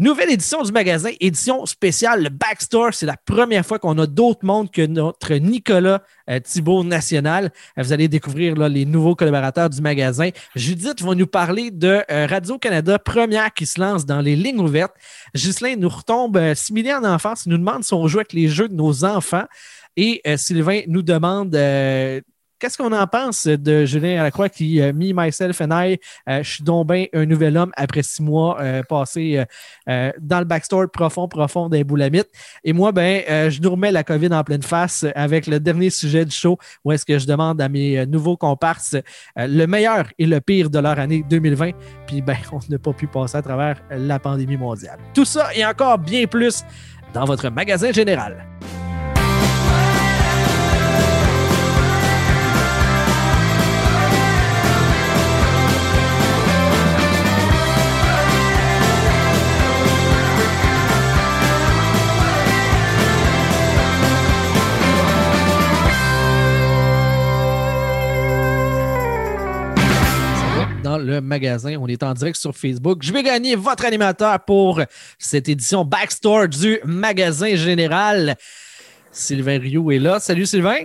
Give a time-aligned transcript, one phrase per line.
[0.00, 2.94] Nouvelle édition du magasin, édition spéciale, le Backstore.
[2.94, 7.52] C'est la première fois qu'on a d'autres mondes que notre Nicolas euh, Thibault National.
[7.76, 10.30] Euh, vous allez découvrir les nouveaux collaborateurs du magasin.
[10.56, 14.94] Judith va nous parler de euh, Radio-Canada, première qui se lance dans les lignes ouvertes.
[15.34, 17.44] Ghislain nous retombe similé en enfance.
[17.44, 19.44] Il nous demande si on joue avec les jeux de nos enfants.
[19.98, 21.54] Et Sylvain nous demande
[22.60, 25.98] qu'est-ce qu'on en pense de Julien Lacroix qui a mis Myself and I,
[26.28, 29.44] euh, je suis donc bien un nouvel homme après six mois euh, passés euh,
[29.88, 32.28] euh, dans le backstore profond, profond des boulamites.
[32.62, 35.90] Et moi, ben, euh, je nous remets la COVID en pleine face avec le dernier
[35.90, 39.66] sujet du show où est-ce que je demande à mes euh, nouveaux comparses euh, le
[39.66, 41.70] meilleur et le pire de leur année 2020.
[42.06, 44.98] Puis, ben, on n'a pas pu passer à travers la pandémie mondiale.
[45.14, 46.62] Tout ça et encore bien plus
[47.14, 48.46] dans votre magasin général.
[71.10, 71.76] Le magasin.
[71.80, 73.02] On est en direct sur Facebook.
[73.02, 74.80] Je vais gagner votre animateur pour
[75.18, 78.36] cette édition Backstore du magasin général.
[79.12, 80.20] Sylvain Rioux est là.
[80.20, 80.78] Salut Sylvain.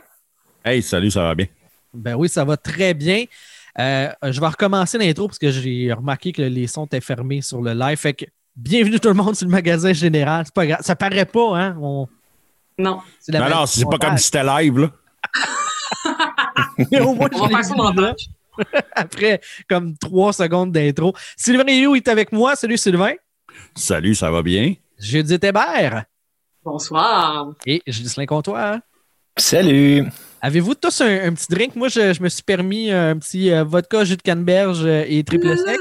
[0.64, 1.46] Hey, salut, ça va bien?
[1.94, 3.26] Ben oui, ça va très bien.
[3.80, 7.62] Euh, je vais recommencer l'intro parce que j'ai remarqué que les sons étaient fermés sur
[7.62, 7.98] le live.
[7.98, 10.44] Fait que bienvenue tout le monde sur le magasin général.
[10.46, 10.80] C'est pas grave.
[10.82, 11.78] Ça paraît pas, hein?
[11.82, 12.08] On-
[12.78, 13.02] Non.
[13.20, 14.92] c'est la Non, non, c'est pas comme si c'était live, là.
[16.92, 17.76] Mais au moins, On va faire ça
[18.94, 21.14] après comme trois secondes d'intro.
[21.38, 22.56] Sylvain Rioux est avec moi.
[22.56, 23.14] Salut Sylvain.
[23.76, 24.74] Salut, ça va bien?
[25.00, 26.06] Judith Hébert
[26.64, 27.54] Bonsoir.
[27.66, 28.80] et Ghislain Comtois.
[29.38, 30.04] Salut!
[30.42, 31.76] Avez-vous tous un, un petit drink?
[31.76, 35.24] Moi, je, je me suis permis un petit euh, vodka, jus de canneberge euh, et
[35.24, 35.78] triple sec,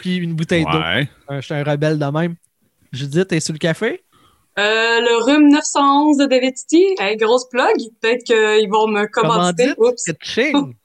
[0.00, 0.78] puis une bouteille d'eau.
[0.78, 1.08] Ouais.
[1.30, 2.34] Euh, je suis un rebelle de même.
[2.92, 4.02] Judith, t'es sur le café?
[4.58, 4.62] Euh,
[5.00, 7.74] le rhume 911 de David City, hey, grosse plug.
[8.00, 9.06] Peut-être qu'ils vont me.
[9.06, 9.74] Commandite?
[9.78, 10.04] Oups.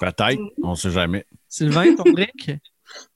[0.00, 1.26] Peut-être, on sait jamais.
[1.48, 2.58] Sylvain, ton drink?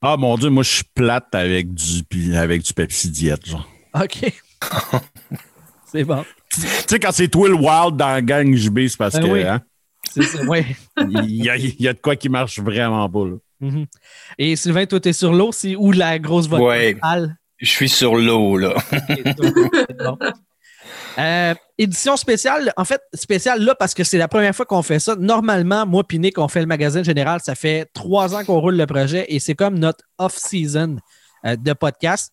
[0.01, 3.69] Ah, mon Dieu, moi, je suis plate avec du, avec du Pepsi Diète, genre.
[3.95, 4.33] OK.
[5.87, 6.25] c'est bon.
[6.51, 9.29] Tu sais, quand c'est toi le wild dans la gang JB, c'est parce Ben que,
[9.33, 9.43] oui.
[9.43, 9.61] hein,
[10.11, 10.65] C'est ça, ouais.
[11.11, 13.37] il y a, il y a de quoi qui marche vraiment pas, là.
[13.61, 13.87] Mhm.
[14.39, 16.65] Et Sylvain, toi, t'es sur l'eau, c'est où la grosse vodka?
[16.65, 16.97] Ouais.
[17.59, 18.75] Je suis sur l'eau, là.
[18.91, 20.19] C'est bon.
[21.19, 24.99] Euh, édition spéciale, en fait, spéciale là parce que c'est la première fois qu'on fait
[24.99, 25.17] ça.
[25.17, 27.41] Normalement, moi et Nick, on fait le magasin général.
[27.43, 30.97] Ça fait trois ans qu'on roule le projet et c'est comme notre off-season
[31.45, 32.33] euh, de podcast.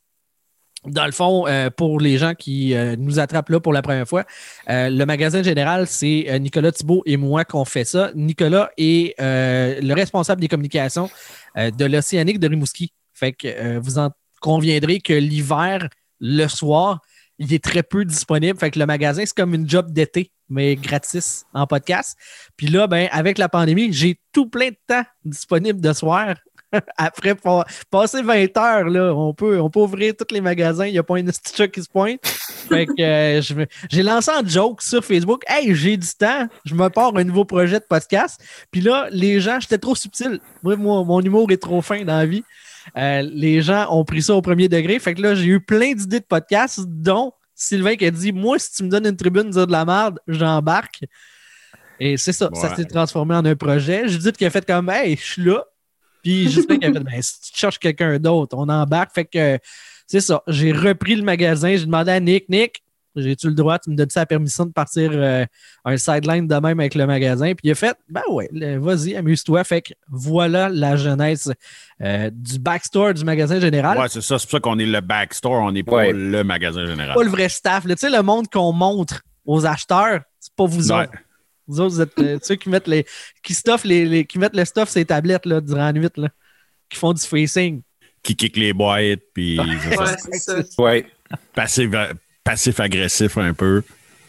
[0.85, 4.07] Dans le fond, euh, pour les gens qui euh, nous attrapent là pour la première
[4.07, 4.25] fois,
[4.67, 8.11] le magasin général, c'est Nicolas Thibault et moi qu'on fait ça.
[8.15, 11.09] Nicolas est le responsable des communications
[11.55, 12.91] de l'Océanique de Rimouski.
[13.13, 14.09] Fait que vous en
[14.41, 15.87] conviendrez que l'hiver,
[16.19, 16.99] le soir,
[17.43, 18.57] il est très peu disponible.
[18.57, 22.17] Fait que le magasin, c'est comme une job d'été, mais gratis en podcast.
[22.57, 26.35] Puis là, ben, avec la pandémie, j'ai tout plein de temps disponible de soir.
[26.97, 30.87] Après pa- passer 20 heures, là, on peut, on peut ouvrir tous les magasins.
[30.87, 32.25] Il n'y a pas un petit chat qui se pointe.
[32.25, 35.43] Fait que euh, j'ai lancé en joke sur Facebook.
[35.47, 36.47] Hey, j'ai du temps.
[36.65, 38.41] Je me pars un nouveau projet de podcast.
[38.71, 40.39] Puis là, les gens, j'étais trop subtil.
[40.63, 42.43] Moi, mon humour est trop fin dans la vie.
[42.97, 44.99] Euh, les gens ont pris ça au premier degré.
[44.99, 48.59] Fait que là, j'ai eu plein d'idées de podcasts, dont Sylvain qui a dit Moi,
[48.59, 51.01] si tu me donnes une tribune dire de la merde, j'embarque.
[51.99, 54.07] Et c'est ça, ça s'est transformé en un projet.
[54.07, 55.63] Judith qui a fait comme Hey, je suis là.
[56.23, 59.13] Puis Justin qui a fait Ben, si tu cherches quelqu'un d'autre, on embarque.
[59.13, 59.59] Fait que
[60.07, 60.43] c'est ça.
[60.47, 61.75] J'ai repris le magasin.
[61.75, 62.83] J'ai demandé à Nick Nick,
[63.15, 65.45] j'ai-tu le droit, tu me donnes-tu la permission de partir euh,
[65.85, 67.47] un sideline de même avec le magasin?
[67.53, 69.63] Puis il a fait, ben ouais, vas-y, amuse-toi.
[69.63, 71.49] Fait que voilà la jeunesse
[72.01, 73.97] euh, du backstore du magasin général.
[73.97, 74.39] Ouais, c'est ça.
[74.39, 76.13] C'est pour ça qu'on est le backstore, on n'est pas Ouais.
[76.13, 77.15] le magasin général.
[77.15, 77.85] Pas le vrai staff.
[77.85, 81.03] Tu sais, le monde qu'on montre aux acheteurs, c'est pas vous Ouais.
[81.03, 81.11] autres.
[81.67, 83.05] Vous autres, vous êtes euh, ceux qui mettent les.
[83.41, 86.09] qui stuffent les, les- qui mettent le stuff sur les tablettes là, durant la nuit,
[86.17, 86.27] là,
[86.89, 87.81] qui font du facing.
[88.21, 90.03] Qui kick les boîtes, puis c'est ça.
[90.03, 90.81] Ouais, c'est ça.
[90.81, 91.05] Ouais.
[92.43, 93.83] Passif-agressif un peu.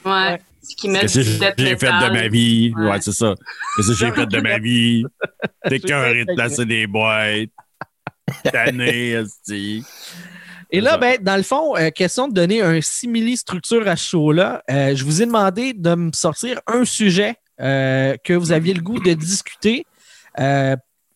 [0.05, 0.41] Ouais.
[0.63, 2.73] Ce qui met Qu'est-ce que j'ai fait de ma vie?
[2.77, 2.91] Ouais.
[2.91, 3.35] Ouais, c'est ça.
[3.77, 5.05] Qu'est-ce que j'ai fait de ma vie?
[5.69, 7.51] T'es J'ai cœur fait de placer des boîtes.
[8.51, 9.85] Tanné, esti.
[10.71, 14.63] Et là, ben, dans le fond, euh, question de donner un simili-structure à ce show-là,
[14.71, 18.81] euh, je vous ai demandé de me sortir un sujet euh, que vous aviez le
[18.81, 19.87] goût de discuter.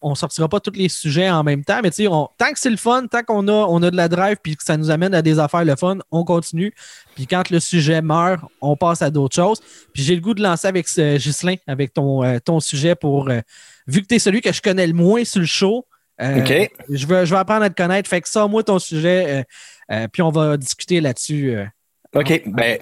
[0.02, 2.52] Euh, on sortira pas tous les sujets en même temps, mais tu sais, on- tant
[2.52, 4.76] que c'est le fun, tant qu'on a, on a de la drive puis que ça
[4.76, 6.72] nous amène à des affaires le fun, on continue.
[7.16, 9.60] Puis quand le sujet meurt, on passe à d'autres choses.
[9.92, 13.28] Puis j'ai le goût de lancer avec Ghislain, avec ton, euh, ton sujet pour.
[13.28, 13.40] euh,
[13.86, 15.84] vu que tu es celui que je connais le moins sur le show,
[16.20, 16.70] Euh, OK.
[16.90, 18.10] Je veux, je veux apprendre à te connaître.
[18.10, 21.54] Fait que ça, moi, ton sujet, euh, euh, puis on va discuter là-dessus.
[21.56, 21.64] euh.
[22.12, 22.42] OK.
[22.46, 22.78] Ben,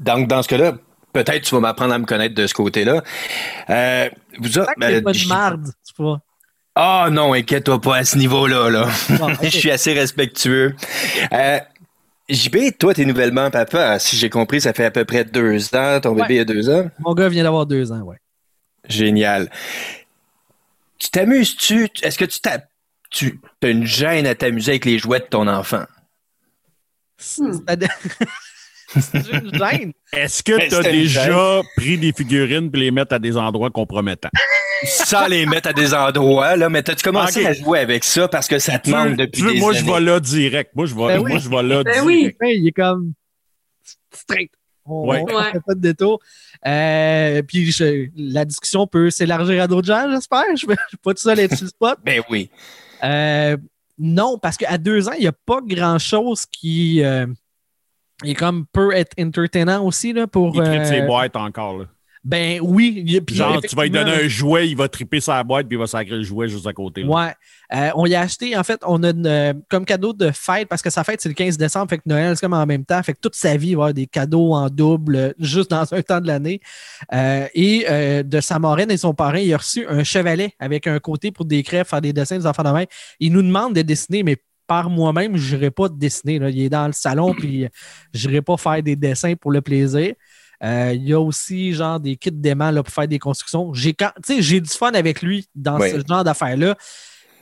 [0.00, 0.72] donc, dans ce cas-là,
[1.12, 3.00] peut-être tu vas m'apprendre à me connaître de ce côté-là.
[3.70, 4.08] Euh,
[4.40, 6.18] vous autres, ben, pas de marde, c'est pas.
[6.76, 8.68] Ah non, inquiète-toi pas à ce niveau-là.
[8.70, 8.88] Là.
[9.18, 9.32] Bon.
[9.42, 10.74] Je suis assez respectueux.
[11.32, 11.60] Euh,
[12.28, 13.98] JB, toi, t'es nouvellement papa.
[13.98, 16.00] Si j'ai compris, ça fait à peu près deux ans.
[16.00, 16.22] Ton Ouais.
[16.22, 16.90] bébé a deux ans.
[16.98, 18.16] Mon gars vient d'avoir deux ans, ouais.
[18.88, 19.50] Génial.
[20.98, 21.88] Tu t'amuses-tu?
[22.02, 22.58] Est-ce que tu t'as,
[23.10, 25.84] tu as une gêne à t'amuser avec les jouets de ton enfant?
[27.38, 27.52] Hmm.
[28.94, 29.92] C'est c'est une gêne.
[30.12, 33.70] Est-ce que Ben, tu as déjà pris des figurines et les mettre à des endroits
[33.70, 34.30] compromettants?
[34.84, 38.46] Sans les mettre à des endroits, là, mais t'as-tu commencé à jouer avec ça parce
[38.48, 39.78] que ça te Tu manque depuis tu des moi, années?
[39.80, 40.70] je vais là direct.
[40.74, 41.30] Moi, je vais, Ben oui.
[41.32, 42.04] moi, je vais là Ben direct.
[42.06, 42.32] oui.
[42.40, 43.12] Ouais, il est comme
[44.12, 44.50] straight.
[44.86, 45.24] On, Ouais.
[45.52, 46.20] fait pas de détour.
[46.66, 50.44] Euh, puis je- la discussion peut s'élargir à d'autres gens, j'espère.
[50.48, 50.66] Je ne suis
[51.02, 51.98] pas tout seul à être sur le spot.
[52.04, 52.50] Ben oui.
[53.02, 53.56] Euh,
[53.98, 57.26] non, parce qu'à deux ans, il n'y a pas grand-chose qui euh,
[58.22, 60.54] est comme peut être entertainant aussi là, pour.
[60.54, 61.78] Il tripe ses euh, boîtes encore.
[61.78, 61.84] Là.
[62.22, 63.02] ben oui.
[63.06, 65.76] il puis Genre, tu vas lui donner un jouet, il va triper sa boîte puis
[65.76, 67.02] il va sacrer le jouet juste à côté.
[67.02, 67.08] là.
[67.08, 67.34] Ouais.
[67.74, 70.68] Euh, on y a acheté, en fait, on a une, euh, comme cadeau de fête,
[70.68, 72.84] parce que sa fête, c'est le 15 décembre, fait que Noël, c'est comme en même
[72.84, 73.02] temps.
[73.02, 75.92] Fait que toute sa vie, il va avoir des cadeaux en double, euh, juste dans
[75.92, 76.60] un temps de l'année.
[77.12, 80.86] Euh, et euh, de sa marraine et son parrain, il a reçu un chevalet avec
[80.86, 82.84] un côté pour des faire des dessins des enfants de main.
[83.18, 86.38] Il nous demande de dessiner, mais par moi-même, je n'irai pas dessiner.
[86.38, 86.50] Là.
[86.50, 87.66] Il est dans le salon, puis
[88.12, 90.14] je n'irai pas faire des dessins pour le plaisir.
[90.62, 93.74] Euh, il y a aussi genre des kits d'aimants pour faire des constructions.
[93.74, 96.76] J'ai quand- tu sais, j'ai du fun avec lui dans ce genre d'affaires-là.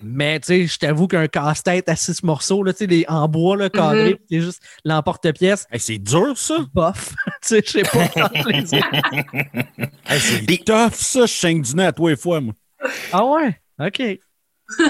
[0.05, 3.29] Mais tu sais, je t'avoue qu'un casse-tête à six morceaux, là, tu sais, les- en
[3.29, 6.57] bois là, carré, puis c'est juste l'emporte-pièce, Hey, c'est dur, ça.
[6.75, 7.15] bof.
[7.43, 8.09] tu sais, je sais pas.
[10.09, 11.21] Hey, c'est tough, ça.
[11.27, 12.55] Je saigne du nez à toi et fois, moi.
[13.13, 13.57] ah ouais?
[13.79, 14.03] OK.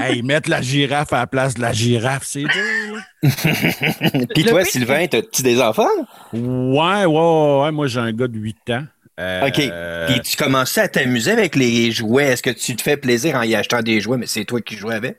[0.00, 3.00] Hey, mettre la girafe à la place de la girafe, c'est dur.
[4.34, 5.86] Puis toi, Sylvain, t'as-tu des enfants?
[6.32, 7.72] Ouais, ouais, ouais, ouais.
[7.72, 8.84] Moi, j'ai un gars de 8 ans.
[9.20, 10.12] Euh, OK.
[10.12, 12.24] Puis tu commençais à t'amuser avec les jouets.
[12.24, 14.76] Est-ce que tu te fais plaisir en y achetant des jouets, mais c'est toi qui
[14.76, 15.18] joues avec?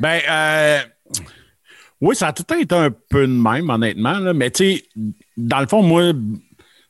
[0.00, 0.78] Ben, euh,
[2.00, 4.18] oui, ça a tout le temps été un peu de même, honnêtement.
[4.18, 4.32] Là.
[4.32, 4.84] Mais tu sais,
[5.36, 6.12] dans le fond, moi,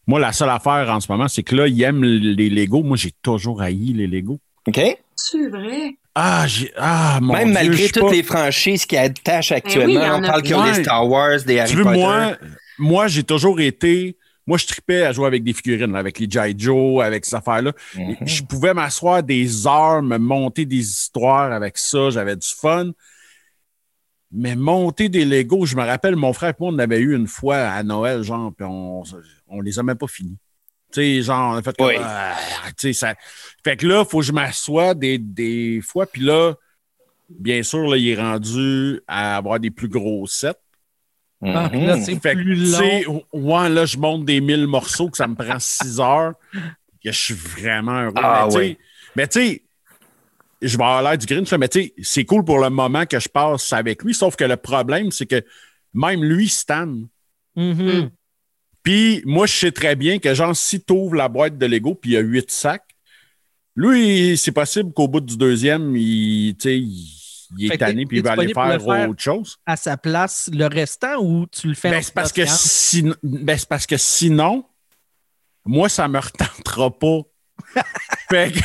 [0.06, 2.83] moi, la seule affaire en ce moment, c'est que là, il aime les Legos.
[2.83, 4.41] Moi, j'ai toujours haï les Legos.
[4.67, 4.81] OK?
[5.17, 5.97] C'est vrai.
[6.20, 6.73] Ah, j'ai.
[6.76, 10.43] Ah, mon Même Dieu, malgré toutes pas- les franchises qui attachent oui, actuellement, on parle
[10.43, 11.97] qu'il y a les Star Wars, des Harry Tu veux, Potter.
[11.99, 12.37] moi,
[12.79, 14.17] moi j'ai toujours été.
[14.44, 16.55] Moi, je tripais à jouer avec des figurines, là, avec les G.I.
[16.59, 17.73] Joe, avec ces affaires-là.
[17.97, 18.17] Mhm.
[18.26, 22.09] Je pouvais m'asseoir des heures, me monter des histoires avec ça.
[22.11, 22.91] J'avais du fun.
[24.32, 27.26] Mais monter des Legos, je me rappelle, mon frère et moi, on avait eu une
[27.29, 29.03] fois à Noël, genre, puis on,
[29.49, 30.37] on les a même pas finis.
[30.93, 31.94] Tu sais, genre, on a fait comme, Oui.
[32.00, 32.35] ah,
[32.69, 33.14] tu sais, ça.
[33.62, 36.55] Fait que là, il faut que je m'assoie des, des fois, puis là,
[37.29, 40.52] bien sûr, là, il est rendu à avoir des plus gros sets.
[41.44, 41.87] Ah, Mhm.
[41.87, 43.23] là, c'est Fait que, plus tu sais, long.
[43.32, 46.32] ouais, là, je monte des 1000 morceaux que ça me prend 6 heures.
[47.05, 48.12] Que je suis vraiment heureux.
[48.17, 48.49] Ah,
[49.14, 49.62] mais, tu sais-
[50.61, 53.20] je vais avoir l'air du Grinch, mais tu sais, c'est cool pour le moment que
[53.20, 54.14] je passe avec lui.
[54.14, 55.44] Sauf que le problème, c'est que
[55.94, 56.93] même lui, Stan.
[57.55, 58.11] Mhm.
[58.83, 61.95] Puis moi, je sais très bien que, genre, si tu ouvres la boîte de Lego
[61.95, 62.97] puis il y a 8 sacs,
[63.77, 69.09] lui, c'est possible qu'au bout du deuxième, il, est tanné puis il va aller faire,
[69.09, 69.57] autre chose.
[69.67, 73.15] À sa place, le restant ou tu le fais Ben, en c'est parce que sinon,
[73.23, 74.65] ben, c'est parce que sinon,
[75.65, 77.20] moi, ça me retentera pas.
[78.31, 78.61] fait que,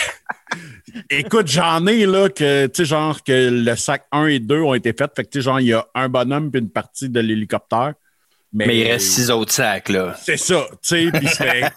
[1.12, 4.74] écoute, j'en ai là que, tu sais, genre que le sac 1 et 2 ont
[4.74, 5.12] été faits.
[5.16, 7.94] Fait que, tu sais, genre, il y a un bonhomme puis une partie de l'hélicoptère.
[8.56, 10.16] Mais, Mais il reste six autres sacs, là.
[10.22, 11.72] C'est ça, tu sais, puis ça fait,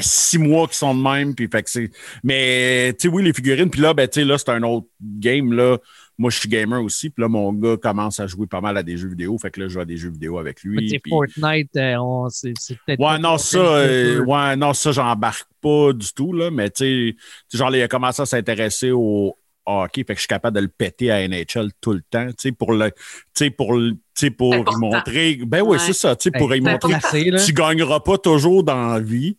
[0.00, 1.90] six mois qu'ils sont de même, puis fait que c'est...
[2.22, 4.86] Mais, tu sais, oui, les figurines, puis là, ben, tu sais, là, c'est un autre
[5.00, 5.76] game, là.
[6.16, 8.82] Moi, je suis gamer aussi, puis là, mon gars commence à jouer pas mal à
[8.84, 10.88] des jeux vidéo, fait que là, je joue à des jeux vidéo avec Mais lui.
[10.90, 13.00] c'est Fortnite, euh, on- c'est c'est peut-être.
[13.00, 17.16] Ouais, non, ça, euh, ouais, non, ça, j'embarque pas du tout, là, mais tu sais,
[17.16, 20.56] tu sais, genre, il a commencé à s'intéresser au hockey, fait que je suis capable
[20.56, 22.96] de le péter à NHL tout le temps, tu sais, pour le, tu
[23.34, 24.78] sais, pour, le- tu sais, pour important.
[24.78, 25.78] montrer, ben oui, Ouais.
[25.78, 27.44] c'est ça, tu sais, pour lui c'est montrer placé, là.
[27.44, 29.36] tu gagneras pas toujours dans la vie.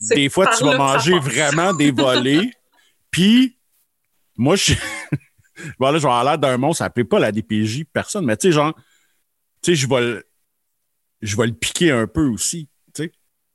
[0.00, 2.50] Des fois, tu vas là manger vraiment des volets.
[3.10, 3.56] Puis,
[4.36, 4.74] moi, je
[5.78, 8.48] voilà, je vais avoir l'air d'un monstre, ça ne pas la DPJ, personne, mais tu
[8.48, 8.74] sais, genre,
[9.62, 10.26] tu sais, je vais le,
[11.22, 13.12] je vais le piquer un peu aussi, tu sais.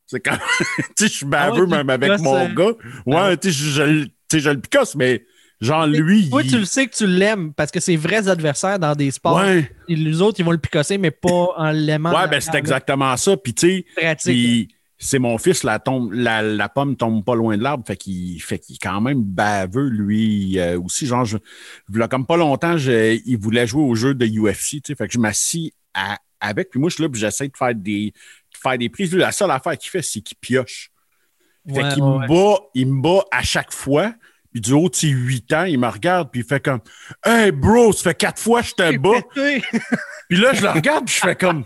[0.07, 0.37] C'est quand
[0.67, 2.73] tu sais, je suis baveux Ah ouais, même avec mon euh, gars.
[3.05, 5.23] Ouais, tu sais, je, je le- tu sais, je le picasse, mais
[5.61, 6.49] genre, lui, Toi, il...
[6.49, 9.37] tu le sais que tu l'aimes parce que c'est vrais adversaires dans des sports.
[9.37, 12.11] Ouais, Et les autres, ils vont le picosser, mais pas en l'aimant.
[12.13, 13.37] ouais, ben c'est exactement ça.
[13.37, 14.15] Puis, tu sais.
[14.23, 17.95] Puis c'est mon fils, la, tombe, la, la pomme tombe pas loin de l'arbre, fait
[17.97, 21.07] qu'il fait qu'il est quand même baveux, lui euh, aussi.
[21.07, 21.37] Genre, je,
[21.91, 25.17] il comme pas longtemps, je- il voulait jouer au jeu de UFC, fait que je
[25.17, 25.73] m'assis
[26.39, 29.11] avec, puis moi, je suis là, puis j'essaie de faire des, de faire des prises.
[29.11, 30.89] Lui, la seule affaire qu'il fait, c'est qu'il pioche.
[31.67, 34.13] Fait Ouais, qu'il ouais, me bat, il me bat à chaque fois.
[34.51, 36.79] Puis du haut de ses 8 ans, il me regarde, puis il fait comme
[37.25, 39.21] Hey bro, ça fait quatre fois que je te bats.
[40.29, 41.65] Puis là, je le regarde, puis je fais comme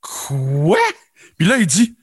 [0.00, 0.78] Quoi?
[1.38, 1.96] Puis là, il dit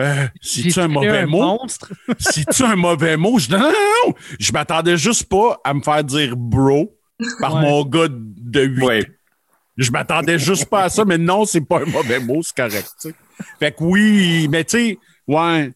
[0.00, 1.38] euh, C'est-tu un mauvais mot?
[1.58, 1.92] monstre?
[2.18, 3.38] C'est-tu un mauvais mot?
[3.38, 4.14] Je dis non, non, non, non.
[4.38, 6.94] Je m'attendais juste pas à me faire dire bro
[7.40, 7.62] par Ouais.
[7.62, 9.06] mon gars de 8 Ouais.
[9.76, 13.08] Je m'attendais juste pas à ça, mais non, c'est pas un mauvais mot, c'est correct.
[13.60, 15.72] Fait que oui, mais tu sais, ouais.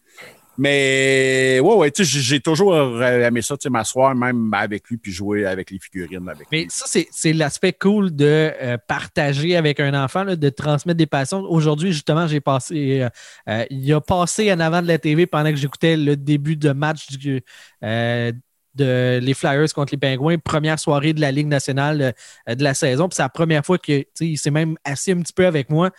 [0.58, 4.96] Mais ouais, ouais, tu sais, j'ai- toujours aimé ça, tu sais, m'asseoir même avec lui
[4.98, 6.66] puis jouer avec les figurines avec Mais lui.
[6.70, 11.40] ça, c'est- l'aspect cool de euh, partager avec un enfant, là, de transmettre des passions.
[11.40, 13.00] Aujourd'hui, justement, j'ai passé.
[13.00, 13.08] euh,
[13.48, 16.70] euh, il a passé en avant de la TV pendant que j'écoutais le début de
[16.72, 17.40] match du,
[17.82, 18.32] euh,
[18.74, 22.14] de les Flyers contre les Pingouins, première soirée de la Ligue nationale
[22.48, 23.08] de la saison.
[23.08, 25.46] Puis c'est la première fois que tu sais, il s'est même assis un petit peu
[25.46, 25.90] avec moi.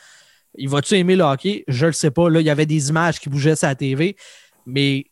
[0.55, 1.63] Il va-tu aimer le hockey?
[1.67, 2.29] Je le sais pas.
[2.29, 4.15] Là, il y avait des images qui bougeaient sur la TV,
[4.65, 5.05] mais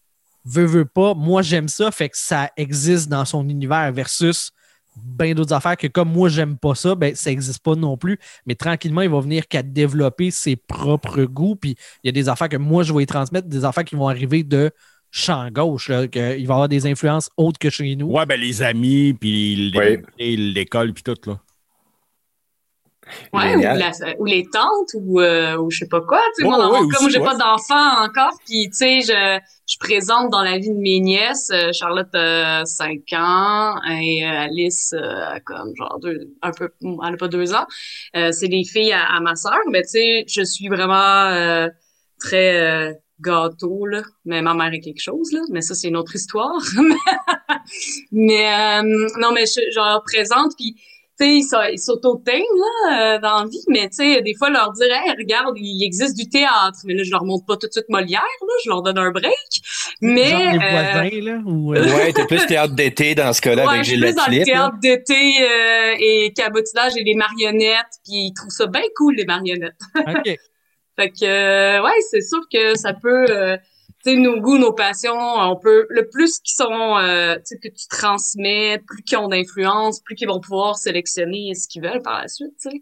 [0.45, 1.13] veut, veut pas.
[1.13, 4.51] Moi, j'aime ça, fait que ça existe dans son univers versus
[4.97, 8.19] bien d'autres affaires que comme moi, j'aime pas ça, ben, ça n'existe pas non plus.
[8.45, 11.55] Mais tranquillement, il va venir qu'à développer ses propres goûts.
[11.55, 13.95] Puis il y a des affaires que moi, je vais y transmettre, des affaires qui
[13.95, 14.71] vont arriver de
[15.09, 18.07] champ gauche, là, que il va y avoir des influences autres que chez nous.
[18.07, 20.01] Ouais, ben les amis, puis Ouais.
[20.17, 21.39] l'école, puis tout, là.
[23.33, 23.79] Ouais, ou, Génial.
[23.79, 26.19] la- ou les tantes, ou, euh, ou je sais pas quoi.
[26.37, 28.69] Tu sais, Ouais, moi, dans ouais, mon cas, aussi, moi, j'ai pas d'enfant encore, puis
[28.69, 29.39] tu sais, je,
[29.69, 31.49] je présente dans la vie de mes nièces.
[31.51, 36.69] euh, Charlotte a 5 ans et euh, Alice euh, a comme genre deux, un peu,
[36.81, 37.65] elle a pas deux ans.
[38.15, 41.67] Euh, c'est des filles à, à ma sœur, mais tu sais, je suis vraiment euh,
[42.19, 44.01] très euh, gâteau, là.
[44.25, 45.41] Mais ma mère est quelque chose, là.
[45.51, 46.59] Mais ça, c'est une autre histoire.
[48.11, 48.81] mais euh,
[49.19, 50.75] non, mais je, je leur présente, puis
[51.21, 54.33] tu sais, ils s'au- ils s'auto-teignent, là, euh, dans la vie, mais tu sais, des
[54.33, 56.79] fois, leur dire, hey, regarde, il existe du théâtre.
[56.85, 59.11] Mais là, je leur montre pas tout de suite Molière, là, je leur donne un
[59.11, 59.33] break.
[60.01, 61.37] Mais, Genre les euh, voisins, là.
[61.45, 64.25] Ou, euh, Ouais, t'es plus théâtre d'été dans ce cas-là Ouais, avec Gilles plus dans
[64.27, 69.15] le théâtre d'été euh, et cabotinage et les marionnettes, puis ils trouvent ça bien cool,
[69.15, 69.79] les marionnettes.
[69.95, 70.23] OK.
[70.99, 73.57] Fait que, euh, ouais, c'est sûr que ça peut, euh,
[74.03, 77.57] tu sais, nos goûts, nos passions, on peut, le plus qu'ils sont, euh, tu sais,
[77.57, 82.01] que tu transmets, plus qu'ils ont d'influence, plus qu'ils vont pouvoir sélectionner ce qu'ils veulent
[82.01, 82.81] par la suite, tu sais.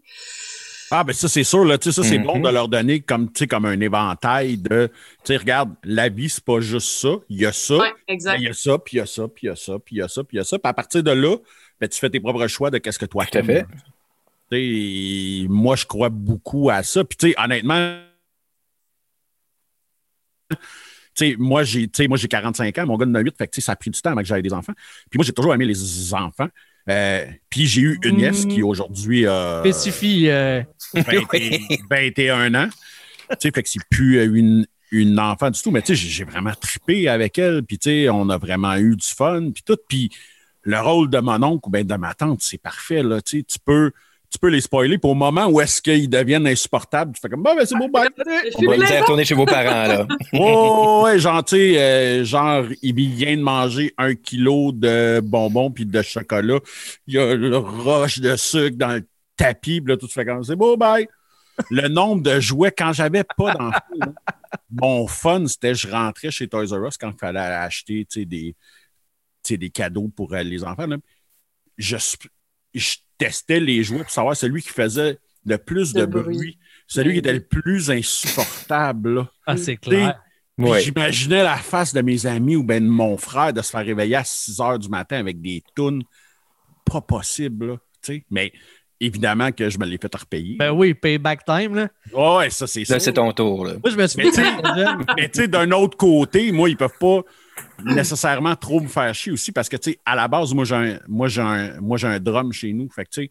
[0.92, 3.30] Ah, ben ça, c'est sûr, là, tu sais, ça, c'est bon de leur donner comme,
[3.30, 4.92] tu sais, comme un éventail de, tu
[5.24, 8.38] sais, regarde, la vie, c'est pas juste ça, il y a ça, Ouais, ben, exact.
[8.40, 9.96] il y a ça, puis il y a ça, puis il y a ça, puis
[9.96, 11.36] il y a ça, puis il y a ça, puis à partir de là,
[11.80, 13.64] ben, tu fais tes propres choix de qu'est-ce que toi Tout à fait.
[14.50, 17.04] Tu sais, moi, je crois beaucoup à ça.
[17.04, 18.00] Puis, tu sais, honnêtement,
[20.50, 20.56] tu
[21.26, 23.60] sais, moi, j'ai, tu sais, moi, j'ai 45 ans, mon gars de 8, fait que,
[23.60, 24.72] ça a pris du temps avant que j'aie des enfants.
[25.10, 26.48] Puis moi, j'ai toujours aimé les enfants.
[26.88, 30.28] Euh, puis j'ai eu une nièce qui aujourd'hui a Spécifie.
[30.28, 30.62] euh,
[30.94, 31.02] 20
[31.90, 32.68] 21 ans.
[33.30, 35.70] Tu sais, fait que c'est plus euh, une, une enfant du tout.
[35.70, 37.62] Mais tu sais, j'ai- j'ai vraiment trippé avec elle.
[37.62, 39.50] Puis, tu sais, on a vraiment eu du fun.
[39.54, 39.76] Puis tout.
[39.88, 40.10] Puis
[40.62, 43.02] le rôle de mon oncle ou bien de ma tante, c'est parfait.
[43.02, 43.92] Là, tu sais, tu peux.
[44.30, 44.96] Tu peux les spoiler.
[44.96, 47.88] Puis au moment où est-ce qu'ils deviennent insupportables, tu fais comme, bah, ben, c'est beau,
[47.88, 48.08] bye.
[48.16, 50.06] On va le dire retourner chez vos parents, là.
[50.34, 55.70] Oh, ouais, genre, tu sais, euh, genre, il vient de manger un kilo de bonbons
[55.70, 56.60] puis de chocolat.
[57.08, 59.06] Il y a le roche de sucre dans le
[59.36, 61.08] tapis, puis là, tout se fait comme c'est beau, bye.
[61.70, 64.14] Le nombre de jouets, quand j'avais pas d'enfants,
[64.70, 68.26] mon fun, c'était je rentrais chez Toys R Us quand il fallait acheter, tu sais,
[68.26, 68.54] des,
[69.42, 70.86] tu sais, des cadeaux pour euh, les enfants.
[70.86, 70.96] là.
[71.76, 71.96] Je,
[72.74, 76.36] je testais les jouets pour savoir celui qui faisait le plus de, De bruit.
[76.36, 76.58] bruit.
[76.86, 79.14] celui qui était le plus insupportable.
[79.14, 79.30] là.
[79.46, 80.20] Ah, c'est clair.
[80.78, 84.16] J'imaginais la face de mes amis ou ben de mon frère de se faire réveiller
[84.16, 86.02] à 6 heures du matin avec des tunes
[86.84, 88.24] pas possible, là, tu sais.
[88.30, 88.52] Mais
[89.00, 90.56] évidemment que je me l'ai fait repayer.
[90.58, 91.88] Ben oui, payback time, là.
[92.12, 92.94] ouais, ça, c'est ça.
[92.94, 93.74] Là, c'est ton tour, là.
[93.82, 94.54] Moi, je me suis Mais dit, tu sais-
[95.16, 97.22] Mais tu sais, d'un autre côté, moi, ils peuvent pas
[97.84, 100.74] nécessairement trop me faire chier aussi parce que, tu sais, à la base, moi, j'ai
[100.74, 102.88] un, moi, j'ai un, moi, j'ai un drum chez nous.
[102.90, 103.30] Fait que, tu sais,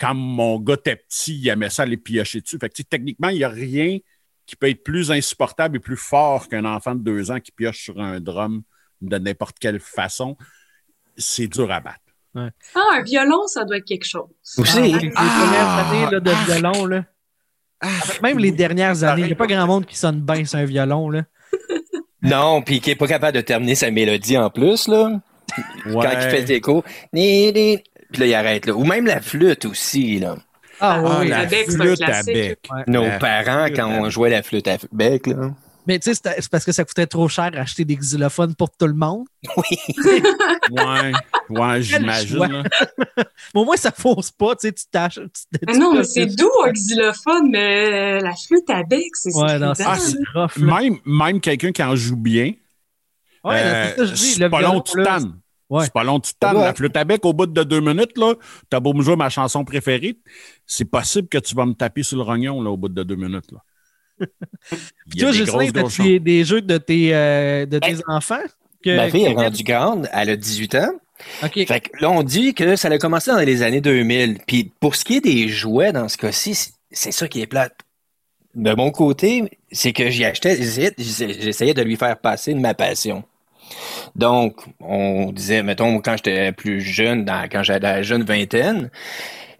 [0.00, 2.58] quand mon gars était petit, il aimait ça aller piocher dessus.
[2.60, 3.98] Fait que, tu sais, techniquement, il n'y a rien
[4.46, 7.78] qui peut être plus insupportable et plus fort qu'un enfant de deux ans qui pioche
[7.82, 8.62] sur un drum
[9.02, 10.36] de n'importe quelle façon.
[11.16, 11.98] C'est dur à battre.
[12.36, 12.50] Ah,
[12.92, 14.28] un violon, ça doit être quelque chose.
[14.58, 14.80] Aussi.
[14.80, 15.40] les, les Ah!
[15.40, 16.44] premières années là, de Ah!
[16.46, 17.04] violon, là.
[17.80, 17.88] Ah,
[18.22, 20.64] Même les dernières années, il n'y a pas grand monde qui sonne bien sur un
[20.64, 21.24] violon, là.
[22.22, 25.20] Non, puis qui est pas capable de terminer sa mélodie en plus, là.
[25.84, 26.84] Quand il fait des cours.
[28.12, 28.74] Puis là, il arrête, là.
[28.74, 30.36] Ou même la flûte aussi, là.
[30.80, 32.58] Ah Ah, oui, la la bec, c'est un flûte à bec.
[32.70, 32.82] Ouais.
[32.86, 35.50] Nos La parents, quand on jouait la flûte à bec, là.
[35.88, 38.86] Mais tu sais, c'est parce que ça coûtait trop cher acheter des xylophones pour tout
[38.86, 39.26] le monde.
[39.56, 39.78] Oui.
[40.70, 41.12] Ouais,
[41.48, 42.38] ouais, j'imagine.
[43.16, 45.14] Mais au moins, ça fausse pas, tu sais, tu tâches.
[45.14, 49.34] tu- Mais tu- non, mais c'est doux un xylophone, mais la flûte à bec, c'est
[49.34, 49.94] Ouais, non, strident.
[49.98, 50.56] c'est c'est rough.
[50.58, 50.80] là.
[50.80, 52.52] Même, même quelqu'un qui en joue bien,
[53.44, 54.20] Ouais, euh, c'est ça, je dis.
[54.34, 54.98] c'est le pas long, tu.
[55.70, 55.84] Ouais.
[55.84, 56.56] C'est pas long, tu tannes.
[56.58, 56.64] Ouais.
[56.64, 58.34] La flûte à bec, au bout de deux minutes, là,
[58.68, 60.18] t'as beau me jouer ma chanson préférée,
[60.66, 63.16] c'est possible que tu vas me taper sur le rognon là, au bout de deux
[63.16, 63.52] minutes.
[63.52, 63.58] Là.
[64.20, 64.76] A
[65.18, 68.38] Toi, des Justin, t'as des, des jeux de tes, euh, de tes Ben, enfants?
[68.84, 70.92] Que, Ma fille est rendue grande, elle a 18 ans.
[71.40, 74.38] Fait que là, on dit que ça a commencé dans les années 2000.
[74.46, 77.74] Puis pour ce qui est des jouets dans ce cas-ci, c'est- ça qui est plate.
[78.54, 82.74] De mon côté, c'est que j'y achetais, j'essayais j'essayais de lui faire passer de ma
[82.74, 83.24] passion.
[84.16, 88.90] Donc, on disait, mettons, quand j'étais plus jeune, dans- quand j'avais la jeune vingtaine,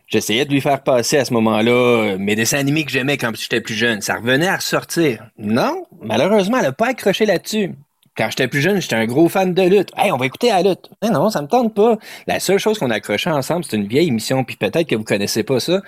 [0.09, 3.35] j'essayais de lui faire passer à ce moment-là euh, mes dessins animés que j'aimais quand
[3.37, 4.00] j'étais plus jeune.
[4.00, 5.27] Ça revenait à ressortir.
[5.38, 7.73] Non, malheureusement, elle n'a pas accroché là-dessus.
[8.17, 9.91] Quand j'étais plus jeune, j'étais un gros fan de lutte.
[9.97, 10.91] Hey, on va écouter la lutte.
[11.09, 11.99] Non, ça me tente pas.
[12.27, 15.05] La seule chose qu'on a accroché ensemble, c'est une vieille émission, puis peut-être que vous
[15.05, 15.81] connaissez pas ça.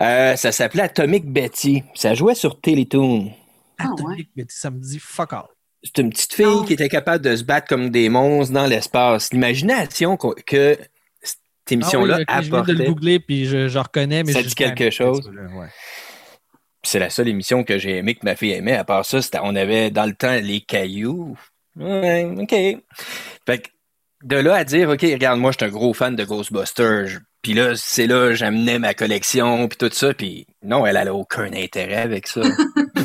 [0.00, 1.82] Euh, ça s'appelait Atomic Betty.
[1.94, 3.30] Ça jouait sur Télétoon.
[3.78, 5.44] Ah, Atomic, mais ça me dit fuck all.
[5.84, 6.64] C'est une petite fille Non.
[6.64, 9.30] qui était capable de se battre comme des monstres dans l'espace.
[9.32, 10.76] L'imagination que
[11.68, 14.42] cette émission-là Ah oui, Je viens de le googler, puis je, je reconnais, mais Ça
[14.42, 15.28] dit quelque chose?
[15.28, 15.66] ouais.
[16.82, 18.76] C'est la seule émission que j'ai aimée, que ma fille aimait.
[18.76, 21.36] À part ça, c'était- on avait dans le temps les cailloux.
[21.76, 22.50] Ouais, OK.
[23.46, 23.68] Fait que
[24.24, 27.18] de là à dire, OK, regarde, moi, je suis un gros fan de Ghostbusters.
[27.42, 30.12] Puis là, c'est là, j'amenais ma collection, puis tout ça.
[30.12, 32.42] Puis non, elle n'a aucun intérêt avec ça.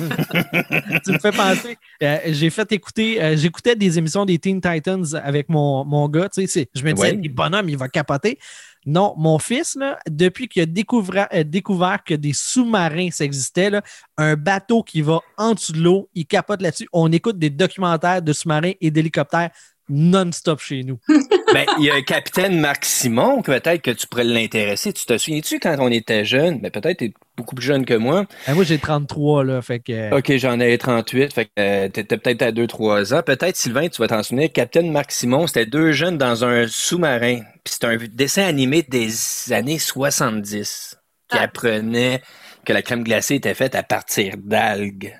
[1.06, 1.78] tu me fais penser.
[2.02, 6.30] euh, j'ai fait écouter, euh, j'écoutais des émissions des Teen Titans avec mon, mon gars.
[6.30, 7.30] Tu sais, je me disais, Ouais.
[7.30, 8.40] bonhommes, il va capoter.
[8.86, 13.70] Non, mon fils, là, depuis qu'il a découvert, euh, découvert que des sous-marins, ça existait,
[13.70, 13.82] là,
[14.18, 16.88] un bateau qui va en dessous de l'eau, il capote là-dessus.
[16.92, 19.52] On écoute des documentaires de sous-marins et d'hélicoptères
[19.94, 21.00] non-stop chez nous.
[21.54, 24.92] ben, il y a un capitaine Marc Simon, que peut-être que tu pourrais l'intéresser.
[24.92, 26.60] Tu te souviens-tu quand on était jeune?
[26.60, 28.26] Ben, peut-être tu es beaucoup plus jeune que moi.
[28.50, 30.16] Euh, moi, j'ai 33, là, fait que...
[30.18, 33.22] OK, j'en ai 38, fait que euh, t'étais peut-être à 2-3 ans.
[33.24, 37.40] Peut-être, Sylvain, tu vas t'en souvenir, Captain Marc Simon, c'était deux jeunes dans un sous-marin.
[37.64, 40.98] Puis c'était un dessin animé des années 70
[41.30, 41.44] qui Ah.
[41.44, 42.22] apprenait
[42.66, 45.18] que la crème glacée était faite à partir d'algues.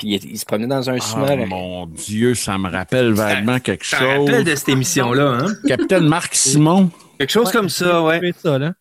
[0.00, 1.44] Puis il, il se promenait dans un Ah, sous-marin.
[1.46, 4.18] mon Dieu, ça me rappelle vaguement quelque Je te chose.
[4.28, 5.52] rappelle de cette émission-là, hein?
[5.68, 6.90] Capitaine Marc Simon.
[7.18, 8.32] Quelque chose Ouais, comme ça, ouais.
[8.42, 8.72] Ça, là.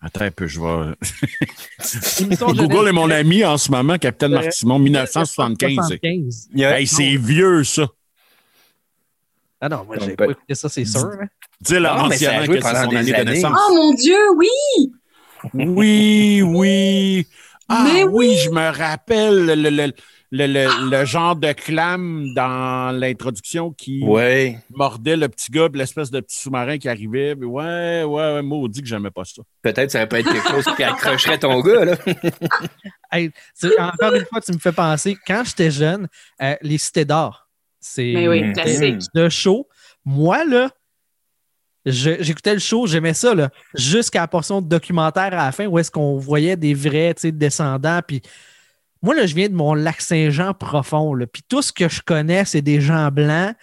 [0.00, 0.94] Attends un peu, je vais.
[2.54, 5.74] Google est mon ami en ce moment, Capitaine Marc Simon, 1975.
[5.74, 6.48] 75.
[6.54, 7.88] Il y a- Hey, c'est vieux, ça.
[9.60, 11.00] Ah non, moi, j'ai pas ben- écouté ça, c'est sûr.
[11.20, 11.26] hein.
[11.60, 13.58] Dis-le Ah, ça anciennement joué que c'est son année de naissance.
[13.68, 14.92] Oh mon Dieu, oui!
[15.54, 17.26] Oui, oui.
[17.68, 19.46] Ah Mais oui, je me rappelle
[20.30, 24.58] le, le, le, le, genre de clame dans l'introduction qui Ouais.
[24.70, 27.34] mordait le petit gars, puis l'espèce de petit sous-marin qui arrivait.
[27.34, 29.42] Ouais, ouais, ouais, maudit que j'aimais pas ça.
[29.62, 31.96] Peut-être ça peut être quelque chose qui accrocherait ton gars, là.
[33.10, 33.30] Hey,
[33.78, 36.08] encore une fois, tu me fais penser, quand j'étais jeune,
[36.42, 37.48] euh, les Cités d'or,
[37.80, 39.00] c'est Mais oui, classique.
[39.14, 39.66] le show.
[40.04, 40.68] Moi, là,
[41.86, 45.66] je- j'écoutais le show, j'aimais ça, là, jusqu'à la portion de documentaire à la fin
[45.66, 48.00] où est-ce qu'on voyait des vrais tu sais, descendants.
[48.06, 48.20] Puis
[49.02, 51.16] moi, là, je viens de mon lac Saint-Jean profond.
[51.32, 53.54] Puis tout ce que je connais, c'est des gens blancs.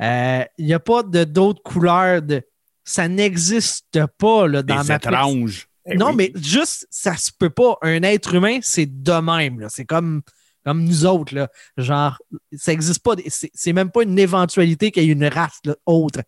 [0.00, 2.22] Euh, Il n'y a pas d'autres couleurs.
[2.22, 2.42] De...
[2.84, 5.68] Ça n'existe pas là, dans Des ma étranges.
[5.86, 6.14] Eh non, oui.
[6.16, 7.76] mais juste, ça se peut pas.
[7.82, 9.66] Un être humain, c'est de même.
[9.68, 10.22] C'est comme,
[10.64, 11.34] comme nous autres.
[11.34, 11.48] Là.
[11.76, 12.18] Genre,
[12.52, 13.14] ça n'existe pas.
[13.28, 16.20] C'est c'est même pas une éventualité qu'il y ait une race là, autre.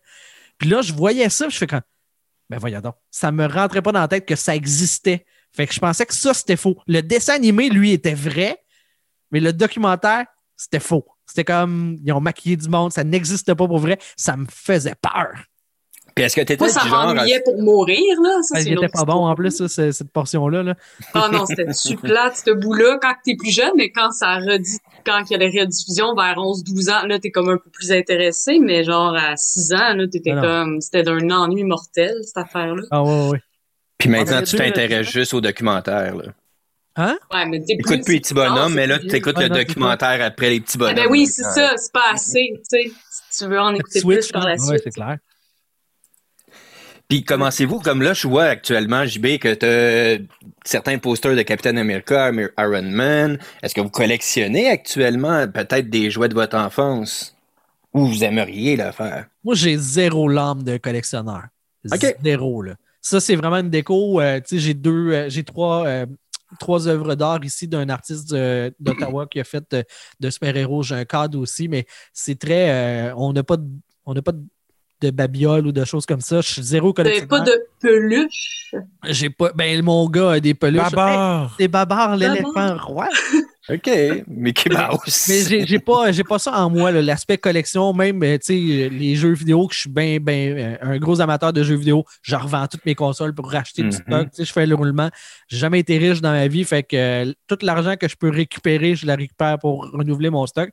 [0.57, 1.81] Puis là, je voyais ça, je fais comme,
[2.49, 5.25] ben voyons donc, ça me rentrait pas dans la tête que ça existait.
[5.57, 6.77] Fait que je pensais que ça, c'était faux.
[6.87, 8.57] Le dessin animé, lui, était vrai,
[9.31, 11.05] mais le documentaire, c'était faux.
[11.25, 13.97] C'était comme, ils ont maquillé du monde, ça n'existe pas pour vrai.
[14.15, 15.33] Ça me faisait peur.
[16.15, 16.99] Puis est-ce que t'étais Moi, ça du genre...
[17.09, 18.39] à- m'ennuyait pour mourir, là.
[18.41, 20.63] Ça, c'est Il était pas bon en plus, ça, ce- cette portion-là.
[20.63, 20.75] Là.
[21.13, 24.79] Ah non, c'était tu plate, ce bout-là, quand t'es plus jeune, mais quand ça redit,
[25.05, 27.91] quand il y a les rediffusions vers 11-12 ans, là, t'es comme un peu plus
[27.91, 32.37] intéressé, mais genre à 6 ans, là, t'étais Ah comme, c'était d'un ennui mortel, cette
[32.37, 32.83] affaire-là.
[32.89, 33.41] Ah ouais, ouais.
[33.97, 36.33] Puis maintenant, Ah, tu mais- t'intéresses juste au documentaire, là.
[37.31, 40.19] Ouais, mais t'es Écoute plus les petits bonhommes, mais là, tu écoutes Ah, le documentaire
[40.23, 40.95] après les petits Ah bonhommes.
[40.95, 41.51] ben oui, c'est Ouais.
[41.51, 42.91] ça, c'est pas assez, tu sais.
[43.29, 44.61] Si tu veux en écouter Switch, plus par la là.
[44.63, 44.81] Ouais, suite.
[44.83, 45.17] c'est clair.
[47.07, 49.53] Puis commencez-vous, comme là, je vois actuellement, JB, que
[50.17, 50.27] tu
[50.65, 53.37] certains posters de Captain America, Iron Man.
[53.63, 57.33] Est-ce que vous collectionnez actuellement peut-être des jouets de votre enfance?
[57.93, 59.27] Ou vous aimeriez le faire?
[59.43, 61.43] Moi, j'ai zéro lame de collectionneur.
[61.85, 62.73] Zéro, là.
[63.07, 64.19] Ça, c'est vraiment une déco.
[64.19, 66.05] euh, j'ai deux, euh, j'ai trois euh,
[66.59, 68.35] trois œuvres d'art ici d'un artiste
[68.81, 69.63] d'Ottawa qui a fait
[70.19, 70.83] de, super-héros.
[70.83, 73.13] J'ai un cadre aussi, mais c'est très.
[73.15, 73.55] on n'a pas,
[74.05, 74.43] on n'a pas de,
[75.01, 76.41] de babiole ou de choses comme ça.
[76.41, 77.27] Je suis zéro collectionneur.
[77.29, 78.73] pas de peluche?
[79.07, 79.51] J'ai pas.
[79.53, 80.81] Ben, mon gars a des peluches.
[80.81, 81.55] Hey, Babar!
[81.59, 83.07] c'est Babar, l'éléphant roi.
[83.69, 83.89] OK.
[84.27, 85.25] Mickey Mouse.
[85.27, 89.15] Mais j'ai pas, j'ai pas ça en moi, l'aspect collection, même euh, tu sais, les
[89.15, 92.65] jeux vidéo, que je suis bien, ben, un gros amateur de jeux vidéo, je revends
[92.67, 93.91] toutes mes consoles pour racheter du Mhm.
[93.91, 95.09] stock, tu sais, je fais le roulement.
[95.49, 96.95] J'ai jamais été riche dans ma vie, fait que
[97.27, 100.69] euh, tout l'argent que je peux récupérer, je la récupère pour renouveler mon stock.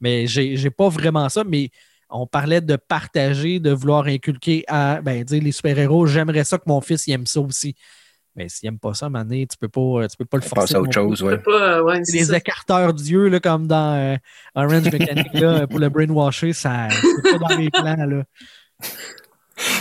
[0.00, 1.70] Mais j'ai j'ai pas vraiment ça, mais
[2.08, 6.06] on parlait de partager, de vouloir inculquer à ben, dire les super-héros.
[6.06, 7.74] J'aimerais ça que mon fils il aime ça aussi.
[8.36, 10.54] Mais s'il aime pas ça, mané, tu peux pas, tu peux pas le forcer.
[10.54, 11.38] passe à autre chose, ouais.
[11.38, 12.36] Pas, ça.
[12.36, 14.16] écarteurs d'yeux, là, comme dans euh,
[14.54, 18.24] Orange Mechanic, là, pour le brainwasher, ça, c'est pas dans les plans, là.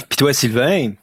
[0.08, 0.94] Puis toi, Sylvain?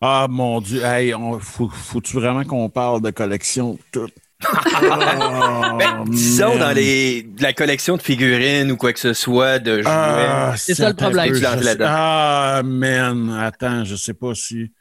[0.00, 4.10] Ah mon Dieu, hey, on, faut, faut-tu vraiment qu'on parle de collection tout?
[4.46, 6.58] Oh, Ben, disons man.
[6.58, 9.90] dans les, la collection de figurines ou quoi que ce soit, de jouets.
[9.90, 11.28] Ah, C'est ça le problème.
[11.28, 11.84] peu, je- là-dedans.
[11.88, 14.72] Ah, man, attends, je sais pas si.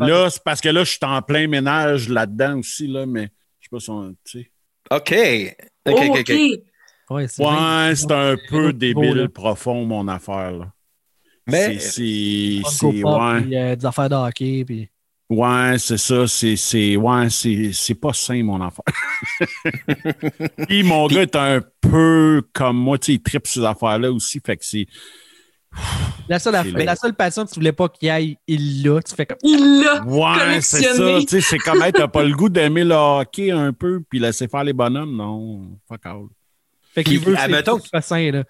[0.00, 3.28] Là, c'est parce que là, je suis en plein ménage là-dedans aussi, là, mais
[3.60, 4.14] je sais pas si on.
[4.24, 4.50] Tu sais.
[4.90, 5.14] OK.
[5.86, 6.32] OK, OK.
[7.10, 10.72] Ouais, c'est Ouais, un peu débile profond, mon affaire, là.
[11.46, 12.60] Mais- C'est.
[12.82, 13.56] ouais.
[13.56, 14.88] euh, des affaires de hockey, puis...
[15.30, 16.26] Ouais, c'est ça.
[16.26, 18.82] C'est, c'est, ouais, c'est, c'est pas sain, mon enfant.
[20.68, 24.40] Puis mon gars est un peu comme moi, tu sais, il tripe ces affaires-là aussi.
[24.44, 24.86] Fait que c'est.
[26.28, 29.00] La seule, affaire- la seule passion que tu voulais pas qu'il aille, il l'a.
[29.02, 29.38] Tu fais comme...
[29.44, 30.02] Il l'a.
[30.04, 31.20] Ouais, c'est ça.
[31.20, 34.18] Tu sais, c'est comme, hey, t'as pas le goût d'aimer le hockey un peu, puis
[34.18, 35.16] laisser faire les bonhommes.
[35.16, 36.22] Non, fuck all.
[36.92, 38.44] Fait qu'il Puis, veut que c'est pas sain, là.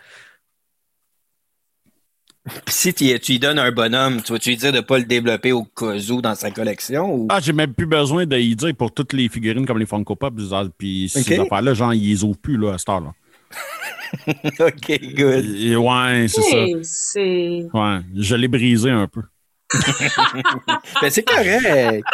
[2.68, 5.53] Si tu tu lui donnes un bonhomme, tu vas-tu lui dire de pas le développer
[5.53, 7.14] au cas où dans sa collection?
[7.14, 7.26] Ou...
[7.29, 10.16] Ah, j'ai même plus besoin de y dire pour toutes les figurines comme les Funko
[10.16, 10.35] Pop,
[10.79, 13.12] puis ces affaires-là, genre, ils les ouvrent plus, là, à cette heure-là.
[14.61, 15.44] OK, good.
[15.44, 17.18] Et ouais, c'est ça.
[17.79, 19.22] Ouais, je l'ai brisé un peu.
[21.00, 22.05] Ben, c'est correct.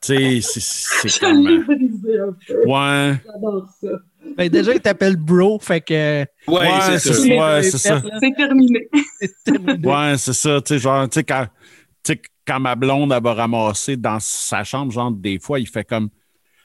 [0.00, 2.66] Tu sais, c'est, c'est Je l'ai brisé un peu.
[2.66, 3.14] Ouais.
[3.26, 3.88] J'adore ça.
[4.36, 6.24] Ben, déjà, il t'appelle bro, fait que...
[6.48, 7.22] Ouais, Ouais, c'est c'est ça.
[7.22, 7.28] ça.
[7.54, 8.02] Ouais, c'est ça.
[8.20, 8.88] C'est terminé.
[9.20, 9.86] C'est terminé.
[9.88, 10.60] Ouais, c'est ça.
[10.60, 11.46] Tu sais, genre, tu sais, quand,
[12.46, 16.08] quand ma blonde, elle va ramasser dans sa chambre, genre, des fois, il fait comme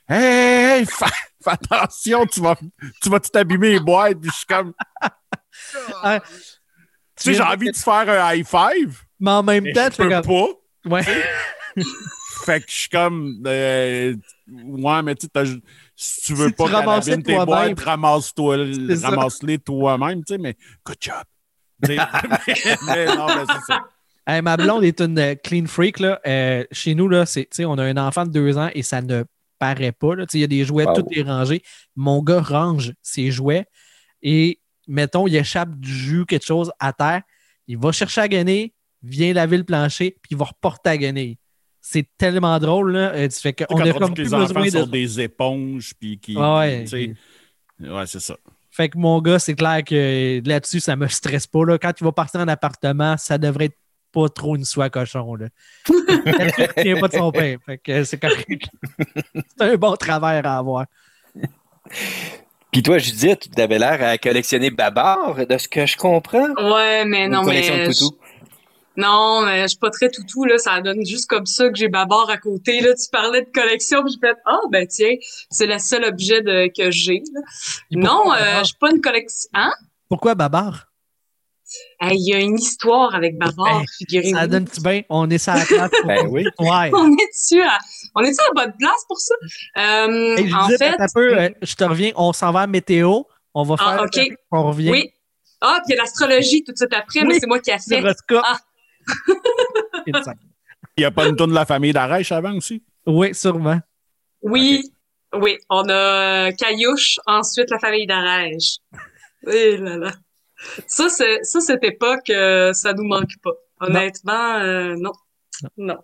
[0.08, 1.06] Hey, hey, hey, fais,
[1.44, 2.56] fais attention, tu vas,
[3.02, 4.20] tu vas t'abîmer les boîtes.
[4.20, 4.74] Puis je suis comme,
[6.04, 6.34] Ah, tu
[7.18, 9.90] sais, j'ai envie de te faire un high five, Mais en même mais temps, je
[9.92, 10.24] tu peux comme...
[10.26, 10.96] pas.
[10.96, 11.04] Ouais.
[12.46, 14.16] Fait que je suis comme, euh,
[14.48, 15.44] ouais, mais tu sais, t'as-
[16.02, 17.46] si tu veux Si pas tu abîme tes toi-même.
[17.76, 18.58] boîtes, ramasse-toi,
[19.04, 21.24] ramasse-les toi-même, tu sais, mais good job.
[21.88, 21.96] Mais,
[22.88, 23.82] mais non, mais c'est ça.
[24.28, 26.00] Hey, ma blonde est une euh, clean freak.
[26.00, 26.20] Là.
[26.28, 28.84] Euh, chez nous, là, c'est, tu sais, on a un enfant de deux ans et
[28.84, 29.24] ça ne
[29.60, 30.14] paraît pas.
[30.16, 30.26] là.
[30.26, 30.96] Tu sais, Il y a des jouets, Wow.
[31.02, 31.64] tout est rangé.
[31.96, 33.66] Mon gars range ses jouets
[34.22, 37.22] et, mettons, il échappe du jus, quelque chose à terre.
[37.68, 41.40] Il va chercher à gagner, vient laver le plancher, puis il va reporter à gagner.
[41.82, 42.92] C'est tellement drôle.
[42.94, 43.14] Là.
[43.14, 44.62] Euh, tu fais que- Tu sais, on a comme on dit que plus les enfants
[44.62, 44.92] besoin sont de.
[44.92, 46.36] des éponges, puis qui.
[46.38, 46.84] Ah ouais.
[46.86, 47.16] tu
[48.06, 48.38] c'est ça.
[48.72, 51.66] Fait que mon gars, c'est clair que là-dessus, ça me stresse pas.
[51.66, 51.78] Là.
[51.78, 53.78] Quand il va partir en appartement, ça devrait être
[54.12, 55.36] pas trop une soie cochon.
[55.36, 55.48] Là.
[56.84, 57.32] Il pas de son.
[57.32, 58.20] Fait que c'est
[59.60, 60.86] un bon travers à avoir.
[62.72, 66.50] Puis toi, Judith, tu avais l'air à collectionner Babar, de ce que je comprends.
[66.56, 67.86] Ouais, mais non, collection mais.
[69.00, 69.06] Je-.
[69.06, 70.58] Non, mais je suis pas très toutou, là.
[70.58, 72.94] Ça donne juste comme ça que j'ai Babar à côté, là.
[72.94, 75.16] Tu parlais de collection, puis je fait, ah, ben, tiens,
[75.50, 77.22] c'est le seul objet de, que j'ai,
[77.92, 79.50] Non, euh, je suis pas une collection.
[79.54, 79.72] Hein?
[80.10, 80.86] Pourquoi Babar?
[82.02, 84.36] Hey, Il y a une histoire avec Babar, Hey, figurez-vous.
[84.40, 85.02] Ça donne-tu bien?
[85.08, 85.92] On est sur la place.
[85.92, 86.44] pour Ben oui.
[86.60, 86.90] Ouais.
[86.94, 87.78] On est-tu à,
[88.16, 89.36] on est-tu à la bonne place pour ça?
[89.78, 90.84] Euh, Hey, en fait.
[90.84, 92.12] attends un peu, euh, je te reviens.
[92.16, 93.22] On s'en va à météo.
[93.54, 94.02] On va Ah, faire.
[94.26, 94.36] ok.
[94.52, 94.90] On revient.
[94.90, 95.12] Oui.
[95.62, 97.78] Ah, puis il y a l'astrologie tout de suite après, mais c'est moi qui a
[97.78, 98.02] fait.
[98.44, 98.58] Ah.
[100.98, 102.84] Il n'y a pas une tourne de la famille d'Arèche avant aussi?
[103.06, 103.80] oui, sûrement.
[104.42, 104.84] Oui,
[105.34, 105.58] oui.
[105.70, 108.78] On a Caillouche, ensuite la famille d'Arèche.
[109.48, 110.12] Eh là là.
[110.88, 113.54] Ça, c'est, ça, cette époque, euh, ça nous manque pas.
[113.80, 115.14] Honnêtement, euh, non.
[115.78, 115.98] Non.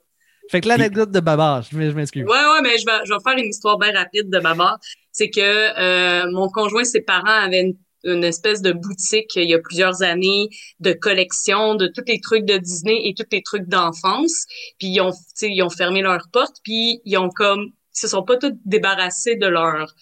[0.49, 2.23] Fait que l'anecdote de Babar, je m'excuse.
[2.23, 4.77] Ouais, ouais, mais je vais, je vais faire une histoire bien rapide de Babar.
[5.11, 9.53] C'est que euh, mon conjoint, ses parents avaient une, une espèce de boutique il y
[9.53, 13.67] a plusieurs années de collection de tous les trucs de Disney et tous les trucs
[13.67, 14.45] d'enfance.
[14.79, 18.23] Puis ils ont, ils ont fermé leurs portes, puis ils ont comme, ils se sont
[18.23, 19.93] pas tous débarrassés de leurs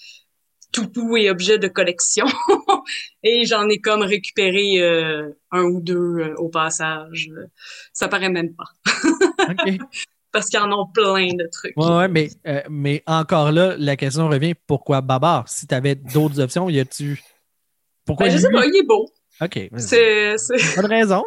[0.72, 2.26] toutous et objets de collection.
[3.24, 7.32] et j'en ai comme récupéré euh, un ou deux euh, au passage.
[7.94, 8.66] Ça paraît même pas.
[10.32, 11.78] Parce qu'ils en ont plein de trucs.
[11.78, 15.48] Ouais, ouais, mais, euh, mais encore là, la question revient pourquoi Babar?
[15.48, 17.22] Si tu avais d'autres options, y a-tu.
[18.06, 19.10] Pourquoi Ben, je sais pas, il est beau.
[19.42, 19.60] Ok.
[19.78, 21.24] C'est, de raison.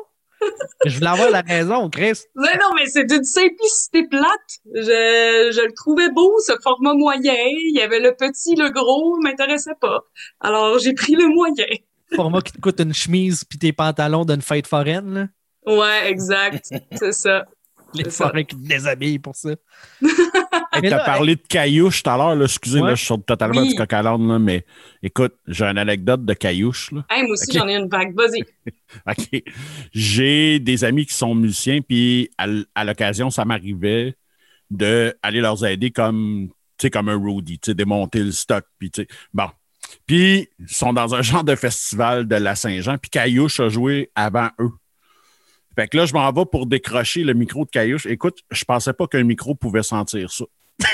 [0.85, 2.21] je voulais avoir la raison, Chris.
[2.37, 4.61] Non, non, mais c'est d'une simplicité plate.
[4.75, 7.35] Je, je le trouvais beau, ce format moyen.
[7.35, 10.01] Il y avait le petit, le gros, m'intéressait pas.
[10.41, 11.67] Alors, j'ai pris le moyen.
[12.15, 15.27] Format qui te coûte une chemise puis tes pantalons d'une fête foraine, là.
[15.67, 16.71] Ouais, exact.
[16.93, 17.45] c'est ça.
[17.95, 19.51] Les forains qui te déshabillent pour ça.
[20.83, 22.45] Hey, T'as parlé de caillouche tout à l'heure, là.
[22.45, 22.89] Excusez, Ouais.
[22.91, 23.69] là, je sors totalement Oui.
[23.71, 24.67] du coq à l'âne, là, mais
[25.03, 27.03] écoute, j'ai une anecdote de caillouche, là.
[27.09, 28.15] Hey, moi aussi, j'en ai une vague.
[28.15, 28.45] Vas-y.
[29.07, 29.43] OK.
[29.93, 34.17] J'ai des amis qui sont musiciens, puis à, l'occasion, ça m'arrivait
[34.71, 38.91] d'aller leur aider comme, tu sais, comme un roadie, tu sais, démonter le stock, puis
[38.91, 39.49] tu sais, bon.
[40.07, 44.11] Puis, ils sont dans un genre de festival de la Saint-Jean, puis Caillouche a joué
[44.15, 44.73] avant eux.
[45.79, 48.07] Fait que là, je m'en vais pour décrocher le micro de Caillouche.
[48.07, 50.45] Écoute, je pensais pas qu'un micro pouvait sentir ça.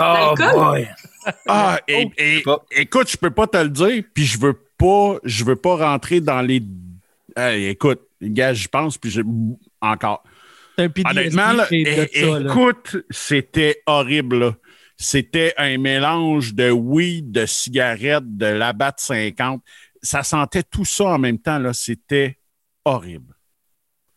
[0.00, 0.88] Oh boy!
[1.46, 2.64] Ah, et, et- Pas.
[2.72, 6.20] écoute, je peux pas te le dire, puis je veux pas, je veux pas rentrer
[6.20, 6.60] dans les.
[7.36, 9.22] Hey, écoute, gars, j'y pense, puis j'ai
[9.80, 10.24] encore.
[10.78, 12.50] Un Honnêtement, là, qui est de é- ça, là.
[12.50, 14.38] écoute, c'était horrible.
[14.40, 14.56] là.
[14.96, 19.62] C'était un mélange de weed, de cigarettes, de labat 50.
[20.02, 21.60] Ça sentait tout ça en même temps.
[21.60, 21.72] là.
[21.72, 22.38] C'était
[22.84, 23.33] horrible.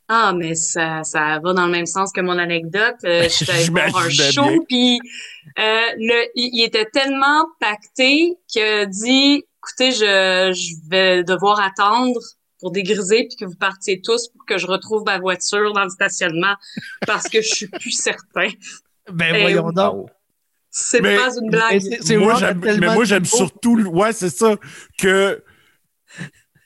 [0.09, 2.95] Ah, mais ça, ça va dans le même sens que mon anecdote.
[3.03, 4.99] Euh, je suis voir un show, puis
[5.59, 12.19] euh, le, il, était tellement pacté qu'il a dit, écoutez, je, je vais devoir attendre
[12.59, 15.89] pour dégriser puis que vous partiez tous pour que je retrouve ma voiture dans le
[15.89, 16.55] stationnement
[17.05, 18.49] parce que je suis plus certain.
[19.11, 20.09] Ben Eh voyons donc.
[20.69, 21.81] C'est pas une Mais blague.
[22.37, 23.75] j'aime, tellement mais moi, j'aime surtout.
[23.75, 24.57] le- Ouais, c'est ça.
[24.97, 25.43] Que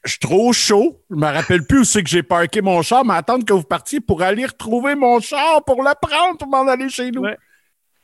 [0.03, 0.99] je suis trop chaud.
[1.09, 3.63] Je me rappelle plus où c'est que j'ai parké mon char, mais attendre que vous
[3.63, 7.21] partiez pour aller retrouver mon char pour le prendre pour m'en aller chez nous.
[7.21, 7.37] Ouais.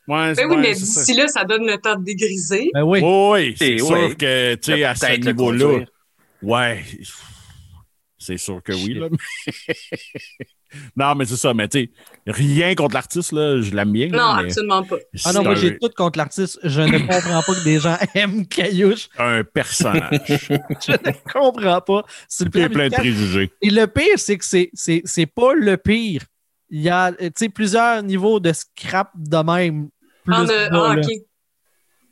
[0.07, 2.69] Ouais, c'est- Ben oui, ouais, mais d'ici là, ça donne le temps de dégriser.
[2.73, 3.01] Ben oui.
[3.57, 5.85] C'est sûr que, tu sais, à ce niveau-là,
[6.43, 6.83] ouais,
[8.17, 8.93] c'est sûr que oui.
[8.93, 9.07] Là.
[10.95, 11.89] non, mais c'est ça, mais tu sais,
[12.25, 14.07] rien contre l'artiste, là, je l'aime bien.
[14.07, 14.97] Non, mais absolument pas.
[15.25, 16.59] Ah non, moi j'ai tout contre l'artiste.
[16.63, 19.09] Je ne comprends pas que des gens aiment Caillouche.
[19.17, 20.19] un, personnage.
[20.29, 22.05] Je ne comprends pas.
[22.27, 23.51] C'est le Il y a plan plein de préjugés.
[23.61, 26.21] Et le pire, c'est que c'est, c'est, c'est pas le pire.
[26.69, 29.89] Il y a tu sais, plusieurs niveaux de scrap de même.
[30.25, 31.05] Plus Ah, de- bas, ah, ok.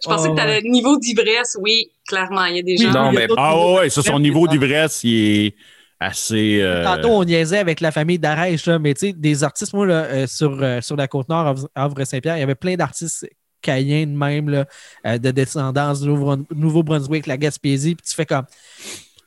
[0.04, 2.46] Je pensais Ah, que t'allais niveau d'ivresse, oui, clairement.
[2.46, 2.92] Il y a des gens.
[2.92, 5.56] Non, mais- Ah ouais, ça, son niveau d'ivresse, il est
[6.00, 6.62] assez.
[6.62, 9.86] euh, Tantôt, on niaisait avec la famille d'Arèche, là, mais tu sais, des artistes, moi,
[9.86, 13.28] là, euh, sur, euh, sur la Côte-Nord, Havre- Havre-Saint-Pierre, il y avait plein d'artistes
[13.62, 14.66] caïens de même, là,
[15.08, 18.46] euh, de descendance du Nouveau- Nouveau-Brunswick, la Gaspésie, puis tu fais comme.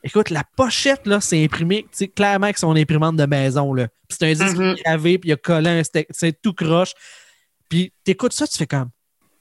[0.01, 3.87] Écoute, la pochette, là, c'est imprimé, tu sais, clairement avec son imprimante de maison, là.
[4.07, 4.75] Puis c'est un disque Mhm.
[4.85, 6.93] gravé, puis il a collé un stick, c'est tout croche.
[7.67, 8.89] Puis t'écoutes ça, tu fais comme.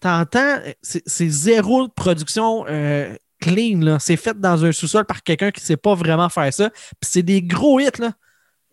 [0.00, 3.98] T'entends, c'est c'est zéro de production euh, clean, là.
[3.98, 6.70] C'est fait dans un sous-sol par quelqu'un qui sait pas vraiment faire ça.
[6.70, 8.12] Puis c'est des gros hits, là.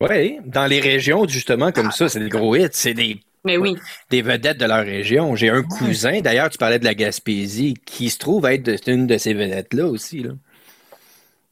[0.01, 2.67] Oui, dans les régions, justement, comme ça, c'est des gros hits.
[2.71, 3.75] C'est des, Mais oui.
[4.09, 5.35] des vedettes de leur région.
[5.35, 9.17] J'ai un cousin, d'ailleurs, tu parlais de la Gaspésie, qui se trouve être une de
[9.17, 10.23] ces vedettes-là aussi.
[10.23, 10.31] Là.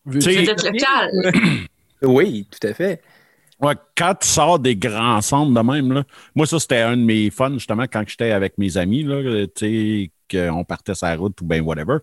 [0.05, 1.31] Vedette locale.
[2.05, 3.01] Oui, tout à fait.
[3.61, 6.03] Ouais, quand tu sors des grands centres de même, là,
[6.35, 9.51] moi, ça, c'était un de mes fun, justement, quand j'étais avec mes amis, là, tu
[9.55, 11.99] sais, qu'on partait sur la route ou bien whatever.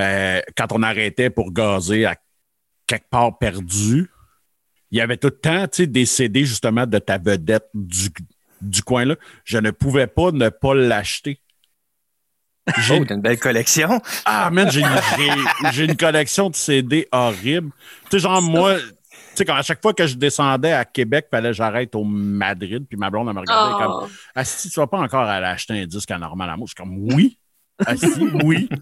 [0.00, 2.16] Euh, quand on arrêtait pour gazer à
[2.86, 4.10] quelque part perdu,
[4.90, 8.08] il y avait tout le temps, des CD, justement, de ta vedette du,
[8.60, 9.14] du coin-là.
[9.44, 11.40] Je ne pouvais pas ne pas l'acheter.
[12.78, 14.00] J'ai Oh, t'as une belle collection.
[14.24, 17.70] ah, man, j'ai, une collection de CD horrible.
[18.04, 18.84] Tu sais, genre, moi, tu
[19.34, 22.84] sais, quand à chaque fois que je descendais à Québec, fallait que j'arrête au Madrid,
[22.88, 24.08] puis ma blonde, elle me regardait comme, Oh.
[24.34, 26.76] ah, si tu vas pas encore aller acheter un disque à Normal Amour, je suis
[26.76, 27.38] comme, oui.
[27.86, 28.68] Ah, si, oui.
[28.68, 28.76] tu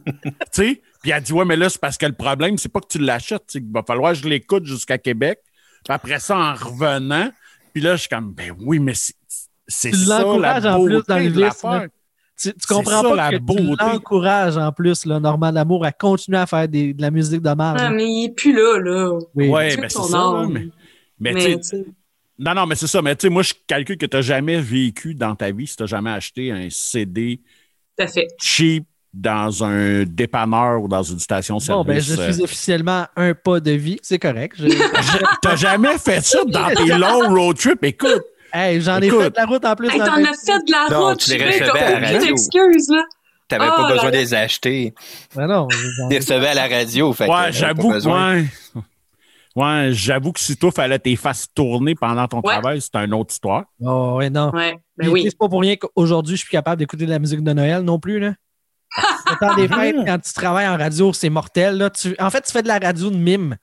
[0.52, 2.88] sais, puis elle dit, ouais, mais là, c'est parce que le problème, c'est pas que
[2.88, 5.40] tu l'achètes, c'est qu'il va falloir que je l'écoute jusqu'à Québec.
[5.84, 7.30] Puis après ça, en revenant,
[7.72, 9.14] puis là, je suis comme, ben oui, mais c'est,
[9.66, 11.88] c'est Tu ça la l'encourages en plus beauté dans le de l'affaire.
[12.40, 13.84] Tu, tu C'est comprends ça, pas la que tu beauté.
[13.84, 17.50] l'encourages en plus, là, Normand Lamour, à continuer à faire des- de la musique de
[17.50, 17.80] marge.
[17.82, 19.18] Ah, mais il est plus là, là.
[19.34, 19.48] Oui.
[19.48, 20.66] Ouais, mais c'est ça, là, mais,
[21.18, 21.84] mais, Mais, tu sais, tu sais,
[22.38, 23.02] Non, non, mais c'est ça.
[23.02, 25.76] Mais tu sais, moi, je calcule que tu n'as jamais vécu dans ta vie si
[25.76, 27.40] tu n'as jamais acheté un CD
[27.98, 28.28] fait.
[28.40, 31.86] cheap dans un dépanneur ou dans une station-service.
[31.86, 32.32] Bon, ben, je euh.
[32.32, 34.56] suis officiellement un pas de vie, c'est correct.
[34.58, 34.68] Je-
[35.42, 37.82] T'as jamais fait ça dans tes longs road trips?
[37.82, 39.88] Écoute, hey, j'en ai fait de la route en plus.
[39.88, 43.02] Hey, t'en as fait de la Non, route, tu les recevais là.
[43.48, 44.94] T'avais Oh pas là besoin de les acheter.
[45.34, 45.76] Ben non, Tu
[46.10, 47.12] les recevais à la radio.
[47.14, 48.44] Fait ouais, j'avoue ouais.
[49.56, 52.52] Ouais, j'avoue que si toi, fallait tes faces tourner pendant ton Ouais.
[52.52, 53.64] travail, c'est une autre histoire.
[53.80, 54.52] Oh, ouais, non.
[54.52, 55.22] Ouais, ben oui.
[55.24, 57.98] C'est pas pour rien qu'aujourd'hui, je suis capable d'écouter de la musique de Noël non
[57.98, 58.20] plus.
[58.20, 58.34] Là.
[58.96, 61.76] Le temps des fêtes, quand tu travailles en radio, c'est mortel.
[61.76, 61.90] Là.
[61.90, 63.56] Tu- en fait, tu fais de la radio de mime.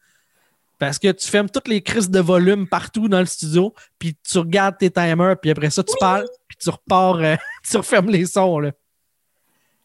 [0.78, 4.38] Parce que tu fermes toutes les crises de volume partout dans le studio, puis tu
[4.40, 7.36] regardes tes timers, puis après ça, tu parles, puis tu repars, euh,
[7.70, 8.60] tu refermes les sons.
[8.60, 8.72] Là.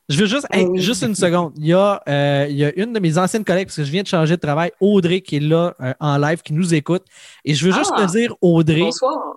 [0.09, 1.53] Je veux juste, hey, juste une seconde.
[1.57, 3.91] Il y, a, euh, il y a une de mes anciennes collègues, parce que je
[3.93, 7.05] viens de changer de travail, Audrey, qui est là euh, en live, qui nous écoute.
[7.45, 8.05] Et je veux juste Ah.
[8.07, 8.91] te dire, Audrey.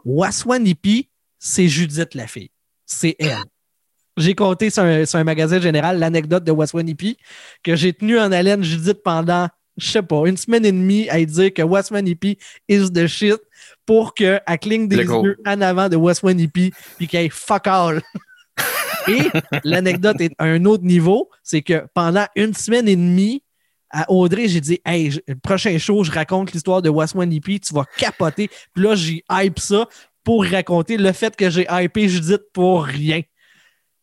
[0.05, 2.49] Waswanipi, c'est Judith la fille.
[2.87, 3.37] C'est elle.
[4.17, 7.17] J'ai compté sur un, sur un magasin général l'anecdote de Waswanipi
[7.63, 9.47] que j'ai tenu en haleine Judith pendant,
[9.77, 12.37] je sais pas, une semaine et demie à dire que Waswanipi
[12.69, 13.39] is the shit
[13.85, 18.01] pour qu'elle cligne des yeux en avant de Waswanipi puis qu'elle fuck all.
[19.07, 19.29] et
[19.63, 23.43] l'anecdote est à un autre niveau, c'est que pendant une semaine et demie,
[23.93, 27.85] à Audrey, j'ai dit Hey, le prochain show, je raconte l'histoire de Waswanipi, tu vas
[27.97, 28.49] capoter.
[28.73, 29.87] Puis là, j'ai hype ça
[30.23, 33.21] pour raconter le fait que j'ai hypé Judith pour rien.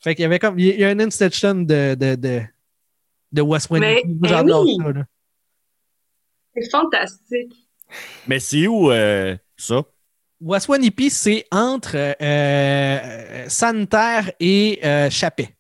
[0.02, 0.58] Fait qu'il y avait comme.
[0.58, 2.40] Il y a une inception de, de, de,
[3.32, 4.02] de Waswanipi.
[4.06, 4.76] Mais- Moi, J'adore mais oui.
[4.84, 4.92] ça.
[4.92, 5.04] Là.
[6.54, 7.52] C'est fantastique.
[8.26, 9.82] Mais c'est où euh, ça?
[10.40, 15.54] Waswanipi, c'est entre euh, euh, Santerre et euh, Chapet.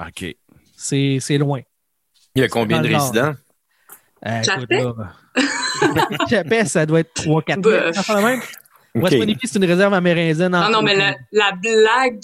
[0.00, 0.36] OK.
[0.76, 1.60] C'est c'est loin.
[2.34, 3.34] Il y a combien de résidents?
[4.26, 4.80] Euh, Chapet?
[4.82, 5.12] écoute, là.
[6.30, 8.22] Chapet, ça doit être 3-4 Bah.000.
[8.24, 8.40] même.
[8.94, 9.02] OK.
[9.02, 10.52] Waswanipi, c'est une réserve amérindienne.
[10.52, 12.20] Non, non, mais la, la blague.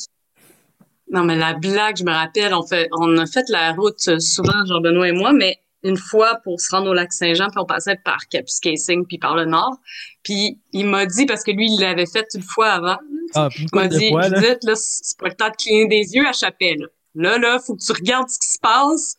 [1.12, 4.18] Non, mais la blague, je me rappelle, on, fait, on a fait la route euh,
[4.18, 7.66] souvent, Jean-Benoît et moi, mais une fois pour se rendre au lac Saint-Jean, puis on
[7.66, 9.76] passait par Kapuskasing, puis par le nord.
[10.22, 12.96] Puis il m'a dit, parce que lui, il l'avait fait une fois avant,
[13.34, 14.40] Ah, il m'a dit, fois, là.
[14.40, 16.88] Judith, là, c'est pas le temps de cligner des yeux à Chapelle.
[17.14, 19.16] Là, là, faut que tu regardes ce qui se passe.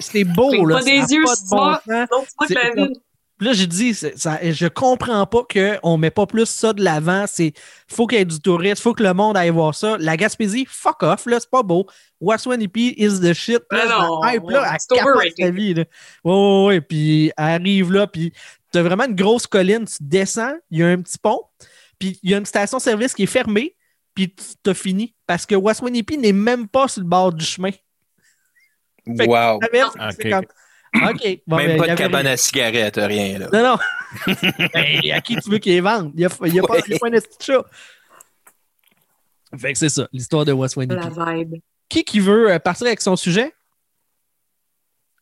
[0.00, 0.78] C'est beau, là.
[0.78, 2.98] pas des yeux, pas de bon sens.
[3.38, 7.26] Là, j'ai dit, ça, je comprends pas qu'on met pas plus ça de l'avant.
[7.28, 7.52] C'est
[7.86, 9.96] faut qu'il y ait du tourisme, faut que le monde aille voir ça.
[10.00, 11.86] La Gaspésie, fuck off, là, c'est pas beau.
[12.20, 13.60] Waswanipi is the shit.
[13.70, 15.44] Là, Ben non, la hype, là, ouais, elle c'est capote overrated.
[15.44, 15.74] sa vie.
[15.74, 15.84] Là.
[16.24, 16.80] Ouais, ouais, ouais.
[16.80, 18.32] Puis elle arrive là, puis
[18.72, 19.84] t'as vraiment une grosse colline.
[19.84, 21.42] Tu descends, il y a un petit pont,
[21.98, 23.76] puis il y a une station-service qui est fermée,
[24.14, 25.14] puis tu- t'as fini.
[25.26, 27.70] Parce que Waswanipi n'est même pas sur le bord du chemin.
[29.16, 29.60] Fait Wow.
[30.94, 31.00] Ok.
[31.02, 31.40] comme, OK.
[31.46, 32.32] bon, ben, Même il pas de cabane rien.
[32.32, 33.48] à cigarettes, rien, là.
[33.52, 33.76] Non, non.
[34.74, 36.10] Ben, à qui tu veux qu'il les vende?
[36.14, 37.64] Il n'y a, il y a, pas- il y a pas un petit chat.
[39.58, 40.94] Fait que c'est ça, l'histoire de West Winnie.
[40.94, 41.56] La vibe.
[41.88, 43.52] Qui qui veut euh, partir avec son sujet?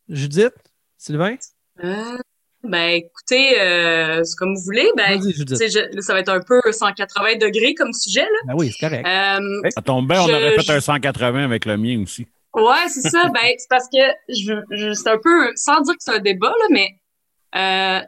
[0.08, 0.52] Judith?
[0.98, 1.36] Sylvain?
[1.82, 2.18] Euh,
[2.62, 4.88] ben, écoutez, euh, c'est comme vous voulez.
[4.96, 8.38] Ben, je- là, ça va être un peu 180 degrés comme sujet, là.
[8.46, 9.06] Ben oui, c'est correct.
[9.06, 12.26] Euh, Ça tombe bien, on Je- aurait fait je- un 180 avec le mien aussi.
[12.54, 13.28] Ouais, c'est ça.
[13.34, 16.48] Ben, c'est parce que je, je c'est un peu, sans dire que c'est un débat,
[16.58, 16.88] là, mais
[17.56, 18.00] euh,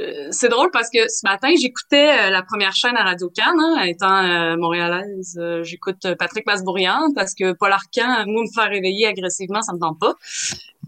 [0.00, 3.60] euh, c'est drôle parce que ce matin, j'écoutais euh, la première chaîne à Radio Cannes,
[3.60, 8.52] hein, étant euh, montréalaise, euh, j'écoute euh, Patrick Masbourian parce que Paul Arcan, moi, me
[8.52, 10.14] faire réveiller agressivement, ça me tente pas.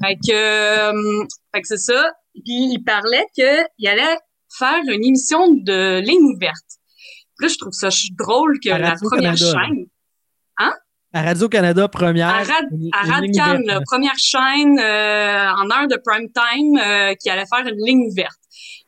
[0.03, 1.25] Fait que, euh,
[1.55, 2.13] fait que c'est ça.
[2.35, 4.19] Puis il parlait qu'il allait
[4.59, 6.65] faire une émission de ligne ouverte.
[7.39, 9.87] Puis là, je trouve ça drôle que la première chaîne,
[11.17, 12.29] À Radio-Canada, première.
[12.29, 17.15] à, Rad, une- à Radcan, la première chaîne euh, en heure de prime time euh,
[17.15, 18.37] qui allait faire une ligne ouverte.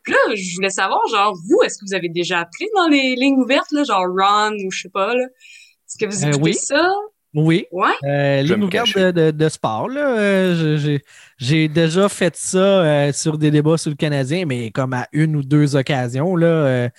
[0.03, 3.15] Puis là, je voulais savoir, genre, vous, est-ce que vous avez déjà appris dans les
[3.15, 5.23] lignes ouvertes, là, genre Run ou je sais pas, là?
[5.23, 6.53] Est-ce que vous Euh, écoutez oui.
[6.53, 6.91] ça?
[7.33, 7.65] Oui.
[7.71, 7.89] Ouais?
[8.05, 10.07] Euh, ligne ouverte de, de, de sport, là.
[10.19, 11.01] euh, j'ai-
[11.39, 15.35] J'ai déjà fait ça euh, sur des débats sur le Canadien, mais comme à une
[15.35, 16.45] ou deux occasions, là.
[16.47, 16.89] euh,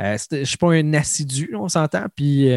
[0.00, 2.04] euh, je suis pas un assidu, on s'entend.
[2.14, 2.50] Puis.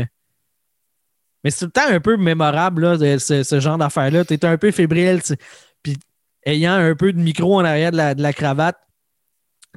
[1.44, 4.26] Mais c'est tout le temps un peu mémorable, là, ce, genre d'affaires-là.
[4.26, 5.22] Tu es un peu fébrile.
[5.84, 5.98] Puis,
[6.46, 8.78] ayant un peu de micro en arrière de la, cravate,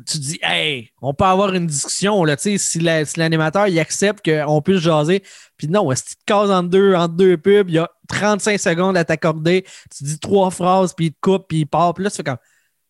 [0.06, 4.78] tu dis, hey, on peut avoir une discussion, là, si si l'animateur accepte qu'on puisse
[4.78, 5.22] jaser.
[5.58, 8.96] Puis non, si tu te cases entre deux, deux pubs, il y a 35 secondes
[8.96, 11.92] à t'accorder, tu dis trois phrases, puis il te coupe, puis il part.
[11.92, 12.38] Puis là, tu fais comme,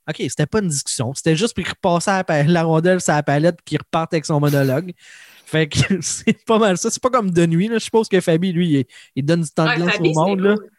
[0.08, 3.22] OK, c'était pas une discussion, c'était juste pour qu'il repasse la, la rondelle sur la
[3.24, 4.92] palette, puis qu'il reparte avec son monologue.
[5.50, 6.90] Fait que c'est pas mal ça.
[6.90, 7.74] C'est pas comme de nuit, là.
[7.78, 8.84] Je suppose que Fabi, lui, il,
[9.16, 10.54] il donne du temps Ouais, de glace Fabi, au monde, là.
[10.56, 10.70] cool.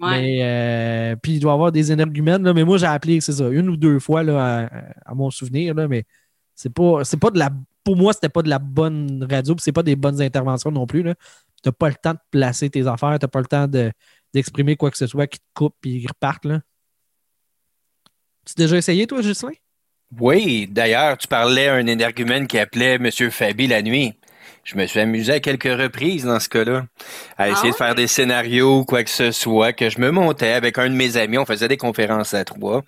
[0.00, 0.20] Ouais.
[0.20, 2.54] Mais euh, puis il doit avoir des énergumènes, là.
[2.54, 4.68] Mais moi, j'ai appelé, c'est ça, une ou deux fois là,
[5.06, 6.04] à, à mon souvenir, là, mais
[6.54, 7.50] c'est pas, c'est pas de la.
[7.84, 10.86] Pour moi, c'était pas de la bonne radio, puis c'est pas des bonnes interventions non
[10.86, 11.02] plus.
[11.02, 11.10] Tu
[11.66, 13.90] n'as pas le temps de placer tes affaires, tu n'as pas le temps de,
[14.32, 16.44] d'exprimer quoi que ce soit qui te coupe puis ils repartent.
[16.44, 16.60] Là.
[18.46, 19.50] Tu as déjà essayé, toi, Justin?
[20.20, 23.10] Oui, d'ailleurs, tu parlais à un énergumène qui appelait M.
[23.30, 24.14] Fabi la nuit.
[24.64, 26.84] Je me suis amusé à quelques reprises dans ce cas-là,
[27.36, 30.52] à essayer Ah de faire des scénarios, quoi que ce soit, que je me montais
[30.52, 32.84] avec un de mes amis, on faisait des conférences à trois,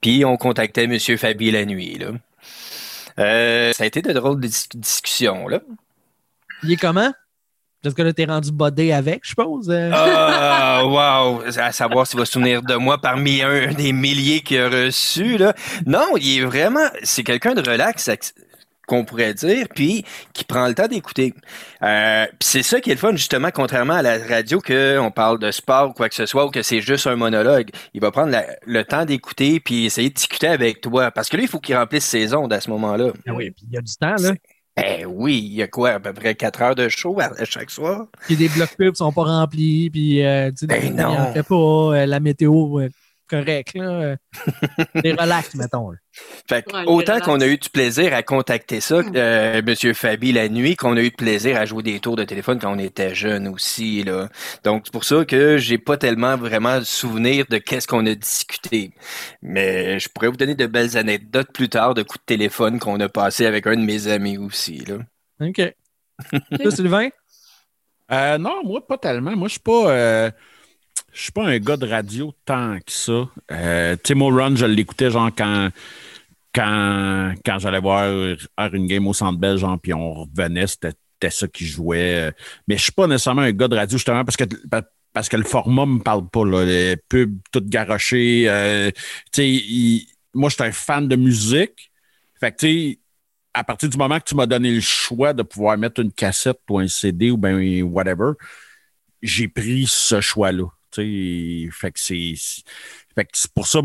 [0.00, 0.98] puis on contactait M.
[1.00, 1.98] Fabi la nuit.
[1.98, 2.08] Là.
[3.18, 5.60] Euh, ça a été de drôles de dis- discussions, là.
[6.62, 7.12] Il est comment?
[7.82, 9.68] Parce que là, t'es rendu bodé avec, je suppose.
[9.70, 9.90] euh.
[9.92, 11.42] Ah, wow!
[11.58, 15.36] À savoir s'il va se souvenir de moi parmi un des milliers qu'il a reçus,
[15.38, 15.54] là.
[15.86, 18.08] Non, il est vraiment, c'est quelqu'un de relax,
[18.86, 21.34] qu'on pourrait dire, puis qui prend le temps d'écouter.
[21.82, 25.50] Euh, c'est ça qui est le fun, justement, contrairement à la radio, qu'on parle de
[25.50, 27.70] sport ou quoi que ce soit, ou que c'est juste un monologue.
[27.94, 31.10] Il va prendre la- le temps d'écouter, puis essayer de discuter avec toi.
[31.12, 33.06] Parce que là, il faut qu'il remplisse ses ondes à ce moment-là.
[33.28, 34.32] Ah oui, puis il y a du temps, là.
[34.76, 37.44] Ben oui, il y a quoi, à peu près 4 heures de show à, à
[37.44, 38.06] chaque soir?
[38.26, 41.26] Puis des blocs pubs sont pas remplis, puis euh, tu sais, Ben non.
[41.32, 42.88] fait pas, euh, la météo euh,
[43.36, 43.84] correcte, là.
[43.90, 44.16] euh,
[45.02, 45.90] Des relax, mettons.
[45.90, 45.98] là.
[46.48, 50.32] Fait que Ouais, autant qu'on a eu du plaisir à contacter ça, euh, Monsieur Fabi
[50.32, 52.78] la nuit, qu'on a eu de plaisir à jouer des tours de téléphone quand on
[52.78, 54.28] était jeune aussi là.
[54.64, 58.14] Donc c'est pour ça que j'ai pas tellement vraiment de souvenir de qu'est-ce qu'on a
[58.14, 58.92] discuté.
[59.40, 63.00] Mais je pourrais vous donner de belles anecdotes plus tard de coups de téléphone qu'on
[63.00, 64.96] a passé avec un de mes amis aussi là.
[65.40, 65.60] OK.
[66.62, 67.08] Toi, Sylvain?
[68.10, 69.34] Euh, non, moi, pas tellement.
[69.34, 69.90] Moi, je suis pas.
[69.90, 70.30] euh,
[71.12, 73.28] je suis pas un gars de radio tant que ça.
[73.50, 75.70] Euh, moi, Run, je l'écoutais genre quand,
[76.54, 78.06] quand, quand j'allais voir
[78.72, 80.94] une game au Centre Bell, genre, puis on revenait, c'était
[81.30, 82.32] ça qui jouait.
[82.66, 84.44] Mais je suis pas nécessairement un gars de radio, justement, parce que
[85.12, 86.64] parce que le format me parle pas, là.
[86.64, 88.44] Les pubs toutes garochées.
[88.48, 88.90] euh,
[90.34, 91.92] moi, je suis un fan de musique.
[92.40, 92.96] Fait que,
[93.54, 96.60] à partir du moment que tu m'as donné le choix de pouvoir mettre une cassette
[96.70, 98.32] ou un CD ou ben whatever,
[99.22, 100.64] j'ai pris ce choix-là.
[100.96, 102.34] Fait que c'est.
[102.36, 102.62] c'est-
[103.14, 103.80] Fait que c'est pour ça.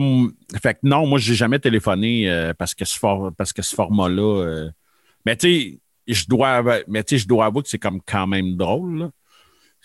[0.61, 3.75] Fait que non, moi, j'ai jamais téléphoné euh, parce que ce, for- parce que ce
[3.75, 4.41] format-là.
[4.43, 4.69] euh,
[5.25, 8.01] mais tu sais, je dois, ava- mais tu sais, je dois avouer que c'est comme
[8.05, 8.99] quand même drôle.
[8.99, 9.11] là.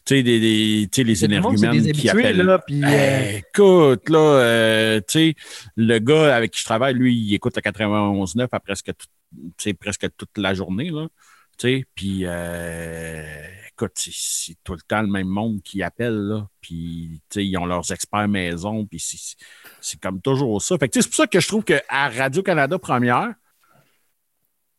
[0.05, 2.37] Tu sais, des, des- les le énergumènes des qui appellent.
[2.39, 2.83] là, puis...
[2.85, 5.35] euh, Eh, écoute, là, euh, tu sais,
[5.77, 10.07] le gars avec qui je travaille, lui, il écoute le 91.9 à presque, tout- presque
[10.17, 11.07] toute la journée, là.
[11.59, 16.15] Tu sais, puis, euh, écoute, c'est- c'est tout le temps le même monde qui appelle,
[16.17, 16.47] là.
[16.61, 19.37] Puis, tu sais, ils ont leurs experts maison, puis c'est-
[19.81, 20.77] c'est comme toujours ça.
[20.79, 23.33] Fait que, c'est pour ça que je trouve qu'à Radio-Canada Première,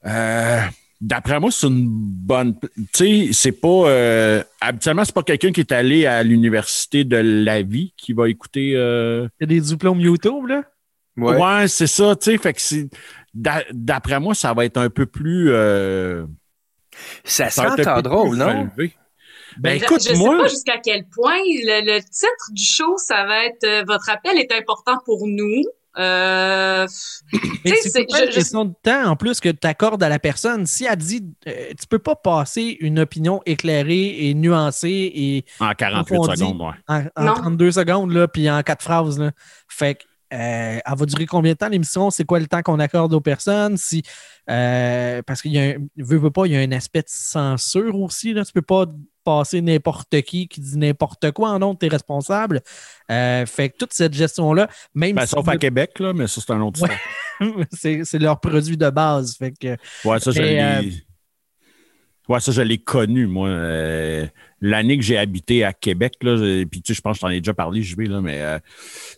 [0.05, 0.61] euh,
[1.01, 2.57] D'après moi, c'est une bonne.
[2.61, 3.67] Tu sais, c'est pas.
[3.89, 8.29] euh, habituellement, c'est pas quelqu'un qui est allé à l'université de la vie qui va
[8.29, 8.71] écouter.
[8.77, 10.63] euh, Il y a des diplômes YouTube, là?
[11.17, 11.35] Ouais.
[11.35, 12.37] Ouais, c'est ça, tu sais.
[12.37, 12.87] Fait que c'est.
[13.33, 15.49] d'a- D'après moi, ça va être un peu plus.
[15.51, 16.25] euh,
[17.23, 18.69] Ça ça va sent être un peu drôle, non?
[19.59, 20.39] Ben je, écoute, je sais moi.
[20.39, 24.37] pas jusqu'à quel point le, le titre du show, ça va être euh, Votre appel
[24.39, 25.61] est important pour nous.
[25.99, 30.65] Euh, sais, c'est une question de temps en plus que tu accordes à la personne.
[30.65, 35.71] Si elle dit, euh, tu peux pas passer une opinion éclairée et nuancée et En
[35.73, 36.39] 48 Approfondi.
[36.39, 36.73] secondes, ouais.
[36.87, 37.33] en, en Non.
[37.35, 39.19] 32 secondes, là, puis en quatre phrases.
[39.19, 39.31] Là.
[39.67, 40.03] Fait que,
[40.33, 42.09] euh, elle va durer combien de temps l'émission?
[42.09, 43.77] C'est quoi le temps qu'on accorde aux personnes?
[43.77, 44.03] Si,
[44.49, 47.07] euh, parce qu'il y a un, veut, veut pas, il y a un aspect de
[47.07, 48.33] censure aussi.
[48.33, 48.43] Là.
[48.43, 48.85] Tu peux pas
[49.23, 52.61] passer n'importe qui qui dit n'importe quoi en nom, tu es responsable.
[53.11, 56.41] Euh, fait que toute cette gestion-là, même Ben, si sauf à Québec, là, mais ça,
[56.45, 57.65] c'est un autre Ouais.
[58.03, 59.37] c'est, leur produit de base.
[59.37, 61.03] Fait que, Ouais, ça, je
[62.29, 63.49] Ouais, ça, je l'ai connu, moi.
[63.49, 64.25] Euh,
[64.61, 66.37] L'année que j'ai habité à Québec, là,
[66.71, 68.41] puis tu sais, je pense que je t'en ai déjà parlé, je vais, là, mais
[68.41, 68.59] euh,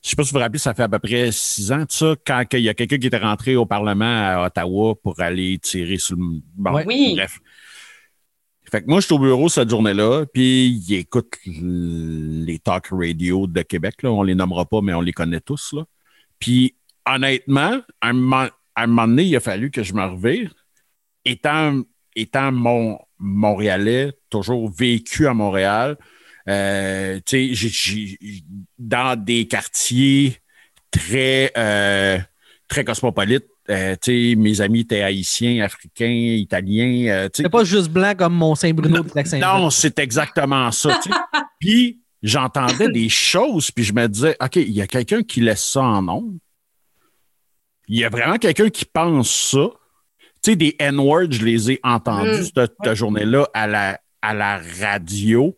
[0.03, 1.91] je sais pas si vous vous rappelez, ça fait à peu près six ans de
[1.91, 5.59] ça, quand il y a quelqu'un qui était rentré au Parlement à Ottawa pour aller
[5.59, 6.41] tirer sur le.
[6.55, 6.81] Bon.
[6.83, 7.13] Oui.
[7.15, 7.39] bref.
[8.71, 13.45] Fait que moi, je suis au bureau cette journée-là, puis il écoute les talk radio
[13.45, 14.11] de Québec, là.
[14.11, 15.83] On les nommera pas, mais on les connaît tous, là.
[16.39, 16.75] Puis,
[17.05, 20.53] honnêtement, à un moment, à un moment donné, il a fallu que je me revire.
[21.23, 21.81] Étant,
[22.15, 25.97] étant mon, Montréalais, toujours vécu à Montréal,
[26.49, 28.43] euh, tu sais, j'ai- j'ai-
[28.77, 30.37] dans des quartiers
[30.91, 32.17] très, euh,
[32.67, 38.13] très cosmopolites, euh, tu sais, mes amis étaient haïtiens, africains, italiens, c'est pas juste blanc
[38.17, 39.59] comme mon Saint-Bruno de Lac-Saint-Jean.
[39.59, 40.99] non, c'est exactement ça.
[41.59, 45.63] puis j'entendais des choses, puis je me disais, OK, il y a quelqu'un qui laisse
[45.63, 46.37] ça en ondes.
[47.87, 49.67] Il y a vraiment quelqu'un qui pense ça.
[50.45, 52.43] Tu sais, des N-words, je les ai entendus Mm.
[52.55, 55.55] cette, cette journée-là à la, à la radio.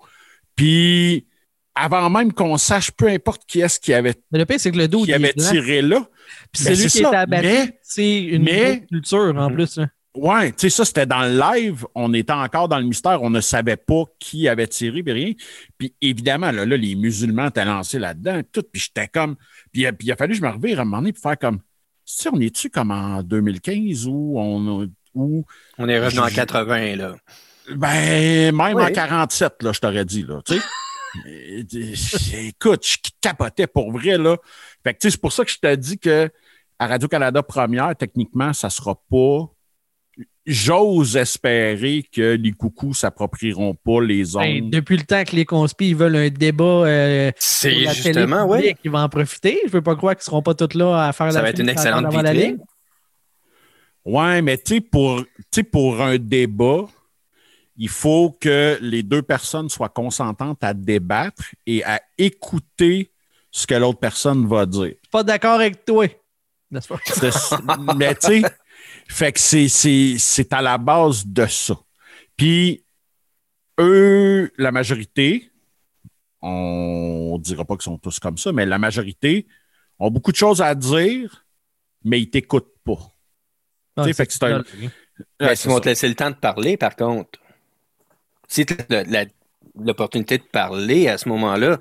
[0.56, 1.26] Puis
[1.76, 4.78] avant même qu'on sache, peu importe qui est-ce qui avait, Mais le pire, c'est que
[4.78, 6.08] le dos, qui avait est tiré là.
[6.52, 7.10] Puis Ben, celui c'est qui ça.
[7.10, 9.78] était abattu, Mais- c'est une mais- culture en plus.
[9.78, 9.88] là.
[10.16, 11.86] Ouais, tu sais, ça, c'était dans le live.
[11.94, 13.22] On était encore dans le mystère.
[13.22, 15.34] On ne savait pas qui avait tiré, puis rien.
[15.78, 18.64] Puis évidemment, là, là, les musulmans étaient lancés là-dedans, tout.
[18.72, 19.36] Puis j'étais comme.
[19.72, 21.38] Puis, puis il a fallu que je me revire à un moment donné pour faire
[21.38, 21.60] comme.
[22.08, 24.88] Tu sais, on est-tu comme en 2015 ou on.
[25.14, 25.44] Ou,
[25.78, 27.16] On est revenu en Je- 80, là.
[27.76, 28.92] ben, même en Ouais.
[28.94, 30.62] 47, là, je t'aurais dit, là, tu sais.
[32.48, 34.38] Écoute, je capotais pour vrai, là.
[34.84, 36.30] Fait que, tu sais, c'est pour ça que je te dis que
[36.80, 39.50] à Radio-Canada première, techniquement, ça sera pas.
[40.48, 44.70] J'ose espérer que les coucous s'approprieront pas les Ben, ondes.
[44.72, 48.60] depuis le temps que les conspis ils veulent un débat euh, C'est la justement, télé
[48.62, 49.60] publique, ils vont en profiter.
[49.66, 51.60] Je veux pas croire qu'ils seront pas tous là à faire Ça la va être
[51.60, 52.58] une excellente la ligne.
[54.06, 56.86] Ouais, mais tu sais, pour, tu sais, pour un débat,
[57.76, 63.12] il faut que les deux personnes soient consentantes à débattre et à écouter
[63.52, 64.94] ce que l'autre personne va dire.
[65.12, 66.08] Pas d'accord avec toi.
[66.72, 67.00] N'est-ce pas?
[67.98, 68.42] Mais tu sais,
[69.10, 71.76] fait que c'est, c'est, c'est à la base de ça.
[72.36, 72.84] Puis,
[73.80, 75.52] eux, la majorité,
[76.42, 79.48] on dira pas qu'ils sont tous comme ça, mais la majorité
[80.00, 81.46] ont beaucoup de choses à dire,
[82.04, 82.98] mais ils t'écoutent pas.
[83.96, 84.64] Ah, Tu sais, fait que c'est un-
[85.42, 85.80] Ouais, si ça.
[85.80, 87.40] te laisser le temps de parler, par contre,
[88.48, 89.26] si tu as
[89.80, 91.80] l'opportunité de parler à ce moment-là,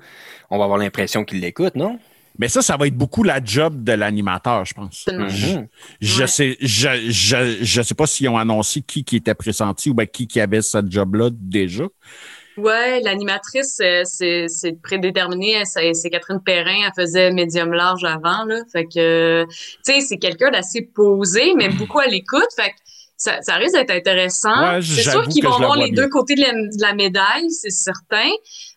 [0.49, 1.99] on va avoir l'impression qu'il l'écoute, non?
[2.39, 5.05] Mais ça, ça va être beaucoup la job de l'animateur, je pense.
[5.07, 5.67] Mhm.
[6.01, 6.27] Je Ouais.
[6.27, 10.07] sais, je, je, je sais pas s'ils ont annoncé qui, qui était pressenti ou ben
[10.07, 11.85] qui, qui avait ce job-là déjà.
[12.57, 15.61] Ouais, l'animatrice, euh, c'est c'est prédéterminé.
[15.65, 16.87] C'est Catherine Perrin.
[16.87, 18.61] Elle faisait médium large avant, là.
[18.73, 22.47] Fait que, tu sais, c'est quelqu'un d'assez posé, mais beaucoup à l'écoute.
[22.55, 22.75] Fait que
[23.15, 24.73] ça, ça risque d'être intéressant.
[24.75, 26.03] Ouais, c'est sûr qu'ils vont vois les bien.
[26.03, 28.29] deux côtés de la, de la médaille, c'est certain.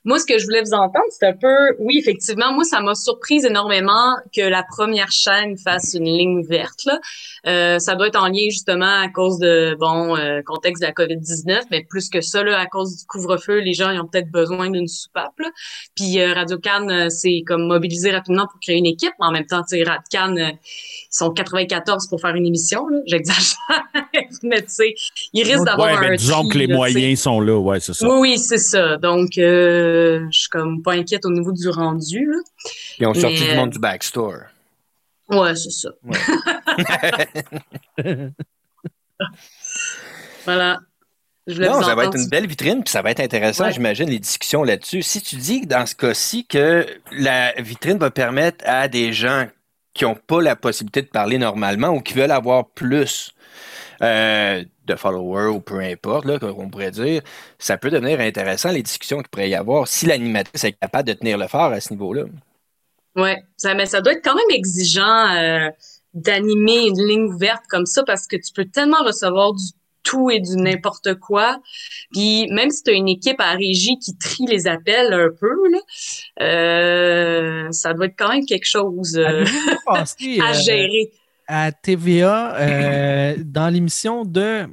[0.05, 2.95] Moi, ce que je voulais vous entendre, c'est un peu, oui, effectivement, moi, ça m'a
[2.95, 6.85] surprise énormément que la première chaîne fasse une ligne verte.
[6.87, 6.99] Là.
[7.47, 10.93] Euh, ça doit être en lien justement à cause de, bon, euh, contexte de la
[10.93, 14.31] COVID-19, mais plus que ça, là, à cause du couvre-feu, les gens ils ont peut-être
[14.31, 15.39] besoin d'une soupape.
[15.39, 15.51] Là.
[15.95, 19.33] Puis euh, Radio Cannes, euh, c'est comme mobilisé rapidement pour créer une équipe, mais en
[19.33, 20.53] même temps, Radio Cannes, euh,
[21.11, 22.99] sont 94 pour faire une émission, là.
[23.07, 23.57] j'exagère,
[24.43, 24.95] mais tu sais,
[25.33, 27.93] ils risquent d'avoir Ouais, un disons tri, que les là, moyens sont là, ouais, c'est
[27.95, 28.07] ça.
[28.09, 28.97] Oui, oui, c'est ça.
[28.97, 32.25] Donc, euh, je suis comme pas inquiète au niveau du rendu.
[32.27, 32.39] Là.
[33.01, 34.37] Ils ont sorti Mais, du monde du backstore.
[35.29, 35.91] Ouais, c'est ça.
[40.45, 40.79] Voilà.
[41.47, 43.73] Je Non, ça va être une belle vitrine, puis ça va être intéressant, Ouais.
[43.73, 45.03] j'imagine, les discussions là-dessus.
[45.03, 49.47] Si tu dis dans ce cas-ci, que la vitrine va permettre à des gens
[49.95, 53.35] qui n'ont pas la possibilité de parler normalement ou qui veulent avoir plus
[54.03, 57.23] euh, de followers ou peu importe, là, qu'on pourrait dire,
[57.59, 61.13] ça peut devenir intéressant, les discussions qu'il pourrait y avoir, si l'animatrice est capable de
[61.15, 62.25] tenir le fort à ce niveau-là.
[63.17, 65.71] Ouais, ça, mais ça doit être quand même exigeant euh,
[66.15, 69.65] d'animer une ligne ouverte comme ça parce que tu peux tellement recevoir du
[70.03, 71.61] tout et du n'importe quoi.
[72.13, 75.55] Puis même si tu as une équipe à régie qui trie les appels un peu,
[75.71, 75.79] là,
[76.43, 79.45] euh, ça doit être quand même quelque chose euh,
[79.87, 81.13] à euh, gérer.
[81.47, 84.67] à TVA dans l'émission de.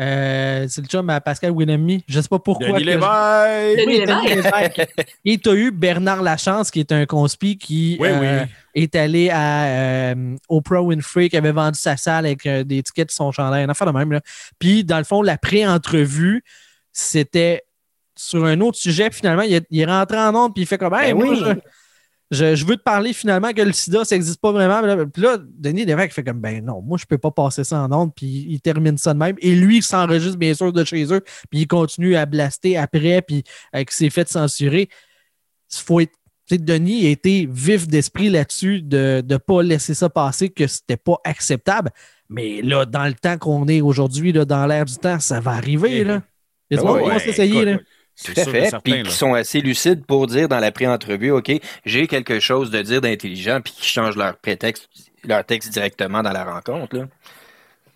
[0.00, 2.04] Euh, c'est le chum à Pascal Willemie.
[2.08, 2.68] Je sais pas pourquoi.
[2.68, 3.78] Denis que je- Lévesque!
[3.86, 4.94] Denis Oui, Denis Lévesque.
[5.24, 8.82] Et tu as eu Bernard Lachance, qui est un conspi qui Oui, euh, oui.
[8.82, 13.08] est allé à euh, Oprah Winfrey, qui avait vendu sa salle avec euh, des tickets
[13.08, 14.12] de son chandail, un affaire de même.
[14.12, 14.20] Là.
[14.58, 16.44] Puis, dans le fond, la pré-entrevue,
[16.92, 17.62] c'était
[18.16, 19.10] sur un autre sujet.
[19.10, 21.18] Puis, finalement, il est, il est rentré en onde, puis il fait comme Hey, Ben
[21.18, 21.40] moi, oui.
[21.40, 21.52] je,
[22.30, 24.82] je- je veux te parler finalement que le sida, ça n'existe pas vraiment.
[25.06, 27.92] Puis là, Denis Lévesque fait comme Ben non, moi, je peux pas passer ça en
[27.92, 28.14] onde.
[28.14, 29.36] Puis il termine ça de même.
[29.40, 31.20] Et lui, il s'enregistre bien sûr de chez eux.
[31.50, 33.22] Puis il continue à blaster après.
[33.22, 34.88] Puis avec ses fait censurer.
[35.72, 36.12] Il faut être.
[36.46, 40.66] tu sais, Denis a été vif d'esprit là-dessus de ne pas laisser ça passer, que
[40.66, 41.90] c'était pas acceptable.
[42.30, 46.04] Mais là, dans le temps qu'on est aujourd'hui, dans l'air du temps, ça va arriver.
[46.04, 46.22] Là.
[46.70, 47.64] Il y a ouais, s'essayer.
[48.24, 48.74] Tout à fait.
[48.82, 51.52] Puis qui sont assez lucides pour dire dans la pré-entrevue, OK,
[51.84, 54.88] j'ai quelque chose de dire d'intelligent, puis qui changent leur prétexte,
[55.24, 56.96] leur texte directement dans la rencontre.
[56.96, 57.04] Là.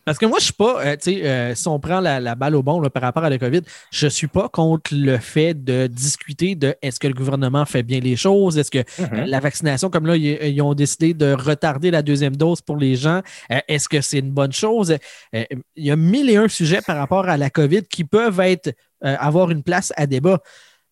[0.05, 2.35] Parce que moi, je suis pas, euh, tu sais, euh, si on prend la, la
[2.35, 3.61] balle au bon là, par rapport à la COVID,
[3.93, 8.01] je suis pas contre le fait de discuter de est-ce que le gouvernement fait bien
[8.01, 11.93] les choses, est-ce que euh, la vaccination, comme là, ils, ils ont décidé de retarder
[11.93, 14.97] la deuxième dose pour les gens, euh, est-ce que c'est une bonne chose?
[15.37, 15.45] Euh,
[15.77, 18.75] il y a mille et un sujets par rapport à la COVID qui peuvent être,
[19.05, 20.41] euh, avoir une place à débat.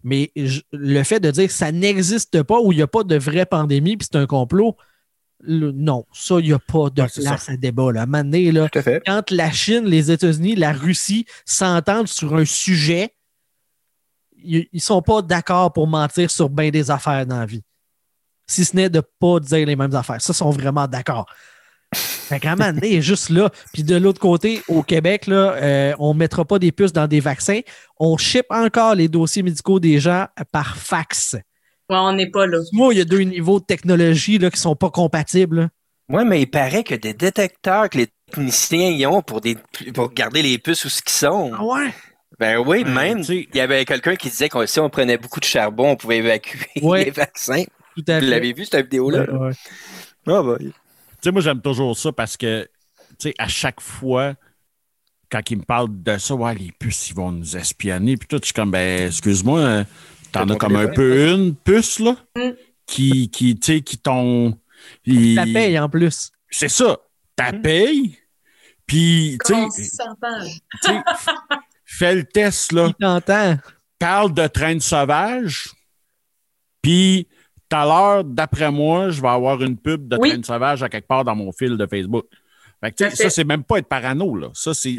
[0.02, 3.04] Mais je- le fait de dire que ça n'existe pas ou il n'y a pas
[3.04, 4.76] de vraie pandémie puis c'est un complot,
[5.42, 7.92] le- non, ça, il n'y a pas de Ouais, place à débat.
[7.92, 8.00] Là.
[8.00, 8.68] À un moment donné, là,
[9.06, 13.14] quand la Chine, les États-Unis, la Russie s'entendent sur un sujet,
[14.42, 17.62] ils ne sont pas d'accord pour mentir sur bien des affaires dans la vie.
[18.46, 20.20] Si ce n'est de ne pas dire les mêmes affaires.
[20.20, 21.26] Ça, ils sont vraiment d'accord.
[22.30, 23.50] Fait qu'à un moment donné, juste là.
[23.72, 27.08] Puis de l'autre côté, au Québec, là, euh, on ne mettra pas des puces dans
[27.08, 27.58] des vaccins.
[27.98, 31.34] On ship encore les dossiers médicaux des gens par fax.
[31.34, 32.58] Ouais, on n'est pas là.
[32.72, 35.56] Moi, il y a deux niveaux de technologie là, qui ne sont pas compatibles.
[35.62, 35.68] là.
[36.08, 39.56] Oui, mais il paraît que des détecteurs que les techniciens y ont pour, des,
[39.92, 41.50] pour garder les puces où ce qu'ils sont.
[41.52, 41.92] Ah ouais?
[42.38, 43.22] Ben oui, Ouais, même.
[43.28, 46.18] Il y avait quelqu'un qui disait que si on prenait beaucoup de charbon, on pouvait
[46.18, 47.04] évacuer Ouais.
[47.06, 47.64] les vaccins.
[47.96, 49.24] Tout à Vous l'avez vu, cette vidéo-là?
[49.30, 49.52] Ouais, ouais.
[50.28, 50.56] Ah, bah,
[51.22, 52.68] sais, moi, j'aime toujours ça parce que,
[53.10, 54.34] tu sais, à chaque fois,
[55.30, 58.16] quand ils me parlent de ça, ouais, les puces, ils vont nous espionner.
[58.16, 59.84] Puis tout, je suis comme, ben, excuse-moi, euh,
[60.32, 62.50] t'en as comme un peu une puce, là, Mm.
[62.86, 64.58] qui, qui tu sais, qui t'ont.
[65.06, 66.32] La ils- paye en plus.
[66.50, 66.98] C'est ça.
[67.36, 67.62] Ta Mm.
[67.62, 68.18] paye,
[68.86, 69.90] puis, tu sais,
[70.82, 70.90] tu
[71.84, 72.92] fais le test, là.
[73.98, 75.68] Parle de traîne sauvage,
[76.82, 77.28] puis
[77.70, 80.28] tout à l'heure, d'après moi, je vais avoir une pub de Oui.
[80.30, 82.26] traîne sauvage à quelque part dans mon fil de Facebook.
[82.82, 84.48] Fait que, ça, c'est même pas être parano, là.
[84.54, 84.96] Ça, c'est,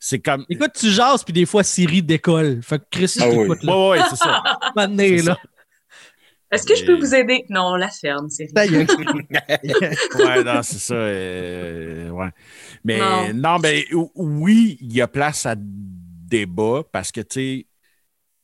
[0.00, 0.44] c'est comme.
[0.48, 2.60] Écoute, tu jases, puis des fois, Siri décolle.
[2.62, 3.48] Fait que Chris, Ah oui.
[3.62, 3.76] là.
[3.76, 4.42] Ouais, ouais, c'est ça.
[4.76, 5.38] C'est là.
[6.52, 7.44] Est-ce que je peux vous aider?
[7.48, 8.48] Non, on la ferme, c'est.
[8.56, 10.94] Ouais, non, c'est ça.
[10.94, 12.28] euh, ouais.
[12.84, 13.58] Mais non, Non.
[13.60, 17.66] ben o- oui, il y a place à débat parce que, tu sais,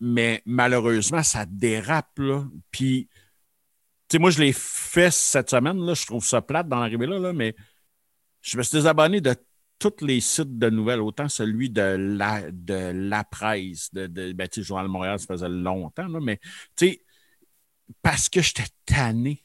[0.01, 2.45] mais malheureusement, ça dérape, là.
[2.71, 3.09] Puis,
[4.11, 5.95] sais, moi, je l'ai fait cette semaine, là.
[5.95, 7.55] Je trouve ça plate dans l'arrivée là, là, mais
[8.43, 9.35] je me suis désabonné de
[9.79, 14.49] tous les sites de nouvelles, autant celui de la, de la presse, de, de ben,
[14.49, 16.39] tu sais, Journal Montréal, ça faisait longtemps, là, mais,
[16.77, 17.03] tu sais,
[18.03, 19.43] parce que j'étais tanné.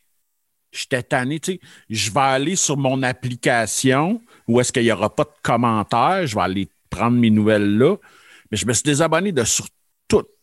[0.72, 1.60] J'étais tanné, tu sais.
[1.90, 6.26] Je vais aller sur mon application où est-ce qu'il n'y aura pas de commentaires.
[6.26, 7.98] Je vais aller prendre mes nouvelles là.
[8.50, 9.68] Mais je me suis désabonné de sur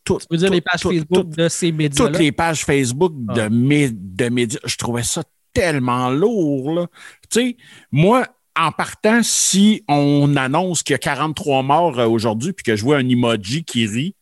[0.09, 0.19] tout.
[0.19, 2.11] Tu veux dire tout, les pages tout, Facebook tout, de ces médias-là?
[2.11, 3.49] toutes les pages Facebook de, Ah.
[3.49, 4.61] mé- de médias.
[4.65, 6.87] Je trouvais ça tellement lourd, là.
[7.31, 7.57] Tu sais,
[7.93, 8.27] moi,
[8.59, 12.83] en partant, si on annonce qu'il y a 43 morts euh, aujourd'hui puis que je
[12.83, 14.15] vois un emoji qui rit,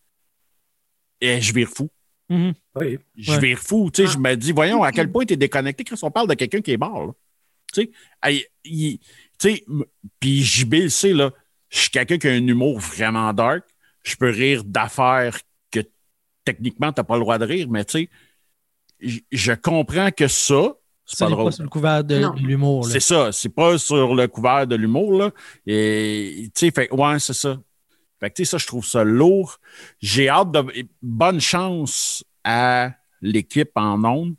[1.21, 1.89] et je vire fou.
[2.29, 2.53] Mhm.
[2.75, 2.99] Oui.
[3.17, 3.39] Je Ouais.
[3.39, 3.91] vire fou.
[3.91, 4.13] Tu sais, Ah.
[4.13, 6.61] je me dis, voyons à quel point tu es déconnecté quand on parle de quelqu'un
[6.61, 7.07] qui est mort.
[7.07, 7.13] là.
[7.73, 7.91] Tu
[9.39, 9.65] sais,
[10.21, 11.31] puis JB le sait, là,
[11.71, 13.65] je suis quelqu'un qui a un humour vraiment dark.
[14.03, 15.39] Je peux rire d'affaires
[16.47, 18.09] techniquement, tu n'as pas le droit de rire, mais tu
[19.01, 20.73] sais, je comprends que ça,
[21.05, 22.87] c'est pas pas sur le couvert de, l'humour.
[22.87, 25.31] C'est ça, c'est pas sur le couvert de l'humour, là.
[25.67, 27.59] Et, tu sais, fait, ouais, c'est ça.
[28.19, 29.59] Fait que, tu sais, ça, je trouve ça lourd.
[30.01, 30.65] J'ai hâte de.
[31.03, 34.35] Bonne chance à l'équipe en ondes.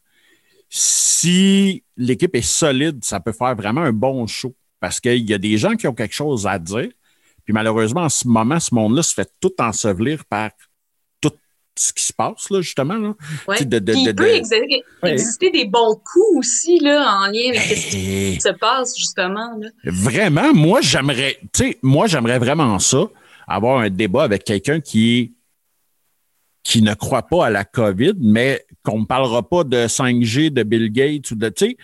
[0.69, 4.55] Si l'équipe est solide, ça peut faire vraiment un bon show.
[4.79, 6.89] Parce qu'il y a des gens qui ont quelque chose à dire.
[7.45, 10.51] Puis malheureusement, en ce moment, ce monde-là se fait tout ensevelir par
[11.79, 12.95] ce qui se passe, là, justement.
[12.95, 13.13] Là.
[13.47, 13.55] Ouais.
[13.57, 14.23] Tu sais, de- de- Puis de- il peut
[15.03, 15.11] Ouais.
[15.13, 19.69] exister des bons coups aussi, là, en lien avec ce qui se passe, justement, là.
[19.85, 23.05] Vraiment, moi, j'aimerais, tu sais, moi, j'aimerais vraiment ça,
[23.47, 25.33] avoir un débat avec quelqu'un qui
[26.63, 30.63] qui ne croit pas à la COVID, mais qu'on ne parlera pas de 5G, de
[30.63, 31.77] Bill Gates ou de, tu sais,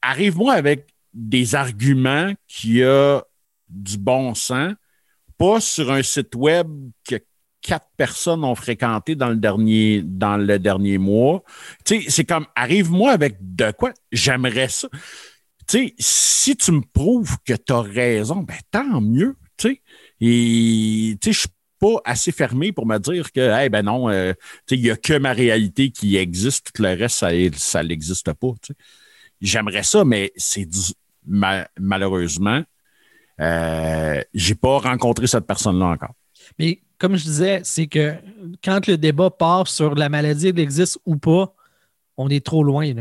[0.00, 3.22] arrive-moi avec des arguments qui a
[3.68, 4.72] du bon sens,
[5.38, 6.66] pas sur un site web
[7.08, 7.14] que
[7.62, 10.36] quatre personnes ont fréquenté dans le dernier, dans
[10.98, 11.42] mois.
[11.84, 13.92] C'est comme, arrive-moi avec de quoi?
[14.10, 14.88] J'aimerais ça
[15.98, 19.82] si tu me prouves que tu as raison, ben tant mieux, tu sais.
[20.20, 21.48] Et, tu sais, suis
[21.78, 24.32] pas assez fermé pour me dire que, eh ben non, euh,
[24.70, 28.52] il y a que ma réalité qui existe, tout le reste, ça, ça n'existe pas.
[29.40, 30.32] J'aimerais ça, mais
[31.78, 32.62] malheureusement,
[33.40, 36.14] euh, j'ai pas rencontré cette personne-là encore.
[37.02, 38.14] Comme je disais, c'est que
[38.62, 41.52] quand le débat part sur la maladie, elle existe ou pas,
[42.16, 42.92] on est trop loin.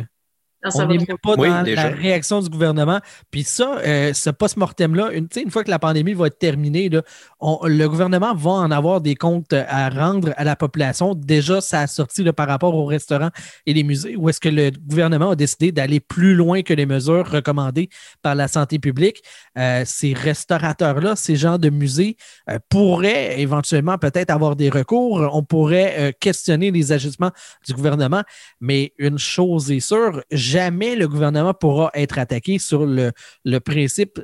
[0.63, 1.89] Non, ça On va n'est pas Oui, dans déjà.
[1.89, 2.99] la réaction du gouvernement.
[3.31, 6.37] Puis ça, euh, ce post-mortem-là, une, tu sais, une fois que la pandémie va être
[6.37, 7.01] terminée, là,
[7.39, 11.15] on- le gouvernement va en avoir des comptes à rendre à la population.
[11.15, 13.31] Déjà, ça a sorti là, par rapport aux restaurants
[13.65, 16.85] et les musées, où est-ce que le gouvernement a décidé d'aller plus loin que les
[16.85, 17.89] mesures recommandées
[18.21, 19.21] par la santé publique.
[19.57, 22.17] Euh, ces restaurateurs-là, ces gens de musées,
[22.49, 25.27] euh, pourraient éventuellement peut-être avoir des recours.
[25.33, 27.31] On pourrait euh, questionner les ajustements
[27.65, 28.21] du gouvernement.
[28.59, 30.21] Mais une chose est sûre,
[30.51, 33.11] jamais le gouvernement pourra être attaqué sur le,
[33.59, 34.19] principe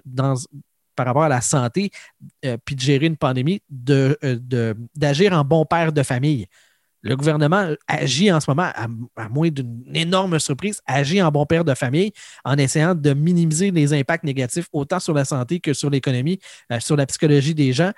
[0.95, 1.91] par rapport à la santé,
[2.43, 6.47] euh, puis de gérer une pandémie, de, euh, de- d'agir en bon père de famille.
[7.03, 11.63] Le gouvernement agit en ce moment, à, moins d'une énorme surprise, agit en bon père
[11.63, 12.11] de famille
[12.43, 16.39] en essayant de minimiser les impacts négatifs autant sur la santé que sur l'économie,
[16.71, 17.91] euh, sur la psychologie des gens.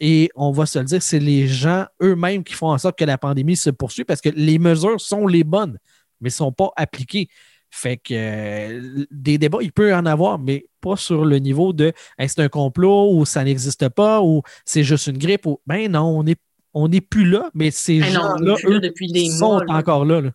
[0.00, 3.04] Et on va se le dire, c'est les gens eux-mêmes qui font en sorte que
[3.04, 5.76] la pandémie se poursuit parce que les mesures sont les bonnes,
[6.20, 7.28] mais ne sont pas appliquées.
[7.70, 11.72] Fait que euh, des débats, il peut y en avoir, mais pas sur le niveau
[11.72, 15.60] de Hey, c'est un complot ou ça n'existe pas ou c'est juste une grippe ou
[15.66, 16.36] ben non, on n'est
[16.74, 19.74] on n'est plus là, mais ces on gens-là, est eux, depuis des sont mois, là.
[19.74, 20.20] encore là.
[20.20, 20.30] là.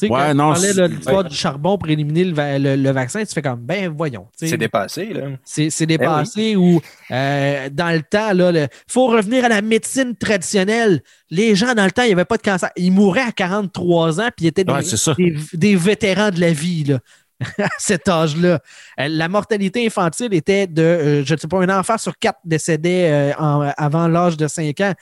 [0.00, 2.32] Tu sais, Ouais, quand non, tu parlais là, de l'histoire du charbon pour éliminer le,
[2.34, 4.26] va- le- le vaccin, tu fais comme, ben voyons.
[4.38, 4.48] tu sais.
[4.48, 5.26] C'est dépassé, là.
[5.44, 6.80] C'est c'est dépassé ou
[7.10, 11.02] euh, dans le temps, il faut revenir à la médecine traditionnelle.
[11.30, 12.70] Les gens, dans le temps, il n'y avait pas de cancer.
[12.76, 15.14] Ils mouraient à 43 ans, puis ils étaient des, Ouais, c'est ça.
[15.14, 16.98] des, des vétérans de la vie là,
[17.58, 18.60] à cet âge-là.
[18.98, 22.40] Euh, la mortalité infantile était de, euh, je ne sais pas, un enfant sur quatre
[22.44, 24.94] décédait euh, en- avant l'âge de 5 ans.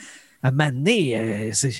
[0.42, 1.72] À un moment donné, euh, c'est.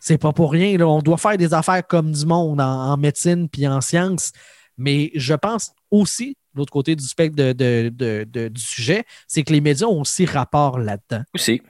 [0.00, 0.76] C'est pas pour rien.
[0.78, 0.88] là.
[0.88, 4.32] On doit faire des affaires comme du monde en, en médecine puis en sciences.
[4.78, 9.04] Mais je pense aussi, de l'autre côté du spectre de- de- de- de- du sujet,
[9.28, 11.22] c'est que les médias ont aussi rapport là-dedans.
[11.34, 11.60] Aussi.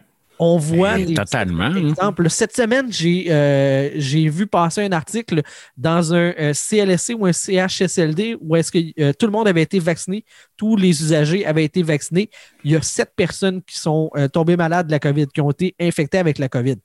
[0.42, 1.74] On voit des totalement, hein.
[1.90, 2.30] exemples.
[2.30, 5.42] Cette semaine, j'ai euh, j'ai vu passer un article
[5.76, 9.60] dans un euh, CLSC ou un CHSLD où est-ce que euh, tout le monde avait
[9.60, 10.24] été vacciné,
[10.56, 12.30] tous les usagers avaient été vaccinés.
[12.64, 15.50] Il y a sept personnes qui sont euh, tombées malades de la COVID, qui ont
[15.50, 16.76] été infectées avec la COVID.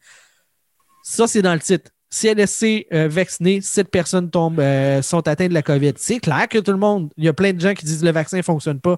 [1.08, 1.92] Ça, c'est dans le titre.
[2.10, 5.94] CLSC euh, vacciné, sept personnes tombent, euh, sont atteintes de la COVID.
[5.98, 8.06] C'est clair que tout le monde, il y a plein de gens qui disent que
[8.06, 8.98] le vaccin ne fonctionne pas.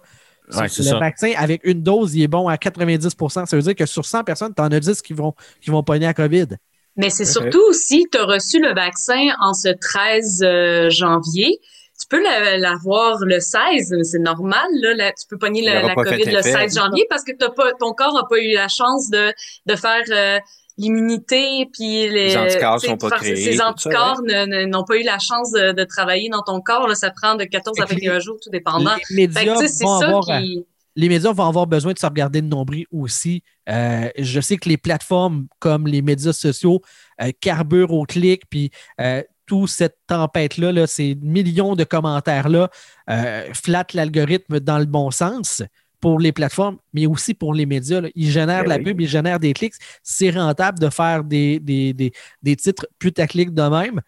[0.54, 1.00] Ouais, le ça.
[1.00, 4.24] vaccin, avec une dose, il est bon à 90% Ça veut dire que sur 100
[4.24, 6.48] personnes, tu en as 10 qui vont, qui vont pogner la COVID.
[6.96, 11.60] Mais c'est surtout aussi, tu as reçu le vaccin en ce 13 euh, janvier.
[12.00, 14.68] Tu peux la- l'avoir le 16, mais c'est normal.
[14.82, 16.52] Là, Là, tu peux pogner la, la COVID le effet.
[16.70, 19.34] 16 janvier parce que t'as pas, ton corps n'a pas eu la chance de,
[19.66, 20.40] de faire euh,
[20.78, 21.68] l'immunité.
[21.74, 25.72] Puis les, Les anticorps sont pas créés, Ces anticorps n'ont pas eu la chance de,
[25.74, 26.88] de travailler dans ton corps.
[26.88, 28.92] Là, ça prend de 14 à Fait que les- 21 jours, tout dépendant.
[29.10, 30.66] Les Fait que, médias, vont ça avoir, qui...
[30.96, 33.44] les médias vont avoir besoin de se regarder de nombril aussi.
[33.70, 36.82] Euh, je sais que les plateformes comme les médias sociaux
[37.22, 38.72] euh, carburent au clic, puis
[39.02, 42.70] euh, toute cette tempête-là, là, ces millions de commentaires-là,
[43.10, 45.64] euh, flattent l'algorithme dans le bon sens
[46.00, 48.02] pour les plateformes, mais aussi pour les médias.
[48.02, 48.10] là.
[48.16, 48.84] Ils génèrent de Ben la oui.
[48.84, 49.74] pub, ils génèrent des clics.
[50.04, 54.02] C'est rentable de faire des, des, des, des titres putaclic de même.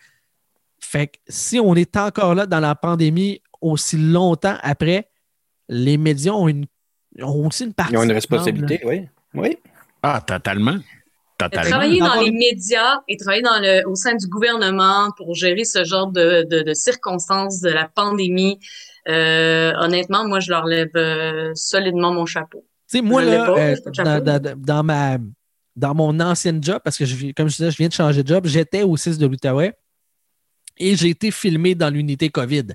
[0.80, 5.10] Fait que si on est encore là dans la pandémie aussi longtemps après,
[5.68, 6.66] les médias ont, une,
[7.22, 7.94] ont aussi une partie.
[7.94, 9.08] Ils ont une responsabilité, oui.
[9.34, 9.58] Oui.
[10.02, 10.78] Ah, totalement.
[11.40, 11.70] Totalement.
[11.70, 15.84] Travailler dans les médias et travailler dans le, au sein du gouvernement pour gérer ce
[15.86, 18.60] genre de, de, de circonstances de la pandémie,
[19.08, 22.66] euh, honnêtement, moi, je leur lève euh, solidement mon chapeau.
[22.92, 25.18] Tu sais, moi, là, pas, euh, dans, dans- dans ma,
[25.78, 28.28] dans mon ancienne job, parce que, je, comme je disais, je viens de changer de
[28.28, 29.74] job, j'étais au 6 de l'Outaouais
[30.78, 32.68] et j'ai été filmé dans l'unité COVID.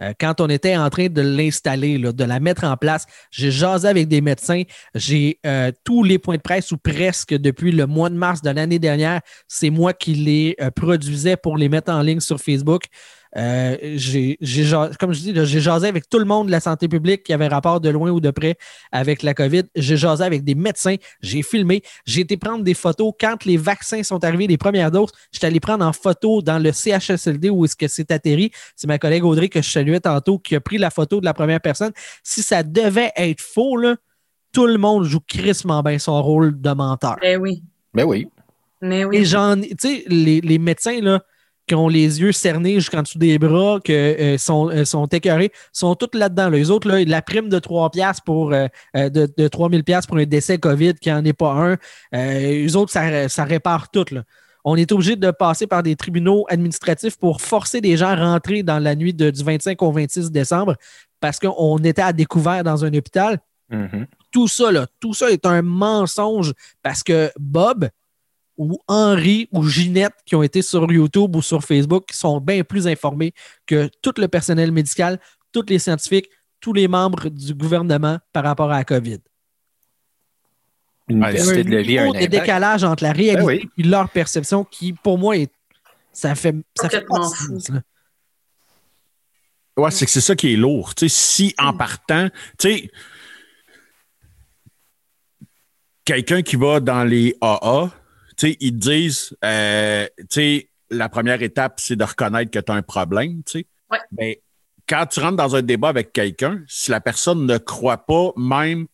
[0.00, 3.88] Euh, quand on était en train de l'installer, de la mettre en place, j'ai jasé
[3.88, 4.62] avec des médecins.
[4.94, 8.50] J'ai euh, tous les points de presse ou presque depuis le mois de mars de
[8.50, 9.20] l'année dernière.
[9.48, 12.84] C'est moi qui les euh, produisais pour les mettre en ligne sur Facebook.
[13.36, 14.38] Euh, j'ai,
[14.98, 17.48] comme je dis, j'ai jasé avec tout le monde de la santé publique qui avait
[17.48, 18.56] rapport de loin ou de près
[18.92, 19.64] avec la COVID.
[19.74, 20.96] J'ai jasé avec des médecins.
[21.20, 21.82] J'ai filmé.
[22.06, 23.12] J'ai été prendre des photos.
[23.20, 26.72] Quand les vaccins sont arrivés, les premières doses, j'étais allé prendre en photo dans le
[26.72, 28.50] CHSLD où est-ce que c'est atterri.
[28.74, 31.34] C'est ma collègue Audrey que je saluais tantôt qui a pris la photo de la
[31.34, 31.92] première personne.
[32.22, 33.96] Si ça devait être faux, là,
[34.52, 37.16] tout le monde joue crissement bien son rôle de menteur.
[37.20, 37.62] Ben oui.
[37.92, 38.28] Ben oui.
[38.80, 39.24] Mais Et oui.
[39.24, 41.22] j'en tu sais, les, les médecins, là,
[41.66, 43.92] qui ont les yeux cernés jusqu'en dessous des bras, qui
[44.38, 46.44] sont, euh, sont écœurés, sont tous là-dedans.
[46.48, 46.56] là.
[46.56, 50.08] Les autres, là, la prime de 3 piastres pour, euh, euh, de, de 3000 piastres
[50.08, 53.90] pour un décès COVID qui n'en est pas un, euh, les autres, ça, ça répare
[53.90, 54.04] tout.
[54.12, 54.22] Là.
[54.64, 58.62] On est obligé de passer par des tribunaux administratifs pour forcer des gens à rentrer
[58.62, 60.76] dans la nuit de- du 25 au 26 décembre
[61.20, 63.38] parce qu'on était à découvert dans un hôpital
[63.70, 64.06] Mhm.
[64.30, 66.52] tout ça, là, tout ça est un mensonge
[66.82, 67.88] parce que Bob
[68.56, 72.86] ou Henri ou Ginette qui ont été sur YouTube ou sur Facebook sont bien plus
[72.86, 73.32] informés
[73.66, 75.20] que tout le personnel médical,
[75.52, 76.28] tous les scientifiques,
[76.60, 79.18] tous les membres du gouvernement par rapport à la COVID.
[81.08, 83.70] L'université de la vie a un niveau de décalage entre la réalité Ben oui.
[83.78, 85.52] et leur perception qui, pour moi, est,
[86.12, 87.80] ça fait, ça fait pas de Complètement sens, là.
[89.76, 90.94] Ouais, c'est que c'est ça qui est lourd.
[90.94, 92.90] Tu sais, si en partant, tu sais,
[96.06, 97.90] quelqu'un qui va dans les AA,
[98.36, 102.70] sais, ils te disent, euh, tu sais, la première étape, c'est de reconnaître que tu
[102.72, 103.66] as un problème, tu sais.
[103.90, 103.98] Ouais.
[104.12, 104.40] Mais
[104.88, 108.86] quand tu rentres dans un débat avec quelqu'un, si la personne ne croit pas même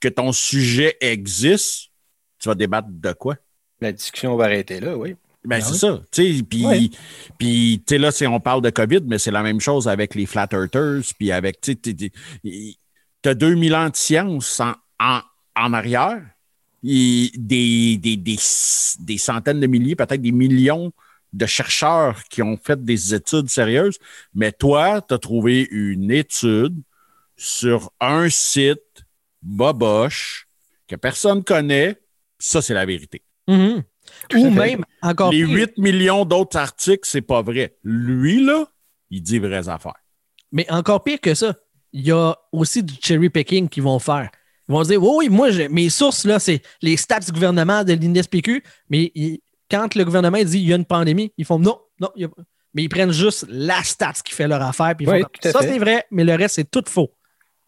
[0.00, 1.90] que ton sujet existe,
[2.38, 3.36] tu vas débattre de quoi?
[3.80, 5.16] La discussion va arrêter là, oui.
[5.44, 5.78] Ben, Ah c'est oui?
[5.78, 6.02] ça.
[6.12, 6.90] Tu sais, puis, Ouais.
[7.38, 10.14] puis, tu sais, là, c'est- on parle de COVID, mais c'est la même chose avec
[10.14, 11.76] les flat earthers, puis avec, tu
[13.24, 15.20] as 2000 ans de science en, en,
[15.56, 16.22] en arrière,
[16.82, 18.38] des, des, des,
[19.00, 20.92] des centaines de milliers, peut-être des millions
[21.32, 23.98] de chercheurs qui ont fait des études sérieuses,
[24.34, 26.76] mais toi, tu as trouvé une étude
[27.36, 29.04] sur un site
[29.40, 30.46] boboche
[30.86, 31.98] que personne connaît,
[32.38, 33.22] ça, c'est la vérité.
[33.48, 33.82] Mhm.
[34.28, 37.76] Tout Ou même, encore Les pire, 8 millions d'autres articles, c'est pas vrai.
[37.82, 38.66] Lui, là,
[39.10, 39.94] il dit vraies affaires.
[40.50, 41.54] mais encore pire que ça,
[41.92, 44.30] il y a aussi du cherry picking qu'ils vont faire.
[44.68, 47.32] Ils vont se dire, oui, oui, moi, j'ai- mes sources, là, c'est les stats du
[47.32, 49.40] gouvernement de l'INSPQ, mais ils-
[49.70, 52.24] quand le gouvernement dit il y a une pandémie, ils font non, non, il y
[52.24, 52.42] a pas.
[52.74, 55.60] Mais ils prennent juste la stats qui fait leur affaire, puis ils Oui, font ça,
[55.60, 55.68] fait.
[55.72, 57.12] c'est vrai, mais le reste, c'est tout faux.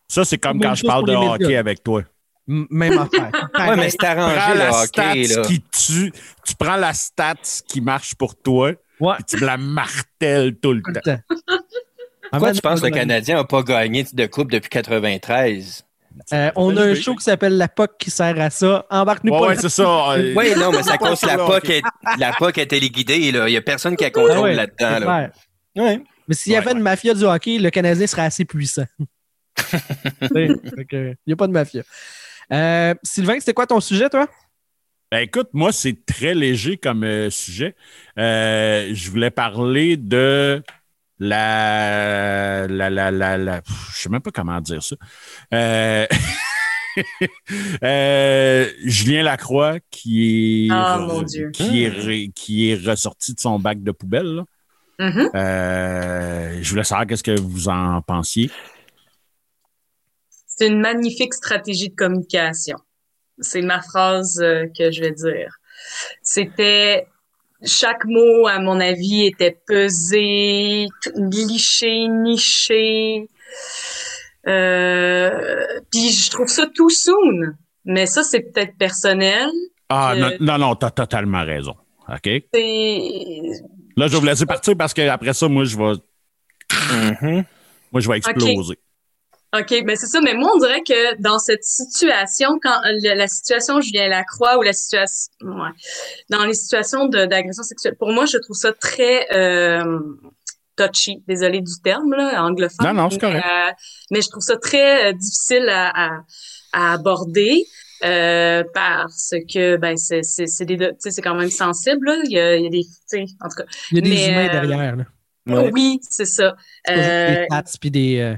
[0.09, 1.59] Ça, c'est comme Même quand je parle de hockey médias.
[1.61, 2.03] avec toi.
[2.47, 3.31] Même affaire.
[3.71, 5.47] Ouais, mais c'est arrangé prends le la hockey, stats là.
[5.49, 6.13] qui tue,
[6.47, 7.35] tu prends la stats
[7.67, 9.15] qui marche pour toi, Ouais.
[9.17, 11.01] puis tu me la martèles tout le Tout temps.
[11.01, 11.21] temps.
[12.31, 13.07] Pourquoi tu penses que le Canadien?
[13.07, 15.85] Canadien n'a pas gagné de coupe depuis 93?
[16.33, 18.87] Euh, on a un show qui s'appelle La POC qui sert à ça.
[18.91, 19.47] Embarque-nous Ouais, pas.
[19.49, 20.12] ouais, c'est ça.
[20.12, 21.83] euh, Oui, non, mais ça cause la POC est,
[22.19, 23.49] la POC est téléguidée, là.
[23.49, 25.31] Il n'y a personne qui a Ah contrôle ouais, là-dedans, là.
[25.77, 26.03] Ouais.
[26.29, 28.87] Mais s'il y Ouais, avait une mafia du hockey, le Canadien serait assez puissant.
[30.35, 30.57] Il
[31.27, 31.83] n'y a pas de mafia.
[32.53, 34.29] Euh, Sylvain, c'était quoi ton sujet, toi?
[35.11, 37.75] Ben écoute, moi, c'est très léger comme euh, sujet.
[38.19, 40.62] Euh, je voulais parler de
[41.29, 42.66] la.
[42.68, 43.62] la, la, la, la-
[43.95, 44.97] je sais même pas comment dire ça.
[45.53, 46.07] Euh,
[47.83, 51.51] euh, Julien Lacroix, qui est, Ah, mon Dieu.
[51.53, 54.37] Qui, est, qui est ressorti de son bac de poubelle.
[54.37, 54.45] là.
[55.01, 55.31] Mhm.
[55.35, 58.51] Euh, je voulais savoir qu'est-ce que vous en pensiez.
[60.47, 62.77] C'est une magnifique stratégie de communication.
[63.41, 64.37] C'est ma phrase
[64.79, 65.59] que je vais dire.
[66.22, 67.09] C'était
[67.63, 70.87] chaque mot, à mon avis, était pesé,
[71.17, 73.29] liché, niché.
[74.47, 77.55] Euh, puis je trouve ça too soon.
[77.85, 79.49] Mais ça, c'est peut-être personnel.
[79.89, 81.75] Ah, Euh, non, non, non, t'as totalement raison.
[82.09, 82.21] OK?
[82.53, 83.01] C'est
[83.97, 85.93] Là, je vais vous laisser partir parce qu'après ça, moi, je vais,
[86.73, 87.45] Mhm.
[87.93, 88.79] moi, je vais exploser.
[89.59, 90.21] OK, mais c'est ça.
[90.21, 94.63] Mais moi, on dirait que dans cette situation, quand le- la situation Julien Lacroix ou
[94.63, 95.71] la situation, ouais,
[96.31, 100.01] dans les situations d'agression sexuelle, pour moi, je trouve ça très euh,
[100.77, 101.23] touchy.
[101.29, 102.87] Désolée du terme là, anglophone.
[102.87, 103.45] Non, non, c'est correct.
[103.47, 103.73] Mais, euh,
[104.11, 106.21] mais je trouve ça très euh, difficile à, à,
[106.73, 107.65] à aborder.
[108.05, 112.17] Euh, parce que ben c'est c'est c'est des tu sais c'est quand même sensible là.
[112.25, 114.03] il y a, il y a des tu sais en tout cas Il y a
[114.03, 114.97] des Mais, humains derrière.
[114.97, 115.05] là.
[115.47, 115.71] Ouais.
[115.73, 116.55] oui c'est ça
[116.91, 118.37] Euh, des stats puis des.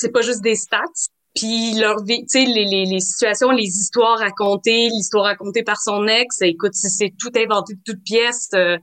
[0.00, 0.84] C'est pas juste des stats.
[1.34, 5.80] Puis leur vie, tu sais, les, les, les situations, les histoires racontées, l'histoire racontée par
[5.80, 8.76] son ex, écoute, si c'est tout inventé de toutes pièces, euh,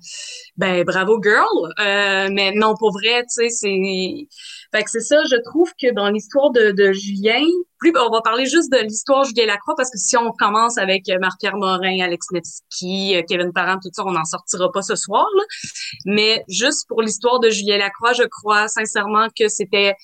[0.56, 1.74] ben bravo girl.
[1.80, 4.28] Euh, mais non, pour vrai, tu sais, c'est.
[4.74, 7.44] Fait que c'est ça, je trouve que dans l'histoire de, de Julien,
[7.80, 11.10] plus on va parler juste de l'histoire Julien Lacroix, parce que si on commence avec
[11.10, 14.96] euh, Marc-Pierre Morin, Alex Nevsky, euh, Kevin Parent, tout ça, on n'en sortira pas ce
[14.96, 15.26] soir.
[15.36, 15.44] Là.
[16.06, 19.96] Mais juste pour l'histoire de Julien Lacroix, je crois sincèrement que c'était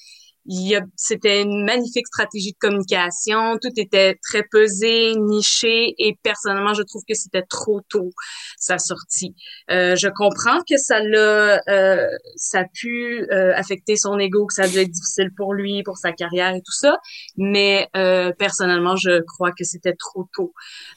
[0.95, 3.57] c'était une magnifique stratégie de communication.
[3.61, 8.09] Tout était très pesé, niché, et personnellement, je trouve que c'était trop tôt
[8.57, 9.35] sa sortie.
[9.69, 14.53] Euh, je comprends que ça l'a, euh, ça a pu euh, affecter son ego, que
[14.53, 16.97] ça a dû être difficile pour lui, pour sa carrière et tout ça.
[17.37, 20.53] Mais euh, personnellement, je crois que c'était trop tôt.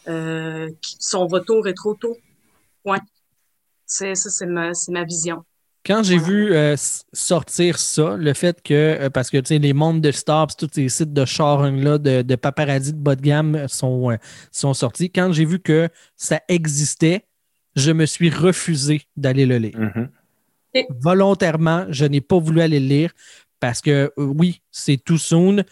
[0.08, 2.16] Euh, son retour est trop tôt.
[2.82, 3.00] Point.
[3.86, 5.44] C'est ça, c'est ma, c'est ma vision.
[5.86, 6.24] Quand j'ai Ouais.
[6.24, 6.76] vu euh,
[7.12, 10.56] sortir ça, le fait que, euh, parce que tu sais, les mondes de stars, pis
[10.56, 14.16] tous ces sites de charing-là, de, de paparazzi de bas de gamme sont, euh,
[14.50, 17.26] sont sortis, quand j'ai vu que ça existait,
[17.76, 19.78] je me suis refusé d'aller le lire.
[19.78, 20.08] Mhm.
[21.00, 23.12] Volontairement, je n'ai pas voulu aller le lire
[23.60, 25.62] parce que euh, oui, c'est too soon.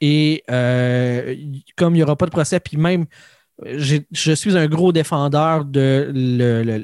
[0.00, 1.34] Et euh,
[1.76, 3.06] comme il n'y aura pas de procès, puis même,
[3.66, 6.10] je suis un gros défendeur de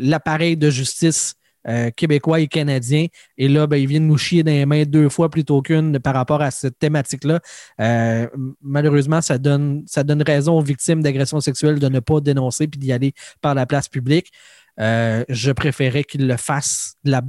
[0.01, 1.35] l'appareil de justice
[1.67, 3.07] euh, québécois et canadien.
[3.39, 6.13] Et là, ben, ils viennent nous chier dans les mains deux fois plutôt qu'une par
[6.13, 7.41] rapport à cette thématique-là.
[7.81, 8.27] Euh,
[8.61, 12.79] malheureusement, ça donne, ça donne raison aux victimes d'agressions sexuelles de ne pas dénoncer puis
[12.79, 14.31] d'y aller par la place publique.
[14.79, 17.23] Euh, je préférais qu'ils le fassent de la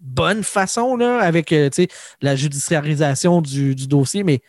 [0.00, 1.54] bonne façon, là, avec
[2.22, 4.40] la judiciarisation du, du dossier, mais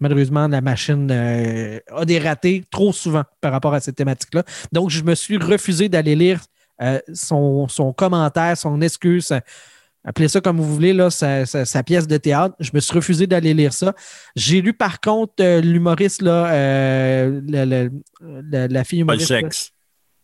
[0.00, 4.42] malheureusement, la machine a des ratés trop souvent par rapport à cette thématique-là.
[4.72, 6.40] Donc, je me suis refusé d'aller lire
[6.82, 9.38] euh, son, son commentaire, son excuse, euh,
[10.04, 12.54] appelez ça comme vous voulez, là, sa, sa- sa pièce de théâtre.
[12.58, 13.94] Je me suis refusé d'aller lire ça.
[14.34, 17.88] J'ai lu par contre euh, l'humoriste, là, euh, la, la-
[18.50, 19.30] la- la fille humoriste.
[19.30, 19.40] là.
[19.40, 19.70] sexe.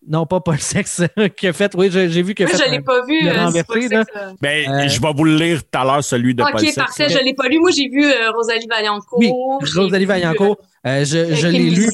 [0.07, 1.03] Non, pas Paul Sex,
[1.37, 3.19] qui a fait, oui, j'ai vu fait je l'ai un- pas vu.
[3.27, 4.11] euh, c'est renversé, pas sexe.
[4.41, 6.75] Ben, Euh, je vais vous le lire tout à l'heure, celui de Paul Ok, Sex.
[6.77, 7.09] parfait.
[7.09, 7.59] Je l'ai pas lu.
[7.59, 9.19] Moi, j'ai vu euh, Rosalie Vaillancourt.
[9.19, 9.33] Oui,
[9.77, 10.57] Rosalie Vaillancourt,
[10.87, 11.89] euh, je, je l'ai lu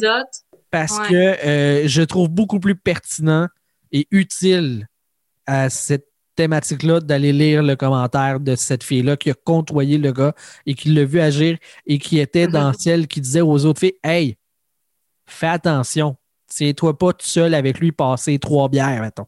[0.70, 1.08] parce Ouais.
[1.08, 1.14] que
[1.46, 3.48] euh, je trouve beaucoup plus pertinent
[3.94, 4.86] et utile
[5.46, 10.34] à cette thématique-là d'aller lire le commentaire de cette fille-là qui a côtoyé le gars
[10.66, 12.74] et qui l'a vu agir et qui était dans Mhm.
[12.78, 14.36] celle qui disait aux autres filles Hey,
[15.26, 16.16] fais attention,
[16.48, 19.26] tiens-toi pas tout seul avec lui passer trois bières, mettons.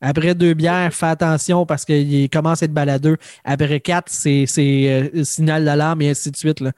[0.00, 3.18] Après deux bières, fais attention parce qu'il commence à être baladeux.
[3.44, 6.58] Après quatre, c'est euh, signal d'alarme et ainsi de suite.
[6.60, 6.72] Là.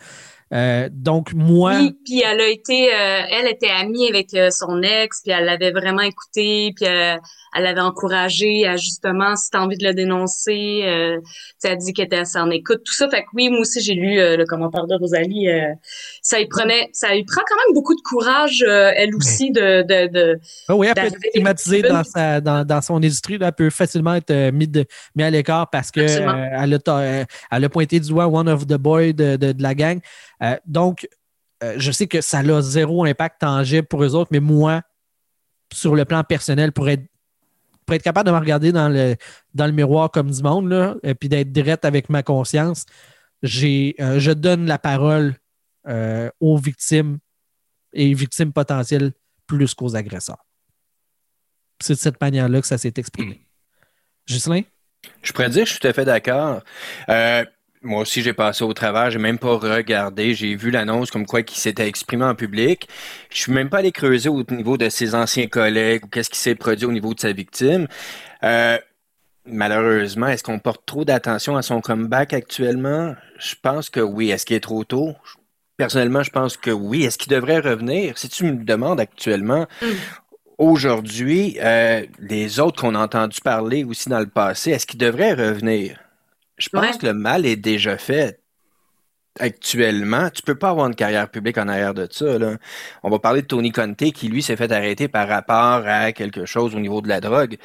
[0.53, 1.75] Euh, donc, moi.
[1.79, 5.47] Oui, puis elle a été, euh, elle était amie avec euh, son ex, puis elle
[5.47, 7.19] l'avait vraiment écouté, puis elle,
[7.57, 11.21] l'avait encouragé à justement, si t'as envie de le dénoncer, euh,
[11.63, 13.09] elle dit qu'elle était assez en écoute, tout ça.
[13.09, 15.49] Fait que oui, moi aussi, j'ai lu le commentaire de Rosalie.
[16.21, 19.83] ça y prenait, ça y prend quand même beaucoup de courage, elle aussi, de.
[19.83, 23.49] de, de oh oui, elle peut être stigmatisée dans, sa, dans, dans son industrie, là,
[23.49, 24.85] elle peut facilement être mise
[25.15, 28.77] mis à l'écart parce que elle, a, elle a pointé du doigt one of the
[28.77, 30.01] boys de, de, de la gang.
[30.43, 31.09] Euh, donc,
[31.63, 34.83] euh, je sais que ça a zéro impact tangible pour eux autres, mais moi,
[35.73, 37.05] sur le plan personnel, pour être,
[37.87, 39.17] pour être capable de me regarder dans le,
[39.55, 42.87] dans le miroir comme du monde, et puis d'être direct avec ma conscience,
[43.43, 45.37] j'ai, euh, je donne la parole
[46.41, 47.19] aux victimes
[47.93, 49.13] et victimes potentielles
[49.47, 50.47] plus qu'aux agresseurs.
[51.79, 53.47] C'est de cette manière-là que ça s'est exprimé.
[54.27, 54.63] Ghislain?
[55.21, 56.63] Je pourrais dire, je suis tout à fait d'accord.
[57.85, 61.43] Moi aussi, j'ai passé au travers, j'ai même pas regardé, j'ai vu l'annonce comme quoi
[61.43, 62.89] qui s'était exprimé en public.
[63.29, 66.39] Je suis même pas allé creuser au niveau de ses anciens collègues ou qu'est-ce qui
[66.39, 67.87] s'est produit au niveau de sa victime.
[68.43, 68.79] Euh,
[69.45, 73.15] malheureusement, est-ce qu'on porte trop d'attention à son comeback actuellement?
[73.39, 74.31] Je pense que oui.
[74.31, 75.15] Est-ce qu'il est trop tôt?
[75.77, 77.05] Personnellement, je pense que oui.
[77.05, 78.17] Est-ce qu'il devrait revenir?
[78.17, 79.87] Si tu me demandes actuellement, mm.
[80.57, 85.35] aujourd'hui, euh, les autres qu'on a entendu parler aussi dans le passé, est-ce qu'ils devraient
[85.35, 85.99] revenir?
[86.57, 88.41] Je pense que le mal est déjà fait
[89.39, 90.31] actuellement.
[90.31, 92.37] Tu peux pas avoir une carrière publique en arrière de ça.
[93.03, 96.47] On va parler de Tony Conte qui, lui, s'est fait arrêter par rapport à quelque
[96.47, 97.57] chose au niveau de la drogue.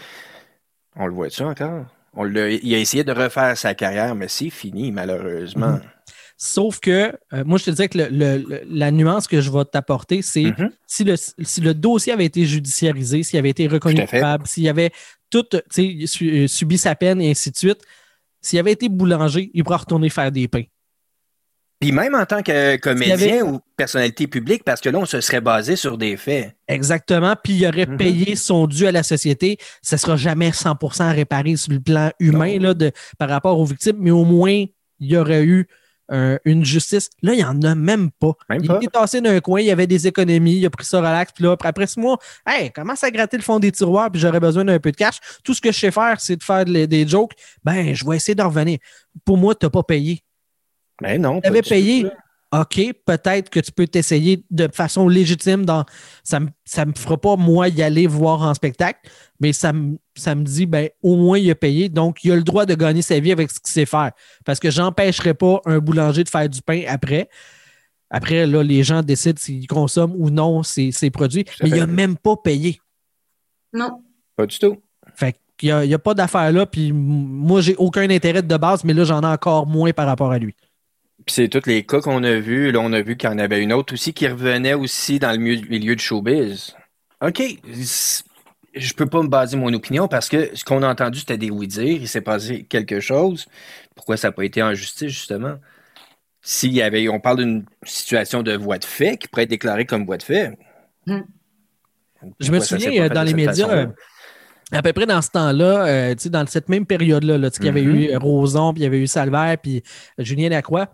[0.96, 1.86] On le voit-tu encore?
[2.16, 5.74] On il a essayé de refaire sa carrière, mais c'est fini, malheureusement.
[5.74, 5.82] Mm-hmm.
[6.38, 8.00] Sauf que, euh, moi, je te disais que
[8.68, 10.72] la nuance que je vais t'apporter, c'est mm-hmm.
[10.88, 14.92] si, le, si le dossier avait été judiciarisé, s'il avait été reconnu coupable, s'il avait
[15.30, 17.84] tout subi sa peine et ainsi de suite,
[18.42, 20.64] s'il avait été boulanger, il pourrait retourner faire des pains.
[21.80, 25.40] Puis même en tant que comédien ou personnalité publique, parce que là, on se serait
[25.40, 26.54] basé sur des faits.
[26.68, 27.36] Exactement.
[27.42, 27.96] Puis il aurait mhm.
[27.96, 29.58] payé son dû à la société.
[29.82, 33.66] Ça ne sera jamais 100% réparé sur le plan humain là, de, par rapport aux
[33.66, 34.66] victimes, mais au moins,
[35.00, 35.68] il y aurait eu
[36.46, 37.10] une justice.
[37.22, 38.34] Là, il n'y en a même pas.
[38.52, 41.32] il était tassé d'un coin, il y avait des économies, il a pris ça relax,
[41.32, 44.40] puis là, après six mois, hey, commence à gratter le fond des tiroirs, puis j'aurais
[44.40, 45.20] besoin d'un peu de cash?
[45.44, 47.34] Tout ce que je sais faire, c'est de faire des jokes.
[47.64, 48.80] Ben, je vais essayer d'en revenir.
[49.26, 50.24] Pour moi, tu n'as pas payé.
[51.02, 51.42] Ben non.
[51.42, 52.08] Tu avais payé.
[52.52, 55.66] OK, peut-être que tu peux t'essayer de façon légitime.
[55.66, 55.86] Dans,
[56.24, 59.00] ça ne me, fera pas, moi, y aller voir en spectacle,
[59.40, 61.90] mais ça me, ça me dit, ben, au moins, il a payé.
[61.90, 64.12] Donc, il a le droit de gagner sa vie avec ce qu'il sait faire.
[64.46, 67.30] Parce que j'empêcherai pas un boulanger de faire du pain après.
[68.10, 71.46] Après, là, les gens décident s'ils consomment ou non ces, produits.
[71.62, 72.82] Mais il n'a même pas payé.
[73.74, 74.02] Non.
[74.36, 74.78] Pas du tout.
[75.14, 76.66] Fait qu'il n'y a, a, pas d'affaire là.
[76.66, 80.32] Puis moi, j'ai aucun intérêt de base, mais là, j'en ai encore moins par rapport
[80.32, 80.56] à lui
[81.28, 82.72] c'est tous les cas qu'on a vus.
[82.72, 85.32] Là, on a vu qu'il y en avait une autre aussi qui revenait aussi dans
[85.32, 86.76] le milieu de showbiz.
[87.22, 87.42] OK.
[88.76, 91.50] Je peux pas me baser mon opinion parce que ce qu'on a entendu, c'était des
[91.50, 92.00] oui-dire.
[92.02, 93.48] Il s'est passé quelque chose.
[93.96, 95.56] Pourquoi ça n'a pas été en justice, justement?
[96.42, 99.86] S'il y avait, on parle d'une situation de voie de fait qui pourrait être déclarée
[99.86, 100.58] comme voie de fait.
[101.06, 101.22] Hmm.
[102.40, 103.88] Je me souviens euh, dans les médias, euh,
[104.72, 107.82] à peu près dans ce temps-là, euh, dans cette même période-là, là, il y avait
[107.82, 108.14] mm-hmm.
[108.14, 109.84] eu Roson, puis il y avait eu Salvaire, puis
[110.18, 110.88] Julien Lacroix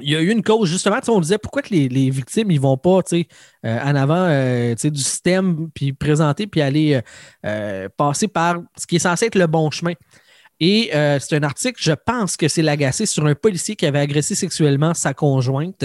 [0.00, 2.76] il y a eu une cause, justement, on disait pourquoi que les, victimes, ils vont
[2.76, 3.24] pas euh,
[3.62, 7.00] en avant euh, du système, puis présenter, puis aller
[7.44, 9.92] euh, passer par ce qui est censé être le bon chemin.
[10.60, 10.90] Et
[11.20, 14.92] c'est un article, je pense que c'est l'agacé sur un policier qui avait agressé sexuellement
[14.92, 15.84] sa conjointe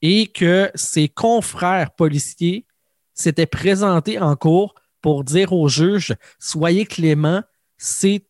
[0.00, 2.64] et que ses confrères policiers
[3.12, 7.42] s'étaient présentés en cours pour dire au juge Soyez clément,
[7.76, 8.24] c'est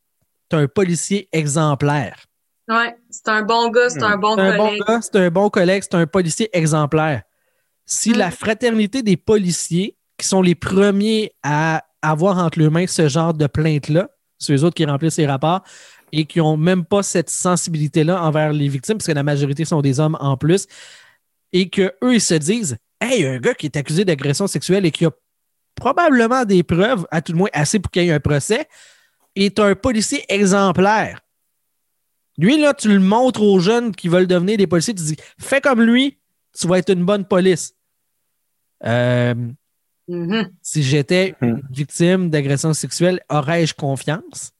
[0.50, 2.26] un policier exemplaire.
[2.68, 4.54] Oui, c'est un bon gars, c'est un bon collègue.
[4.54, 7.22] Un bon gars, c'est un bon collègue, c'est un policier exemplaire.
[7.84, 8.32] Si la mm.
[8.32, 13.46] fraternité des policiers, qui sont les premiers à avoir entre leurs mains ce genre de
[13.46, 14.08] plainte-là,
[14.38, 15.62] c'est eux autres qui remplissent les rapports,
[16.12, 19.80] et qui n'ont même pas cette sensibilité-là envers les victimes, parce que la majorité sont
[19.80, 20.66] des hommes en plus,
[21.52, 25.04] et qu'eux, ils se disent Hey, un gars qui est accusé d'agression sexuelle et qui
[25.04, 25.10] a
[25.74, 28.66] probablement des preuves, à tout le moins assez pour qu'il y ait un procès,
[29.36, 31.20] est un policier exemplaire.
[32.38, 35.60] Lui, là, tu le montres aux jeunes qui veulent devenir des policiers, tu dis fais
[35.60, 36.18] comme lui,
[36.58, 37.74] tu vas être une bonne police.
[38.84, 39.34] Euh,
[40.08, 40.50] mm-hmm.
[40.62, 41.60] Si j'étais mm-hmm.
[41.70, 44.52] victime d'agression sexuelle, aurais-je confiance?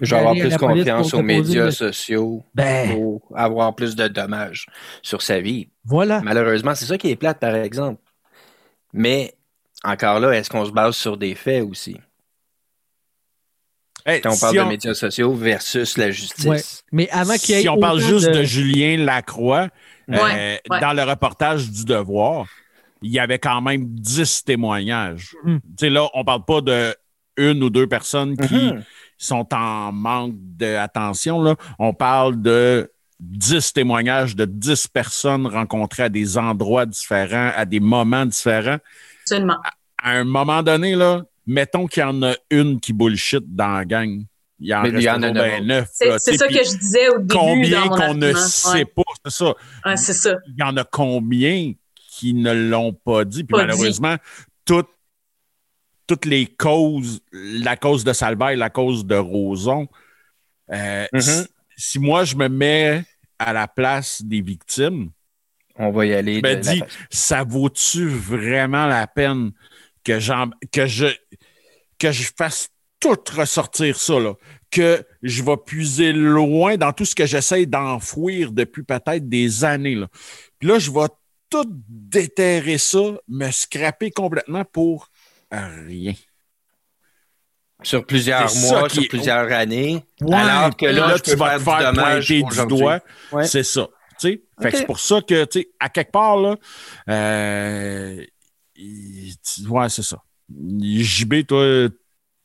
[0.00, 2.90] Je vais avoir plus confiance aux médias sociaux ben.
[2.90, 4.66] pour avoir plus de dommages
[5.02, 5.68] sur sa vie.
[5.84, 6.20] Voilà.
[6.22, 8.02] Malheureusement, c'est ça qui est plate, par exemple.
[8.92, 9.34] Mais
[9.84, 11.96] encore là, est-ce qu'on se base sur des faits aussi?
[14.06, 16.44] Hey, Quand on parle de médias sociaux versus la justice.
[16.44, 16.60] Ouais.
[16.92, 19.68] Mais avant qu'il y ait si on parle juste de- de, Julien Lacroix,
[20.10, 20.16] euh,
[20.68, 22.46] Ouais, dans le reportage du Devoir,
[23.00, 25.30] il y avait quand même 10 témoignages.
[25.46, 26.94] Tu sais, là, on parle pas de
[27.36, 28.84] une ou deux personnes qui Mhm.
[29.18, 31.42] sont en manque d'attention.
[31.42, 31.56] là.
[31.78, 32.90] On parle de
[33.20, 38.78] 10 témoignages de 10 personnes rencontrées à des endroits différents, à des moments différents.
[39.22, 39.56] Absolument.
[40.02, 43.84] À un moment donné, là, mettons qu'il y en a une qui bullshit dans la
[43.84, 44.24] gang.
[44.60, 45.88] Il y en Mais il reste y en a ben neuf.
[45.92, 48.84] C'est ça que je disais au début Combien qu'on ne sait Ouais.
[48.84, 49.54] pas, c'est ça.
[49.84, 50.36] Ouais, c'est ça.
[50.46, 51.72] Il y en a combien
[52.10, 53.42] qui ne l'ont pas dit?
[53.44, 54.16] Puis Pas malheureusement,
[54.64, 54.88] toutes,
[56.06, 59.88] toutes les causes, la cause de Salvaille, la cause de Roson,
[60.72, 61.20] euh, Mhm.
[61.20, 63.04] si, si moi je me mets
[63.38, 65.10] à la place des victimes,
[65.76, 66.40] On va y aller.
[66.42, 69.50] je me dis, ça vaut-tu vraiment la peine
[70.04, 71.06] que, j'en- que, je,
[71.98, 72.68] que je fasse
[73.00, 74.34] tout ressortir ça, là?
[74.70, 79.94] que je vais puiser loin dans tout ce que j'essaye d'enfouir depuis peut-être des années.
[79.94, 80.08] Là.
[80.58, 81.06] Puis là, je vais
[81.48, 82.98] tout déterrer ça,
[83.28, 85.10] me scraper complètement pour
[85.52, 86.12] rien.
[87.84, 90.02] Sur plusieurs mois, sur est- plusieurs années.
[90.22, 93.00] Ouais, alors que là, je tu peux vas faire te faire pointer du doigt.
[93.30, 93.46] Ouais.
[93.46, 93.88] C'est ça.
[94.18, 94.42] tu sais.
[94.60, 94.80] Fait que Ok.
[94.80, 96.56] c'est pour ça que, tu sais, à quelque part, là,
[97.10, 98.24] euh,
[99.68, 100.18] ouais, c'est ça.
[100.50, 101.88] JB, toi,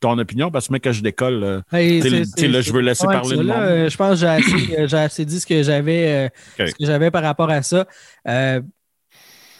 [0.00, 3.12] ton opinion, parce que mec, que je décolle, euh, Hey, là, je veux laisser Ouais,
[3.12, 3.64] parler le là, monde.
[3.64, 7.10] euh, je pense que j'ai assez, euh, assez dit ce que j'avais euh, que j'avais
[7.10, 7.86] par rapport à ça.
[8.26, 8.60] Euh,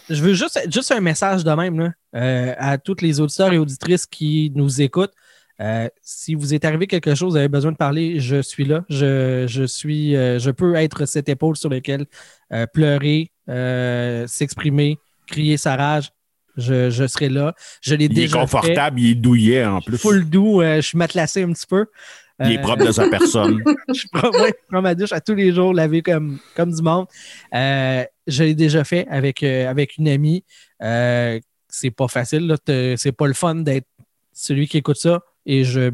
[0.09, 1.79] je veux juste, juste un message de même
[2.13, 5.13] là, à tous les auditeurs et auditrices qui nous écoutent.
[6.01, 8.83] Si vous est arrivé quelque chose, vous avez besoin de parler, je suis là.
[8.89, 12.07] Je, je suis, je peux être cette épaule sur laquelle
[12.73, 13.31] pleurer,
[14.27, 14.97] s'exprimer,
[15.27, 16.09] crier sa rage.
[16.57, 17.53] Je, je serai là.
[17.81, 18.41] Je l'ai Il est déjà fait.
[18.41, 19.97] confortable, il est douillet en plus.
[19.97, 21.85] Full doux, euh, je suis matelassé un petit peu.
[22.43, 23.61] Il est Euh, propre de sa personne.
[23.93, 26.81] je prends, ouais, je prends ma douche à tous les jours, laver comme, comme du
[26.81, 27.05] monde.
[27.53, 30.43] Euh, je l'ai déjà fait avec, euh, avec une amie.
[30.81, 31.39] Euh,
[31.69, 32.47] c'est pas facile.
[32.47, 32.57] là.
[32.57, 33.87] Te- C'est pas le fun d'être
[34.33, 35.21] celui qui écoute ça.
[35.45, 35.91] Et je,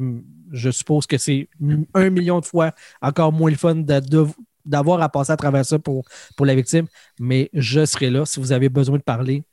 [0.51, 1.47] je suppose que c'est
[1.93, 4.27] un million de fois encore moins le fun de- de-
[4.65, 6.05] d'avoir à passer à travers ça pour,
[6.35, 6.87] pour la victime.
[7.19, 8.25] Mais je serai là.
[8.25, 9.43] Si vous avez besoin de parler, euh,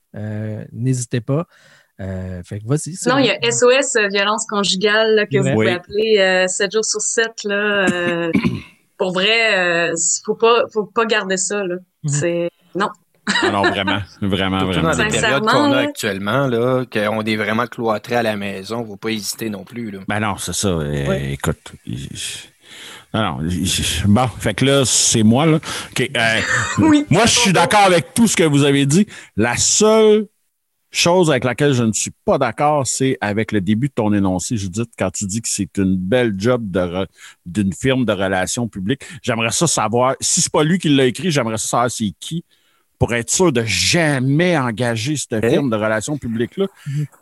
[0.73, 1.47] n'hésitez pas.
[2.01, 2.95] Euh, fait que vas-y.
[2.97, 5.43] Sinon, il y a SOS euh, violence conjugale là, que Ouais.
[5.51, 7.45] vous pouvez appeler euh, 7 jours sur 7.
[7.45, 7.55] Là,
[7.89, 8.33] euh,
[8.99, 9.95] pour vrai, euh,
[10.25, 11.63] faut pas faut pas garder ça.
[11.65, 11.77] Là.
[12.03, 12.11] Mhm.
[12.11, 12.89] C'est non.
[13.43, 14.91] Ah non, vraiment, vraiment, Surtout vraiment.
[14.91, 15.89] dans les périodes Sincèrement, qu'on a là.
[15.89, 19.65] actuellement, là, qu'on est vraiment cloîtrés à la maison, il ne faut pas hésiter non
[19.65, 19.91] plus.
[19.91, 20.01] Là.
[20.09, 20.69] Ben non, c'est ça.
[20.69, 21.33] Euh, Ouais.
[21.33, 21.73] Écoute.
[21.87, 22.09] il-
[23.15, 23.69] Il-
[24.07, 25.57] Bon, fait que là, c'est moi, là.
[25.93, 26.41] OK, euh,
[26.79, 27.05] Oui.
[27.11, 29.07] moi, je suis d'accord avec tout ce que vous avez dit.
[29.37, 30.27] La seule
[30.91, 34.57] chose avec laquelle je ne suis pas d'accord, c'est avec le début de ton énoncé,
[34.57, 36.65] Judith, quand tu dis que c'est une belle job
[37.47, 39.03] d'une firme de relations publiques.
[39.23, 42.45] J'aimerais ça savoir, si c'est pas lui qui l'a écrit, j'aimerais ça savoir c'est qui
[42.99, 45.51] pour être sûr de jamais engager cette Eh?
[45.51, 46.67] firme de relations publiques-là.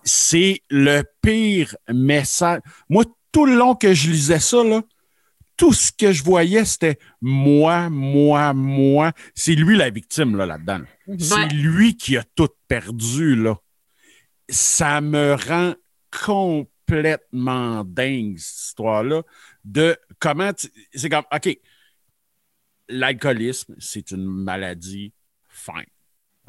[0.05, 2.61] C'est le pire message.
[2.91, 4.83] Moi, tout le long que je lisais ça, là,
[5.57, 9.13] tout ce que je voyais, c'était moi, moi, moi.
[9.35, 10.79] C'est lui la victime là, là-dedans.
[10.79, 11.15] là.
[11.19, 11.49] C'est Ouais.
[11.49, 13.57] lui qui a tout perdu, là.
[14.49, 15.75] Ça me rend
[16.25, 19.23] complètement dingue, cette histoire-là,
[19.65, 20.53] de comment...
[20.53, 21.59] tu- C'est comme, OK,
[22.89, 25.13] l'alcoolisme, c'est une maladie,
[25.49, 25.87] fine.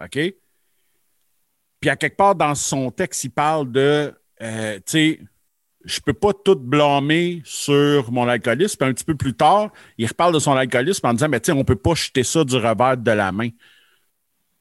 [0.03, 0.19] OK?
[1.79, 5.19] Puis à quelque part dans son texte, il parle de, euh, tu sais,
[5.85, 8.77] je peux pas tout blâmer sur mon alcoolisme.
[8.77, 11.51] Puis un petit peu plus tard, il reparle de son alcoolisme en disant, mais tu
[11.51, 13.49] sais, on peut pas jeter ça du revers de la main.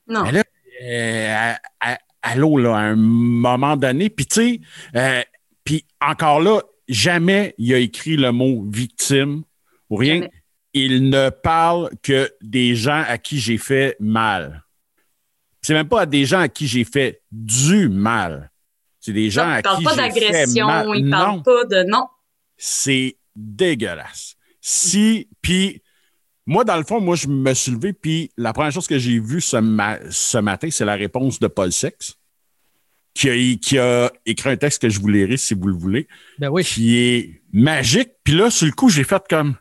[0.08, 0.24] Non.
[0.24, 0.44] Mais là,
[0.82, 4.60] euh, à, là, à un moment donné, puis tu sais,
[4.96, 5.22] euh,
[5.64, 9.42] puis encore là, jamais il a écrit le mot victime
[9.90, 10.14] ou rien.
[10.14, 10.32] Jamais.
[10.74, 14.64] Il ne parle que des gens à qui j'ai fait mal.
[15.60, 18.51] C'est même pas à des gens à qui j'ai fait du mal.
[19.02, 20.86] C'est des gens Non, à il parle qui pas j'ai fait d'agression, mal.
[20.94, 22.06] il parle Non pas de non.
[22.56, 24.36] c'est dégueulasse.
[24.60, 25.82] Si, puis
[26.46, 29.18] moi, dans le fond, moi, je me suis levé, puis la première chose que j'ai
[29.18, 32.16] vue ce, ma- ce matin, c'est la réponse de Paul Sex,
[33.14, 36.06] qui a, qui a écrit un texte que je vous lirai si vous le voulez,
[36.38, 36.62] Ben oui.
[36.64, 38.10] qui est magique.
[38.24, 39.56] Puis là, sur le coup, j'ai fait comme.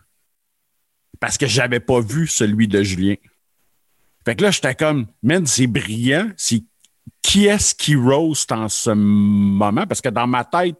[1.19, 3.15] Parce que j'avais pas vu celui de Julien.
[4.25, 6.31] Fait que là, j'étais comme, man, c'est brillant.
[6.37, 6.63] C'est
[7.21, 9.85] qui est-ce qui roast en ce moment?
[9.87, 10.77] Parce que dans ma tête,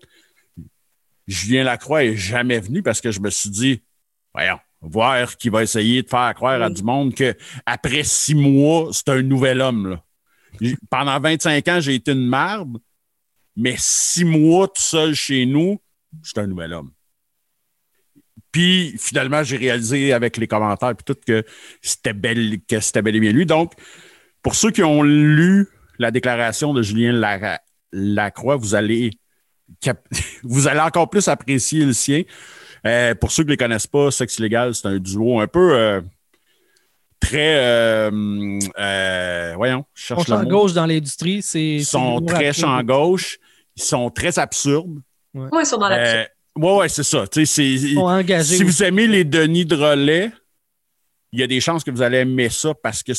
[1.27, 3.81] Julien Lacroix est jamais venu parce que je me suis dit,
[4.33, 7.35] voyons, voir qui va essayer de faire croire à du monde que
[7.65, 9.91] après six mois, c'est un nouvel homme.
[9.91, 10.71] Là.
[10.89, 12.77] Pendant 25 ans, j'ai été une marde,
[13.55, 15.79] mais six mois tout seul chez nous,
[16.23, 16.91] j'étais un nouvel homme.
[18.51, 21.45] Puis finalement, j'ai réalisé avec les commentaires puis tout que
[21.81, 23.45] c'était bel, que c'était bel et bien lui.
[23.45, 23.73] Donc,
[24.41, 25.69] pour ceux qui ont lu
[26.01, 27.13] la déclaration de Julien
[27.91, 29.11] Lacroix, vous allez,
[30.43, 32.23] vous allez encore plus apprécier le sien.
[32.85, 35.75] Euh, pour ceux qui ne les connaissent pas, Sexe Illégal, c'est un duo un peu
[35.75, 36.01] euh,
[37.19, 37.55] très.
[37.57, 40.49] euh, euh, voyons, je On cherche champ le mot.
[40.49, 41.61] gauche dans l'industrie, c'est.
[41.63, 43.37] Ils sont très champ gauche.
[43.75, 44.99] Ils sont très absurdes.
[45.33, 46.25] Ouais, ils sont dans la Euh,
[46.57, 47.25] ouais, ouais, c'est ça.
[47.31, 50.31] Si vous aimez les Denis de relais,
[51.31, 53.13] il y a des chances que vous allez aimer ça parce que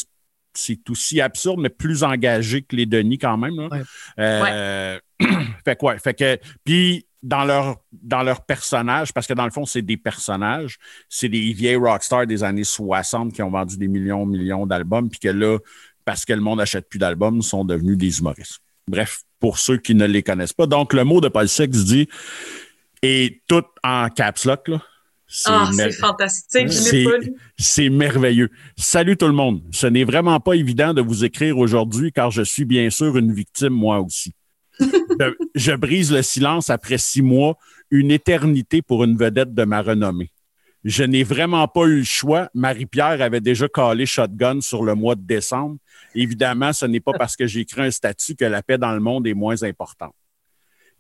[0.55, 3.57] c'est- aussi absurde, mais plus engagé que les Denis quand même.
[3.57, 3.69] là.
[3.69, 3.83] Ouais.
[4.19, 4.99] Euh,
[5.65, 9.65] fait ouais, fait que, puis dans leur, dans leur personnage, parce que dans le fond,
[9.65, 14.27] c'est des personnages, c'est des vieilles rockstars des années 60 qui ont vendu des millions,
[14.27, 15.59] millions d'albums, puis que là,
[16.05, 18.59] parce que le monde n'achète plus d'albums, sont devenus des humoristes.
[18.89, 20.67] Bref, pour ceux qui ne les connaissent pas.
[20.67, 22.09] Donc, le mot de Paul Six dit,
[23.03, 24.83] et tout en caps lock, là.
[25.35, 26.71] C'est Ah, mer- fantastique.
[27.57, 28.51] C'est- merveilleux.
[28.77, 29.63] Salut tout le monde.
[29.71, 33.33] Ce n'est vraiment pas évident de vous écrire aujourd'hui car je suis bien sûr une
[33.33, 34.35] victime moi aussi.
[34.79, 37.57] je, je brise le silence après six mois,
[37.91, 40.31] une éternité pour une vedette de ma renommée.
[40.85, 42.51] Je n'ai vraiment pas eu le choix.
[42.53, 45.77] Marie-Pierre avait déjà calé Shotgun sur le mois de décembre.
[46.15, 49.01] Évidemment, ce n'est pas parce que j'ai écrit un statut que la paix dans le
[49.01, 50.13] monde est moins importante.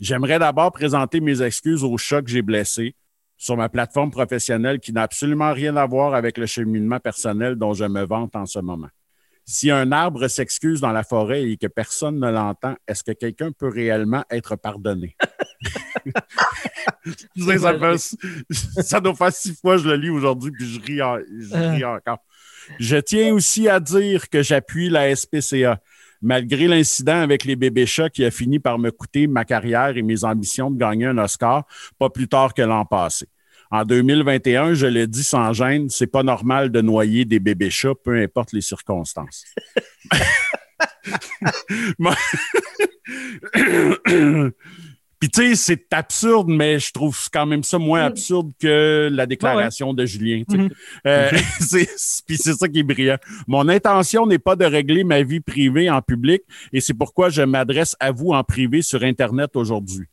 [0.00, 2.94] J'aimerais d'abord présenter mes excuses au chat que j'ai blessé
[3.42, 7.72] sur ma plateforme professionnelle qui n'a absolument rien à voir avec le cheminement personnel dont
[7.74, 8.86] je me vante en ce moment.
[9.44, 13.50] Si un arbre s'excuse dans la forêt et que personne ne l'entend, est-ce que quelqu'un
[13.50, 15.16] peut réellement être pardonné?
[17.36, 18.16] Ça, fait-
[18.82, 21.54] ça doit faire six fois que je le lis aujourd'hui, puis je ris, en- je
[21.74, 22.18] ris encore.
[22.78, 25.80] Je tiens aussi à dire que j'appuie la SPCA.
[26.22, 30.02] Malgré l'incident avec les bébés chats qui a fini par me coûter ma carrière et
[30.02, 31.66] mes ambitions de gagner un Oscar,
[31.98, 33.26] pas plus tard que l'an passé.
[33.72, 37.94] En 2021, je le dis sans gêne, c'est pas normal de noyer des bébés chats,
[38.04, 39.44] peu importe les circonstances.
[45.22, 49.24] Puis tu sais, c'est absurde, mais je trouve quand même ça moins absurde que la
[49.24, 50.42] déclaration de Julien.
[50.50, 50.62] tu sais.
[50.64, 50.70] Mhm.
[51.06, 51.30] Euh,
[51.60, 53.18] c'est- Puis c'est ça qui est brillant.
[53.46, 56.42] Mon intention n'est pas de régler ma vie privée en public
[56.72, 60.06] et c'est pourquoi je m'adresse à vous en privé sur Internet aujourd'hui.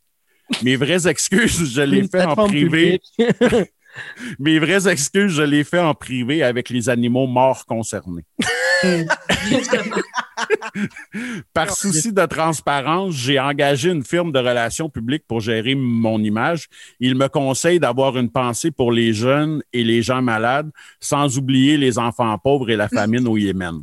[0.62, 3.00] Mes vraies excuses, je les fais en privé.
[4.38, 8.22] Mes vraies excuses, je les fais en privé avec les animaux morts concernés.
[8.82, 9.96] Évidemment.
[11.52, 16.68] Par souci de transparence, j'ai engagé une firme de relations publiques pour gérer mon image.
[16.98, 20.70] Il me conseille d'avoir une pensée pour les jeunes et les gens malades,
[21.00, 23.82] sans oublier les enfants pauvres et la famine au Yémen.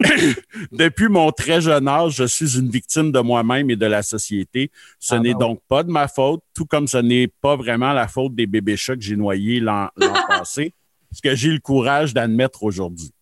[0.72, 4.70] Depuis mon très jeune âge, je suis une victime de moi-même et de la société.
[4.98, 7.92] Ce Ah, n'est ben donc pas de ma faute, tout comme ce n'est pas vraiment
[7.92, 9.88] la faute des bébés chats que j'ai noyés l'an
[10.28, 10.72] passé,
[11.12, 13.12] ce que j'ai le courage d'admettre aujourd'hui.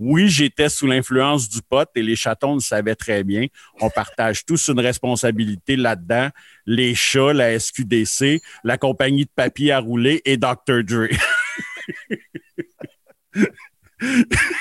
[0.00, 3.46] Oui, j'étais sous l'influence du pote et les chatons le savaient très bien.
[3.80, 6.30] On partage tous une responsabilité là-dedans.
[6.64, 10.82] Les chats, la SQDC, la compagnie de papier à rouler et Dr.
[10.84, 11.08] Dre.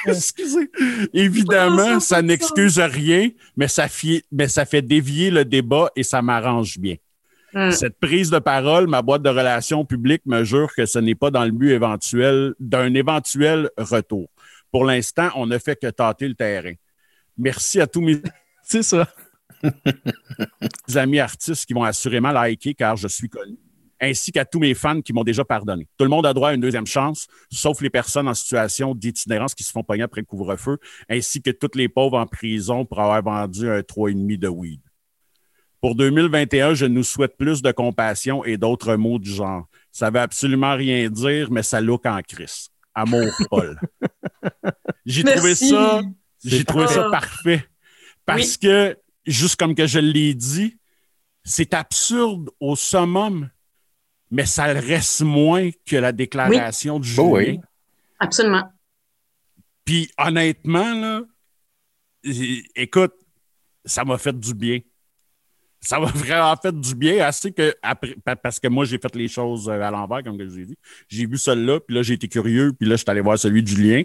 [0.06, 0.70] Excusez.
[1.14, 6.22] Évidemment, ça n'excuse rien, mais ça, fi- mais ça fait dévier le débat et ça
[6.22, 6.96] m'arrange bien.
[7.54, 7.72] Mm.
[7.72, 11.32] Cette prise de parole, ma boîte de relations publiques me jure que ce n'est pas
[11.32, 14.30] dans le but éventuel d'un éventuel retour.
[14.72, 16.74] Pour l'instant, on ne fait que tâter le terrain.
[17.38, 18.22] Merci à tous mes
[18.64, 19.08] C'est ça.
[20.96, 23.58] amis artistes qui vont assurément liker car je suis connu,
[24.00, 25.88] ainsi qu'à tous mes fans qui m'ont déjà pardonné.
[25.98, 29.56] Tout le monde a droit à une deuxième chance, sauf les personnes en situation d'itinérance
[29.56, 30.78] qui se font pogner après le couvre-feu,
[31.10, 34.82] ainsi que toutes les pauvres en prison pour avoir vendu un 3,5 de weed.
[35.82, 39.66] Pour 2021, je nous souhaite plus de compassion et d'autres mots du genre.
[39.92, 42.70] Ça veut absolument rien dire, mais ça look en crise.
[43.02, 43.80] Amour, Paul.
[45.06, 46.02] J'ai trouvé ça,
[46.44, 47.66] j'ai trouvé ça parfait.
[48.26, 50.78] Parce que, juste comme que je l'ai dit,
[51.44, 53.50] c'est absurde au summum,
[54.30, 57.54] mais ça le reste moins que la déclaration du Oh Julien.
[57.54, 57.60] oui.
[58.20, 58.72] Absolument.
[59.84, 61.22] Puis honnêtement, là,
[62.76, 63.14] écoute,
[63.86, 64.80] ça m'a fait du bien.
[65.82, 69.28] Ça m'a vraiment fait du bien, assez que après, parce que moi, j'ai fait les
[69.30, 70.76] choses euh, à l'envers, comme que je vous ai dit.
[71.08, 73.64] J'ai vu celui-là, puis là, j'ai été curieux, puis là, je suis allé voir celui
[73.64, 74.04] de Julien.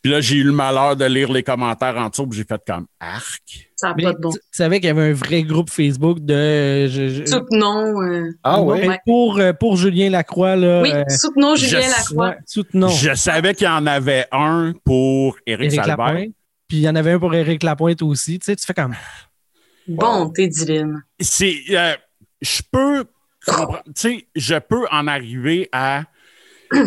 [0.00, 2.60] Puis là, j'ai eu le malheur de lire les commentaires en dessous, puis j'ai fait
[2.66, 3.68] comme arc.
[3.76, 4.30] Ça n'a Mais pas de bon.
[4.30, 6.86] tu tu savais qu'il y avait un vrai groupe Facebook de.
[6.88, 8.00] je- je- Soutenons.
[8.02, 8.86] euh, Ah ouais?
[8.88, 10.82] mais Pour, euh, pour Julien Lacroix, là.
[10.82, 12.28] Oui, euh, soutenons Julien je- Lacroix.
[12.30, 12.88] ouais, soutenons.
[12.88, 16.06] Je savais qu'il y en avait un pour Éric Éric Salbert.
[16.06, 16.30] Lapointe.
[16.68, 18.38] puis il y en avait un pour Éric Lapointe aussi.
[18.38, 18.94] Tu sais, tu fais comme.
[19.88, 21.02] Bon, t'es divine.
[21.20, 21.56] C'est.
[21.70, 21.94] euh,
[22.40, 23.04] je peux.
[23.46, 26.04] comprendre- Tu sais, je peux en arriver à.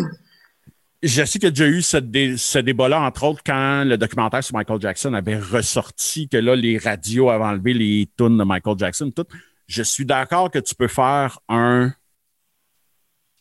[1.02, 3.96] Je sais qu'il y a déjà eu ce, dé- ce débat-là, entre autres, quand le
[3.98, 8.42] documentaire sur Michael Jackson avait ressorti que là, les radios avaient enlevé les tunes de
[8.44, 9.26] Michael Jackson, tout.
[9.68, 11.92] Je suis d'accord que tu peux faire un.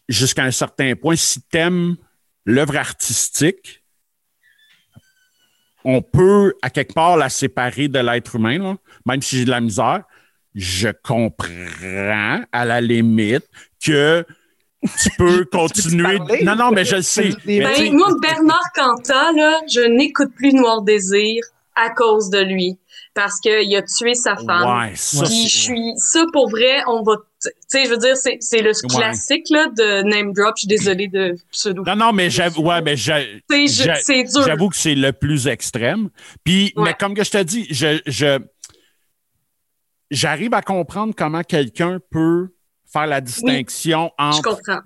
[0.10, 1.96] Jusqu'à un certain point, si t'aimes
[2.46, 3.84] l'œuvre artistique,
[5.86, 8.76] on peut, à quelque part, la séparer de l'être humain, là.
[9.06, 10.04] même si j'ai de la misère.
[10.56, 13.46] Je comprends, à la limite,
[13.84, 14.26] que
[15.02, 16.18] tu peux continuer.
[16.44, 17.30] non, non, mais je le sais.
[17.46, 21.44] Ben, Mais tu sais, Ben, moi, Bernard Cantat, là, je n'écoute plus Noir Désir
[21.76, 22.78] à cause de lui.
[23.16, 24.82] Parce qu'il a tué sa femme.
[24.82, 28.18] ouais, ça, Puis je suis ça pour vrai, on va tu sais je veux dire
[28.18, 31.84] c'est c'est le classique là de name drop, je suis désolée de pseudo.
[31.86, 33.04] Non, non, mais j'avoue, ouais, mais je-
[33.68, 34.44] j'a- c'est dur.
[34.46, 36.10] j'avoue que c'est le plus extrême.
[36.44, 36.84] Puis, Ouais.
[36.90, 38.40] mais comme que je te dis, je, je-
[40.12, 42.50] j'arrive à comprendre comment quelqu'un peut
[42.92, 44.80] faire la distinction Je entre comprends.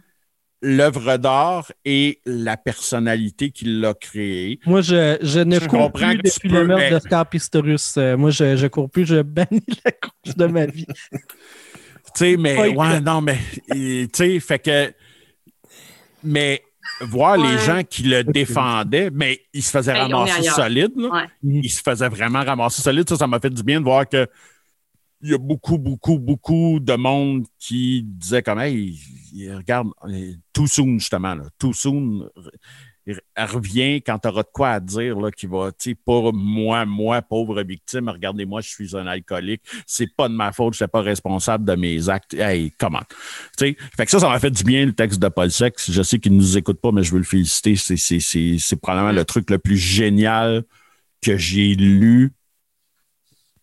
[0.61, 4.59] L'œuvre d'art et la personnalité qui l'a créée.
[4.65, 7.95] Moi, je, je ne Je cours comprends plus depuis le meurtre d'Oscar Pistorius.
[7.97, 10.85] Euh, moi, je, je cours plus, je bannis la course de ma vie.
[11.11, 11.19] Tu
[12.15, 13.37] sais, mais Ouais, ouais, non, mais
[13.71, 14.93] tu sais, fait que.
[16.23, 16.61] Mais
[17.01, 20.91] voir les gens qui le défendaient, mais ils se faisaient Hey, est ramasser solide.
[20.97, 21.09] là.
[21.09, 21.25] Ouais.
[21.43, 23.07] Ils se faisaient vraiment ramasser solide.
[23.07, 24.27] Ça, ça m'a fait du bien de voir que
[25.21, 28.97] il y a beaucoup, beaucoup, beaucoup de monde qui disait comme Hey,
[29.55, 32.29] regarde, euh, too soon, justement, là, too soon.
[33.07, 36.33] re- Reviens quand tu auras de quoi à dire, là, qui va, tu sais, pour
[36.33, 40.77] moi, moi, pauvre victime, regardez-moi, je suis un alcoolique, c'est pas de ma faute, je
[40.77, 42.33] suis pas responsable de mes actes.
[42.35, 43.01] Hey, comment?
[43.57, 45.91] Tu sais, fait que ça, ça m'a fait du bien, le texte de Paul Sex.
[45.91, 47.75] Je sais qu'il ne nous écoute pas, mais je veux le féliciter.
[47.75, 50.63] C'est, c'est, c'est, c'est probablement le truc le plus génial
[51.21, 52.33] que j'ai lu.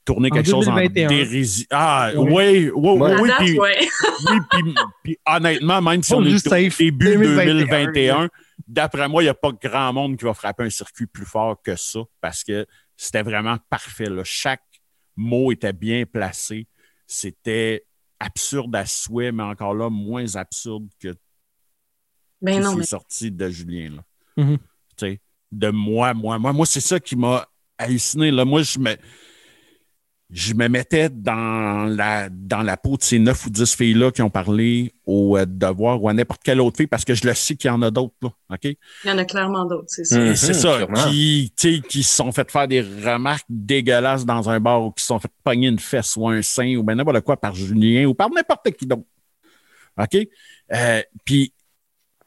[0.06, 1.08] Tourner En quelque chose en 2021.
[1.08, 1.66] dérision.
[1.70, 2.70] Ah, Ouais.
[2.70, 3.30] oui, oui, oui.
[3.38, 3.58] puis-
[4.30, 6.78] oui, puis, puis honnêtement, même si on est juste au safe.
[6.78, 8.28] début 2021, 2021,
[8.68, 11.60] d'après moi, il n'y a pas grand monde qui va frapper un circuit plus fort
[11.60, 12.66] que ça parce que
[12.96, 14.08] c'était vraiment parfait.
[14.08, 14.22] là.
[14.24, 14.62] Chaque
[15.16, 16.66] mot était bien placé.
[17.06, 17.84] C'était
[18.20, 21.14] absurde à souhait, mais encore là, moins absurde que
[22.40, 23.90] Ben qui non, s'est mais sorti de Julien.
[23.96, 24.04] Là.
[24.44, 24.58] Mhm.
[24.58, 24.62] Tu
[24.98, 25.20] sais,
[25.52, 26.52] de moi, moi, moi.
[26.52, 27.46] Moi, c'est ça qui m'a
[27.78, 28.30] halluciné.
[28.30, 28.44] Là.
[28.44, 28.96] Moi, je me,
[30.30, 34.22] je me mettais dans la, dans la peau de ces neuf ou dix filles-là qui
[34.22, 37.34] ont parlé au euh, devoir ou à n'importe quelle autre fille parce que je le
[37.34, 38.14] sais qu'il y en a d'autres.
[38.22, 38.64] Là, OK?
[38.64, 40.18] il y en a clairement d'autres, c'est ça.
[40.18, 41.08] Mhm, c'est ça, sûrement.
[41.10, 44.90] qui, tu sais, qui se sont fait faire des remarques dégueulasses dans un bar ou
[44.90, 47.54] qui se sont fait pogner une fesse ou un sein ou ben n'importe quoi par
[47.54, 49.04] Julien ou par n'importe qui d'autre.
[49.96, 50.16] OK?
[50.72, 51.52] Euh, Puis,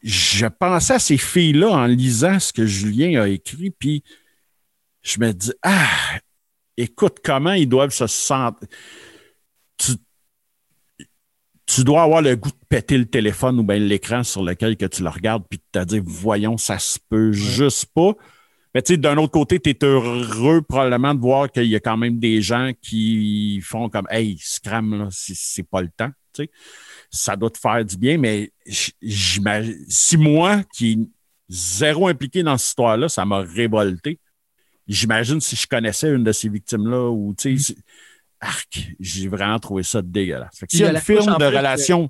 [0.01, 4.03] je pensais à ces filles-là en lisant ce que Julien a écrit, puis
[5.01, 5.89] je me dis, ah,
[6.79, 8.67] écoute, comment ils doivent se sentir.
[9.77, 9.93] Tu,
[11.65, 14.85] tu dois avoir le goût de péter le téléphone ou bien l'écran sur lequel que
[14.85, 18.13] tu le regardes, puis de te dire, voyons, ça se peut juste pas.
[18.73, 21.79] Mais tu sais, d'un autre côté, tu es heureux probablement de voir qu'il y a
[21.79, 26.11] quand même des gens qui font comme Hey, scram, là, c'est- pas le temps.
[26.33, 26.51] Tu sais.
[27.11, 28.51] Ça doit te faire du bien, mais.
[28.69, 30.99] Si moi, qui est
[31.49, 34.19] zéro impliqué dans cette histoire-là, ça m'a révolté.
[34.89, 37.73] J'imagine si je connaissais une de ces victimes-là ou tu sais.
[37.73, 37.79] c'est-
[38.41, 40.57] Arc, j'ai vraiment trouvé ça dégueulasse.
[40.57, 42.09] Fait que s'il y a une firme de plus, relations.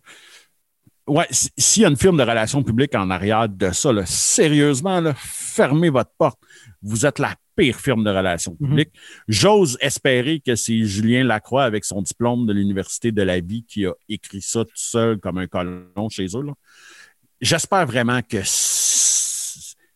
[1.07, 4.05] Ouais, si- s'il y a une firme de relations publiques en arrière de ça, là,
[4.05, 6.39] sérieusement, là, fermez votre porte.
[6.83, 8.69] Vous êtes la pire firme de relations Mhm.
[8.69, 8.91] publiques.
[9.27, 13.87] J'ose espérer que c'est Julien Lacroix, avec son diplôme de l'Université de la vie, qui
[13.87, 16.43] a écrit ça tout seul comme un colon chez eux.
[17.41, 18.37] J'espère vraiment que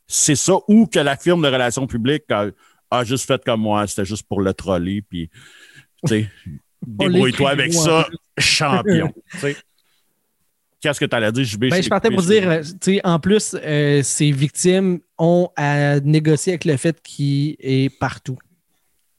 [0.08, 2.48] c'est ça ou que la firme de relations publiques a,
[3.00, 3.86] a juste fait comme moi.
[3.88, 5.02] C'était juste pour le troller.
[5.02, 5.30] Puis,
[6.06, 6.30] tu sais,
[6.88, 8.08] débrouille-toi avec ça,
[8.38, 9.12] champion.
[9.32, 9.56] tu sais.
[10.82, 11.70] Qu'est-ce que tu allais dire, JB?
[11.70, 16.00] Ben, je partais pour dire, euh, tu sais, en plus, euh, ces victimes ont à
[16.02, 18.38] négocier avec le fait qu'il est partout.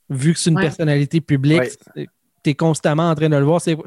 [0.07, 0.61] Vu que c'est une Ouais.
[0.61, 1.61] personnalité publique,
[1.95, 2.07] Ouais.
[2.43, 3.61] tu es constamment en train de le voir.
[3.61, 3.77] C'est-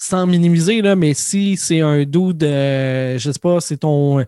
[0.00, 4.24] Sans minimiser, là, mais si c'est un dude, euh, je sais pas, c'est ton, euh,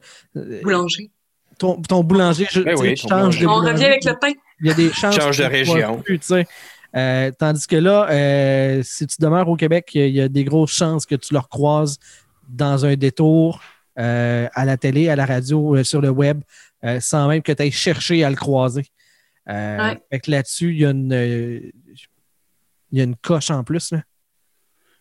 [0.62, 1.11] Boulanger.
[1.59, 4.32] ton, ton boulanger, je, Ben oui, changes de On revient avec le pain.
[4.61, 5.16] Il y a des chances.
[5.16, 6.01] Change de que tu le région.
[6.03, 6.47] plus, tu sais.
[6.97, 10.73] Euh, tandis que là, euh, si tu demeures au Québec, il y a des grosses
[10.73, 11.99] chances que tu le recroises
[12.49, 13.62] dans un détour
[13.99, 16.41] euh, à la télé, à la radio, euh, sur le web,
[16.85, 18.87] euh, sans même que tu ailles chercher à le croiser.
[19.49, 20.01] Euh, Ouais.
[20.11, 21.12] fait que là-dessus, il y a une.
[21.12, 21.61] euh,
[22.93, 23.93] il y a une coche en plus.
[23.93, 24.03] Là.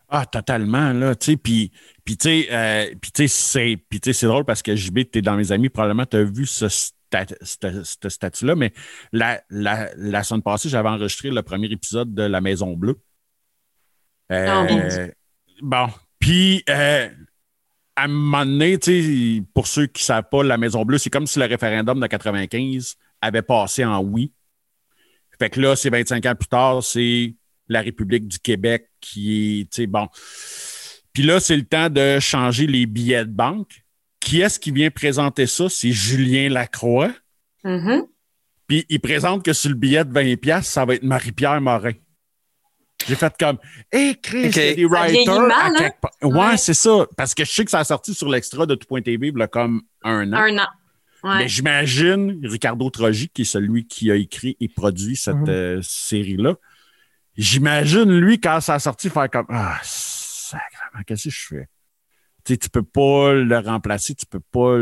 [0.09, 1.71] Ah, totalement, là, tu sais, puis,
[2.03, 5.69] puis tu sais, euh, tu c'est, tu drôle parce que JB, t'es dans mes amis,
[5.69, 6.67] probablement, t'as vu ce,
[7.41, 8.55] ce statut-là.
[8.55, 8.73] Mais
[9.11, 12.99] la, la, la semaine passée, j'avais enregistré le premier épisode de La Maison Bleue.
[14.31, 15.07] Euh,
[15.61, 15.87] bon.
[16.19, 17.09] Puis, euh,
[17.95, 18.77] à un moment donné,
[19.53, 22.07] pour ceux qui ne savent pas, la Maison Bleue, c'est comme si le référendum de
[22.07, 24.33] 95 avait passé en oui.
[25.37, 27.33] Fait que là, c'est 25 ans plus tard, c'est
[27.69, 30.07] la République du Québec qui est, bon.
[31.13, 33.83] Puis là, c'est le temps de changer les billets de banque.
[34.19, 35.69] Qui est-ce qui vient présenter ça?
[35.69, 37.11] C'est Julien Lacroix.
[37.63, 38.07] Mm-hmm.
[38.67, 41.93] Puis il présente que sur le billet de 20$, ça va être Marie-Pierre Morin.
[43.07, 43.57] J'ai fait comme,
[43.91, 45.47] hé, Chris, il y a des writers.
[45.47, 46.27] Mal, hein?
[46.27, 47.07] ouais, c'est ça.
[47.17, 49.47] Parce que je sais que ça a sorti sur l'extra de tout.tv il y a
[49.47, 50.37] comme un an.
[50.37, 50.67] Un an.
[51.23, 55.49] Mais j'imagine Ricardo Trogi, qui est celui qui a écrit et produit cette mhm.
[55.49, 56.55] euh, série-là.
[57.35, 61.69] J'imagine lui, quand ça a sorti, faire comme Ah, sacrément, qu'est-ce que je fais?
[62.45, 64.77] Tu tu peux pas le remplacer, tu peux pas.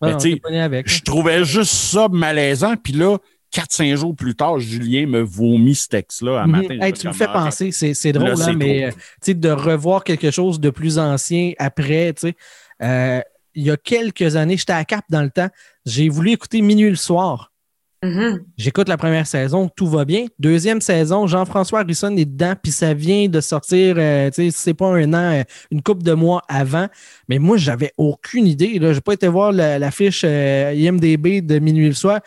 [0.00, 0.18] Hein.
[0.20, 2.76] je trouvais juste ça malaisant.
[2.76, 3.18] Puis là,
[3.52, 6.52] 4-5 jours plus tard, Julien me vomit ce texte-là à mhm.
[6.52, 6.92] matin.
[6.92, 10.70] tu me fais penser, c'est drôle, là, hein, mais euh, de revoir quelque chose de
[10.70, 12.34] plus ancien après, tu sais.
[12.82, 13.20] Euh,
[13.54, 15.48] il y a quelques années, j'étais à Cap dans le temps,
[15.84, 17.52] j'ai voulu écouter Minuit le soir.
[18.02, 18.44] Mm-hmm.
[18.56, 20.24] J'écoute la première saison, tout va bien.
[20.38, 24.74] Deuxième saison, Jean-François Harrison est dedans, puis ça vient de sortir, euh, tu sais, c'est
[24.74, 26.88] pas un an, une couple de mois avant.
[27.28, 28.78] Mais moi, j'avais aucune idée.
[28.80, 32.20] Je n'ai pas été voir la, IMDB de Minuit le soir.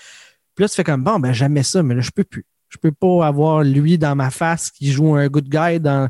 [0.55, 2.45] Puis là, tu fais comme bon, ben jamais ça, mais là, je peux plus.
[2.69, 6.09] Je peux pas avoir lui dans ma face qui joue un good guy dans,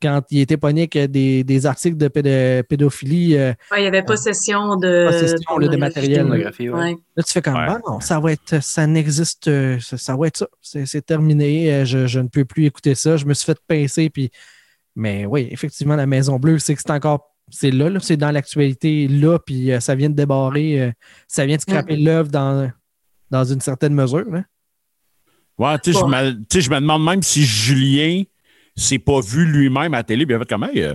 [0.00, 2.08] quand il était pogné avec des, des articles de
[2.62, 3.36] pédophilie.
[3.36, 6.26] Euh, il y avait possession de, possession, de matériel.
[6.26, 7.54] Là, tu fais comme
[7.86, 9.50] non, ça va être, ça n'existe,
[9.80, 10.46] ça, va être ça.
[10.62, 11.72] C'est terminé.
[11.72, 13.16] Euh, je, je, ne peux plus écouter ça.
[13.16, 14.10] Je me suis fait pincer.
[14.10, 14.30] Puis...
[14.96, 19.08] Mais oui, effectivement, la Maison Bleue, c'est que c'est encore c'est là, c'est dans l'actualité
[19.08, 20.94] là, puis euh, ça vient de débarrer,
[21.26, 22.70] ça vient de scraper l'œuvre dans,
[23.28, 24.26] dans une certaine mesure.
[24.32, 24.44] Hein?
[25.58, 28.22] Ouais, tu sais, je, me, je me demande même si Julien
[28.80, 30.94] s'est pas vu lui-même à la télé, bien fait comme hey, euh,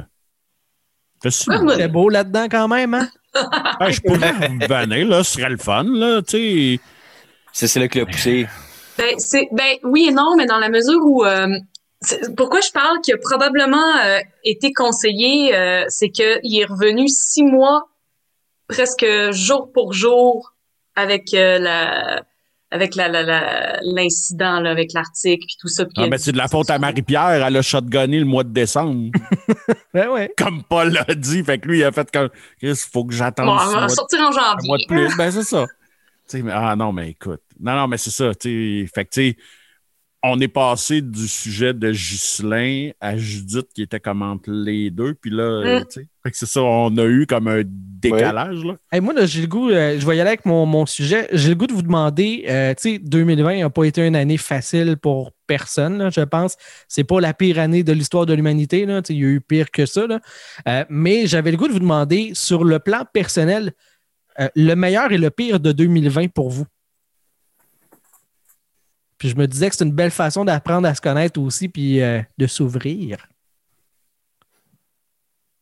[1.29, 3.09] C'est beau là-dedans quand même, hein?
[3.89, 6.79] je pourrais venir, là, ce serait le fun, là, tu
[7.51, 7.67] sais.
[7.67, 8.47] C'est là que l'a poussé.
[8.97, 9.15] Ben,
[9.51, 11.25] ben, oui et non, mais dans la mesure où.
[11.25, 11.47] Euh,
[12.37, 15.53] pourquoi je parle qu'il a probablement euh, été conseillé,
[15.87, 17.87] c'est qu'il est revenu six mois,
[18.67, 20.55] presque jour pour jour,
[20.95, 22.23] avec euh, la
[22.75, 23.07] avec la,
[23.81, 25.85] l'incident là, avec l'article puis tout ça.
[25.97, 29.11] Ah, ben, c'est de la faute à Marie-Pierre, elle a shotgunné le mois de décembre.
[29.93, 30.31] ben ouais.
[30.37, 32.29] Comme Paul l'a dit, fait que lui, il a fait comme
[32.61, 33.47] il faut que j'attende.
[33.47, 34.63] Bon, on va sortir en janvier.
[34.63, 35.17] Un mois de plus.
[35.17, 35.65] ben c'est ça.
[36.51, 37.41] ah non, mais écoute.
[37.59, 38.31] Non, non, mais c'est ça.
[38.33, 39.37] Fait que tu sais
[40.27, 45.13] on est passé du sujet de Ghislain à Judith qui était comme entre les deux.
[45.13, 45.85] Puis là, mm.
[45.85, 48.63] tu sais, c'est ça, on a eu comme un décalage.
[48.63, 49.01] Là.
[49.01, 51.27] moi, j'ai le goût, euh, je vais y aller avec mon, sujet.
[51.31, 54.37] J'ai le goût de vous demander, euh, tu sais, 2020 n'a pas été une année
[54.37, 56.57] facile pour personne, je pense.
[56.87, 58.87] C'est pas la pire année de l'histoire de l'humanité.
[59.09, 60.07] Il y a eu pire que ça.
[60.67, 63.73] Euh, mais j'avais le goût de vous demander, sur le plan personnel,
[64.55, 66.65] le meilleur et le pire de 2020 pour vous.
[69.25, 71.99] Puis je me disais que c'est une belle façon d'apprendre à se connaître aussi, puis
[71.99, 73.27] euh, de s'ouvrir.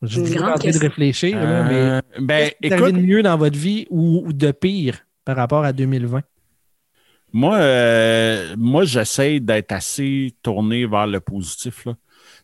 [0.02, 4.34] J'ai en train de réfléchir, mais euh, ben, écoute, de mieux dans votre vie ou,
[4.34, 6.24] de pire par rapport à 2020?
[7.32, 11.88] Moi, euh, moi j'essaie d'être assez tourné vers le positif.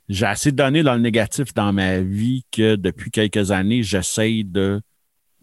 [0.07, 4.79] J'ai assez donné dans le négatif dans ma vie que depuis quelques années, j'essaie de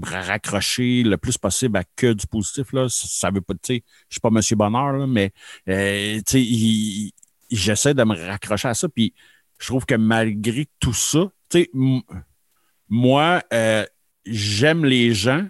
[0.02, 2.72] raccrocher le plus possible à que du positif.
[2.72, 2.86] Là.
[2.88, 5.32] Ça, veut pas, tu sais, je suis pas Monsieur Bonheur, mais
[5.68, 6.20] euh,
[7.50, 8.88] j'essaie de me raccrocher à ça.
[8.88, 9.14] Puis
[9.58, 11.30] je trouve que malgré tout ça,
[12.88, 13.84] moi, euh,
[14.24, 15.46] j'aime les gens,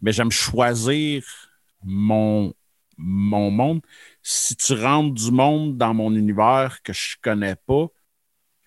[0.00, 1.24] mais j'aime choisir
[1.82, 2.54] mon,
[2.96, 3.80] mon monde.
[4.22, 7.88] Si tu rentres du monde dans mon univers que je connais pas,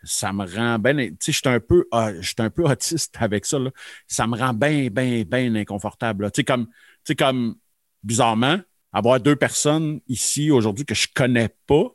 [0.06, 0.96] ça me rend bien.
[0.96, 3.60] Tu sais, je suis un peu, ah, un peu autiste avec ça.
[3.60, 3.72] Là.
[4.08, 6.32] Ça me rend bien, bien, bien inconfortable.
[6.32, 6.74] Tu sais, comme, tu
[7.08, 7.56] sais, comme,
[8.04, 8.60] bizarrement,
[8.94, 11.88] avoir deux personnes ici aujourd'hui que je connais pas,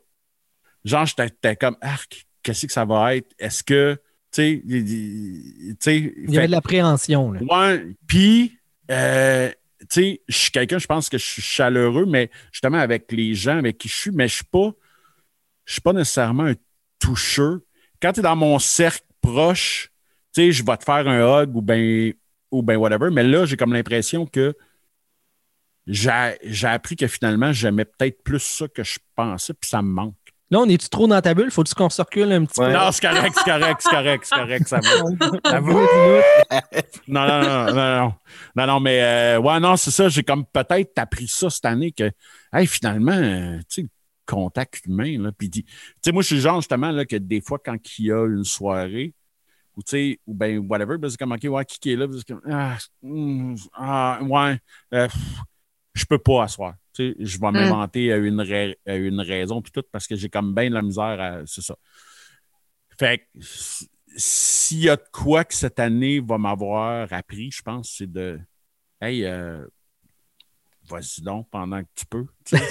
[0.83, 1.97] genre, j'étais comme, ah,
[2.43, 3.33] qu'est-ce que ça va être?
[3.39, 3.99] Est-ce que,
[4.31, 7.29] tu sais, il y avait de l'appréhension.
[7.29, 8.57] Ouais, puis,
[8.89, 13.11] euh, tu sais, je suis quelqu'un, je pense que je suis chaleureux, mais justement avec
[13.11, 14.71] les gens avec qui je suis, mais je suis pas,
[15.65, 16.55] je suis pas nécessairement un
[16.99, 17.65] toucheux
[18.01, 19.91] quand tu es dans mon cercle proche,
[20.33, 22.13] tu sais, je vais te faire un hug ou ben
[22.51, 24.55] ou ben whatever, mais là, j'ai comme l'impression que
[25.87, 30.15] j'ai appris que finalement, j'aimais peut-être plus ça que je pensais, puis ça me manque.
[30.51, 31.49] Là, on est-tu trop dans ta bulle?
[31.49, 32.73] Faut-tu qu'on circule un petit Ouais.
[32.73, 35.29] Non, c'est correct, c'est correct, c'est correct, c'est correct, ça va.
[35.29, 35.39] peu?
[35.45, 35.81] Ça va.
[37.07, 38.13] Non, non, non, non, non.
[38.57, 40.09] Non, non, mais euh, ouais, non, c'est ça.
[40.09, 42.11] J'ai comme peut-être appris ça cette année que,
[42.53, 43.87] hey, finalement, euh, tu sais,
[44.31, 45.31] contact humain, là.
[45.31, 47.77] Puis, dis- tu sais, moi, je suis le genre, justement, là, que des fois, quand
[47.99, 49.13] il y a une soirée,
[49.77, 52.07] ou tu sais, ou ben, whatever, ben, c'est comme, OK, ouais, qui est là?
[52.11, 54.59] C'est comme, ah, hum, ah, ouais,
[54.93, 55.07] euh,
[55.93, 56.75] je peux pas asseoir.
[56.93, 60.29] Tu sais, je vais m'inventer euh, une, rai- une raison, puis tout, parce que j'ai
[60.29, 61.41] comme bien de la misère à.
[61.45, 61.75] C'est ça.
[62.99, 63.23] Fait que
[64.17, 68.39] s'il y a de quoi que cette année va m'avoir appris, je pense, c'est de
[69.01, 69.65] Hey, euh,
[70.91, 72.25] vas-y donc pendant que tu peux.
[72.45, 72.67] Tu sais,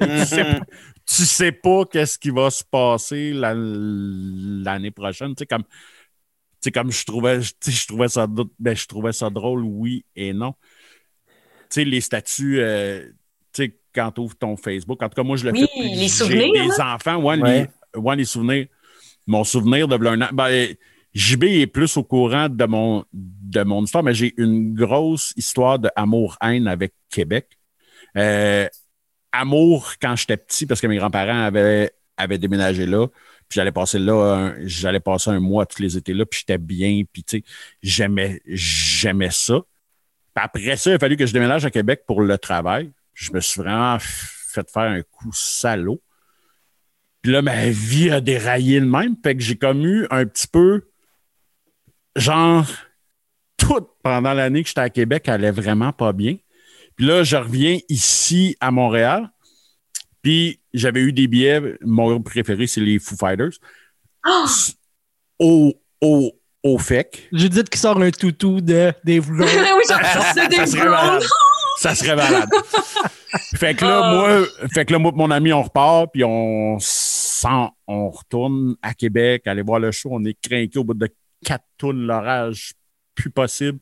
[0.00, 0.60] tu, sais,
[1.06, 5.34] tu sais pas qu'est-ce qui va se passer la- l'année prochaine.
[5.34, 5.68] Tu sais, comme, tu
[6.60, 10.04] sais, comme je trouvais, tu sais, je trouvais ça ben, je trouvais ça drôle, oui
[10.16, 10.54] et non.
[11.70, 13.06] Tu sais, les statuts, euh,
[13.52, 15.82] tu sais, quand tu ouvres ton Facebook, en tout cas, moi, je le Oui, fais.
[15.88, 17.68] les souvenirs, des enfants, ouais, Ouais.
[17.94, 18.66] Les, ouais, les souvenirs.
[19.26, 20.28] Mon souvenir de un an.
[20.32, 20.74] Ben,
[21.14, 23.04] JB est plus au courant de mon,
[23.52, 27.58] de mon histoire, mais j'ai une grosse histoire de amour-haine avec Québec.
[28.16, 28.66] Euh,
[29.30, 31.90] amour quand j'étais petit, parce que mes grands-parents avaient,
[32.38, 33.06] déménagé là.
[33.48, 37.02] Puis j'allais passer là, j'allais passer un mois tous les étés là, puis j'étais bien,
[37.12, 37.44] puis tu sais,
[37.82, 39.60] j'aimais, j'aimais ça.
[40.34, 42.92] Puis après ça, il a fallu que je déménage à Québec pour le travail.
[43.14, 46.00] Je me suis vraiment fait faire un coup salaud.
[47.20, 49.16] Puis là, ma vie a déraillé le même.
[49.22, 50.88] Fait que j'ai comme eu un petit peu,
[52.16, 52.66] genre,
[53.66, 56.36] tout pendant l'année que j'étais à Québec allait vraiment pas bien.
[56.96, 59.30] Puis là, je reviens ici à Montréal.
[60.22, 61.60] Puis j'avais eu des billets.
[61.80, 63.52] Mon groupe préféré, c'est les Foo Fighters.
[64.24, 64.44] Ah!
[65.38, 66.32] Au, au,
[66.62, 67.28] au FEC.
[67.32, 69.46] Judith qui sort un toutou de Dave Grohl.
[69.48, 69.98] oui, ça
[70.66, 71.22] serait malade.
[71.78, 72.48] Ça serait malade.
[73.56, 74.14] fait que là, Ah.
[74.14, 78.76] moi, fait que là, moi, et mon ami, on repart, puis on s'en- on retourne
[78.82, 80.10] à Québec, aller voir le show.
[80.12, 81.08] On est craqué au bout de
[81.44, 82.74] quatre tonnes, l'orage,
[83.14, 83.78] plus possible.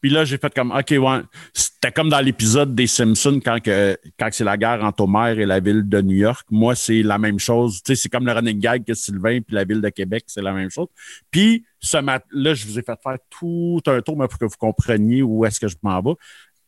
[0.00, 1.20] Puis là, j'ai fait comme, OK, ouais.
[1.52, 5.46] C'était comme dans l'épisode des Simpsons quand, que, quand c'est la guerre entre Homer et
[5.46, 6.46] la ville de New York.
[6.50, 7.82] Moi, c'est la même chose.
[7.82, 10.42] Tu sais, c'est comme le running gag que Sylvain puis la ville de Québec, c'est
[10.42, 10.88] la même chose.
[11.30, 14.56] Puis, ce mat-là, je vous ai fait faire tout un tour mais pour que vous
[14.58, 16.14] compreniez où est-ce que je m'en vais.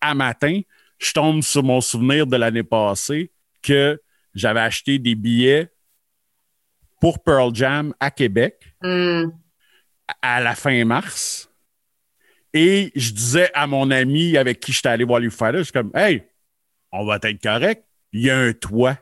[0.00, 0.60] À matin,
[0.98, 3.32] je tombe sur mon souvenir de l'année passée
[3.62, 4.00] que
[4.34, 5.70] j'avais acheté des billets
[7.00, 9.30] pour Pearl Jam à Québec Hmm.
[10.20, 11.50] à la fin mars.
[12.54, 15.72] Et je disais à mon ami avec qui j'étais allé voir les Fighters, je suis
[15.72, 16.22] comme, hey,
[16.92, 17.84] on va être correct.
[18.12, 18.96] Il y a un toit.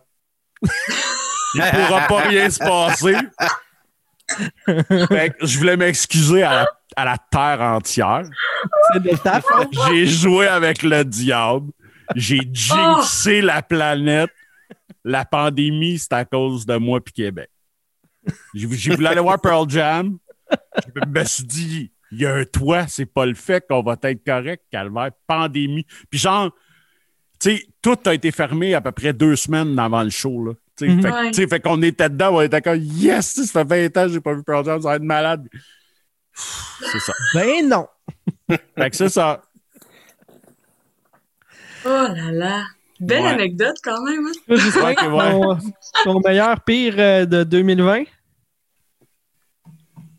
[0.62, 3.15] Il ne pourra pas rien se passer.
[4.66, 6.66] Fait que je voulais m'excuser à la,
[6.97, 8.23] à la terre entière.
[9.87, 11.73] J'ai joué avec le diable.
[12.16, 14.31] J'ai jinxé la planète.
[15.05, 17.51] La pandémie, c'est à cause de moi puis Québec.
[18.55, 20.16] J'ai voulu aller voir Pearl Jam.
[20.51, 23.97] Je me suis dit, il y a un toit, c'est pas le fait qu'on va
[24.02, 25.86] être correct, calvaire, pandémie.
[26.10, 26.51] Puis genre,
[27.40, 30.52] tu sais, tout a été fermé à peu près deux semaines avant le show, là.
[30.78, 30.93] Tu sais,
[31.43, 31.48] Mhm.
[31.48, 34.34] fait, qu'on était dedans, on était comme, yes, ça fait 20 ans que j'ai pas
[34.34, 35.48] vu Pearl Jam, ça va être malade.
[36.34, 37.12] C'est ça.
[37.34, 37.86] Ben non.
[38.78, 39.43] Fait que c'est ça.
[41.84, 42.64] Oh là là.
[43.01, 43.28] Belle Ouais.
[43.30, 44.26] anecdote quand même.
[44.26, 44.32] hein?
[44.48, 45.56] Ouais, que ouais.
[46.05, 48.05] ton, ton meilleur pire euh, de 2020?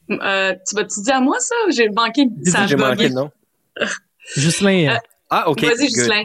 [0.09, 3.31] Euh, tu vas-tu dire à moi ça ou j'ai manqué ça J'ai manqué le nom.
[4.37, 4.97] Euh,
[5.29, 5.63] Ah, OK.
[5.63, 5.87] Vas-y.
[5.87, 6.23] Ghislain.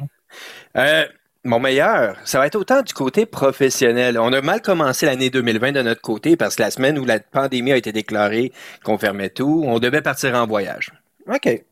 [0.76, 1.04] Euh,
[1.44, 4.18] mon meilleur, ça va être autant du côté professionnel.
[4.18, 7.18] On a mal commencé l'année 2020 de notre côté parce que la semaine où la
[7.20, 8.52] pandémie a été déclarée,
[8.84, 10.92] qu'on fermait tout, on devait partir en voyage.
[11.26, 11.64] OK.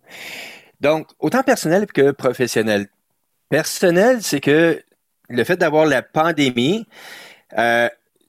[0.81, 2.89] Donc, autant personnel que professionnel.
[3.49, 4.83] Personnel, c'est que
[5.29, 6.87] le fait d'avoir la pandémie,
[7.59, 7.89] euh,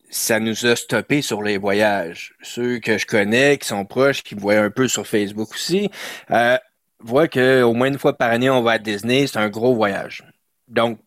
[0.10, 2.34] ça nous a stoppé sur les voyages.
[2.42, 5.90] Ceux que je connais, qui sont proches, qui me voient un peu sur Facebook aussi,
[6.32, 6.58] euh,
[7.00, 9.28] voient qu'au moins une fois par année, on va à Disney.
[9.28, 10.24] C'est un gros voyage.
[10.68, 11.00] Donc,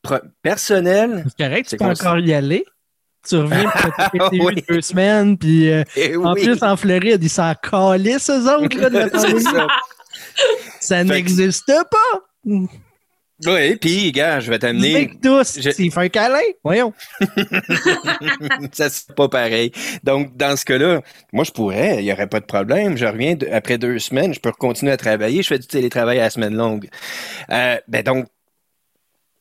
[0.42, 2.64] personnel, C'est correct, tu peux encore y aller.
[3.28, 4.64] Tu reviens pour Oui.
[4.66, 8.78] deux semaines, puis euh, eh en oui, plus, en Floride, ils s'en calissent, eux autres,
[8.78, 9.08] là, de la
[10.80, 11.04] ça.
[11.04, 12.56] N'existe pas.
[13.46, 15.10] Oui, puis, gars, je vais t'amener.
[15.22, 16.92] Tous, je- s'il fait un câlin, voyons.
[18.72, 19.72] ça, c'est pas pareil.
[20.04, 21.00] Donc, dans ce cas-là,
[21.32, 22.96] moi, je pourrais, il n'y aurait pas de problème.
[22.96, 25.42] Je reviens de- après deux semaines, je peux continuer à travailler.
[25.42, 26.88] Je fais du télétravail à la semaine longue.
[27.50, 28.26] Euh, ben donc,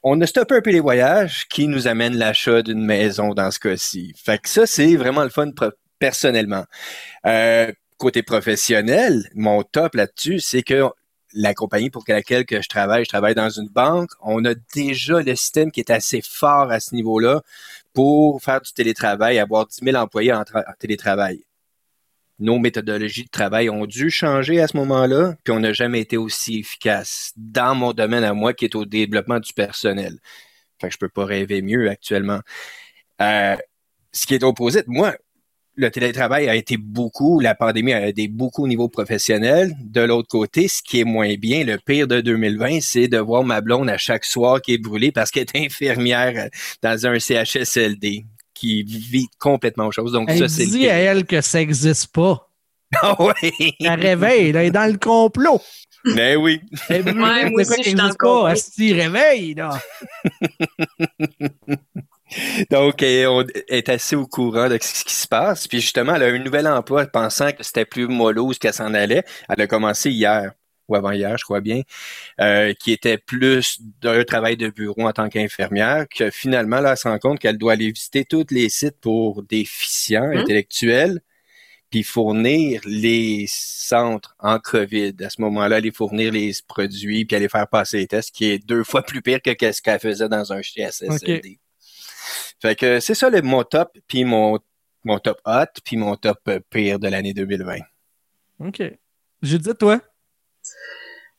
[0.02, 3.60] on a stoppé un peu les voyages qui nous amènent l'achat d'une maison dans ce
[3.60, 4.14] cas-ci.
[4.24, 5.52] Fait que ça, c'est vraiment le fun
[6.00, 6.64] personnellement.
[7.26, 10.86] Euh, côté professionnel, mon top là-dessus, c'est que
[11.34, 15.22] la compagnie pour laquelle que je travaille, je travaille dans une banque, on a déjà
[15.22, 17.42] le système qui est assez fort à ce niveau-là
[17.94, 21.44] pour faire du télétravail, avoir 10 000 employés en, tra- en télétravail.
[22.40, 26.16] Nos méthodologies de travail ont dû changer à ce moment-là, puis on n'a jamais été
[26.16, 30.20] aussi efficace dans mon domaine à moi qui est au développement du personnel.
[30.80, 32.40] Fait que je peux pas rêver mieux actuellement.
[33.22, 33.58] Euh,
[34.14, 35.16] ce qui est opposé, moi,
[35.80, 39.74] le télétravail a été beaucoup, la pandémie a aidé beaucoup au niveau professionnel.
[39.86, 43.44] De l'autre côté, ce qui est moins bien, le pire de 2020, c'est de voir
[43.44, 46.50] ma blonde à chaque soir qui est brûlée parce qu'elle est infirmière
[46.84, 50.12] dans un CHSLD qui vit complètement autre chose.
[50.12, 50.92] Donc, Elle ça, c'est pire.
[50.92, 52.46] à elle que ça n'existe pas.
[53.04, 53.74] Ah oui!
[53.80, 55.62] Elle réveille, là, elle est dans le complot.
[56.16, 56.60] Ben oui.
[56.90, 58.46] Elle brûlée, Ouais, moi aussi, je suis dans le complot.
[58.48, 59.80] Asti, réveille, là.
[62.70, 65.68] Donc, on est assez au courant de ce qui se passe.
[65.68, 68.94] Puis justement, elle a un nouvel emploi pensant que c'était plus mollo ce qu'elle s'en
[68.94, 69.24] allait.
[69.50, 70.52] Elle a commencé hier,
[70.88, 71.82] ou avant-hier, je crois bien,
[72.42, 76.98] euh, qui était plus d'un travail de bureau en tant qu'infirmière, que finalement, là, elle
[76.98, 80.38] se rend compte qu'elle doit aller visiter tous les sites pour déficients Mhm.
[80.40, 81.22] intellectuels,
[81.90, 85.16] puis fournir les centres en COVID.
[85.24, 88.60] À ce moment-là, aller fournir les produits, puis aller faire passer les tests, qui est
[88.60, 91.60] deux fois plus pire que ce qu'elle faisait dans un CHSLD.
[92.62, 94.60] Fait que c'est ça le, mon top, puis mon,
[95.04, 97.78] mon top hot, puis mon top euh, pire de l'année 2020.
[98.60, 98.82] OK.
[99.42, 100.02] Judith, toi?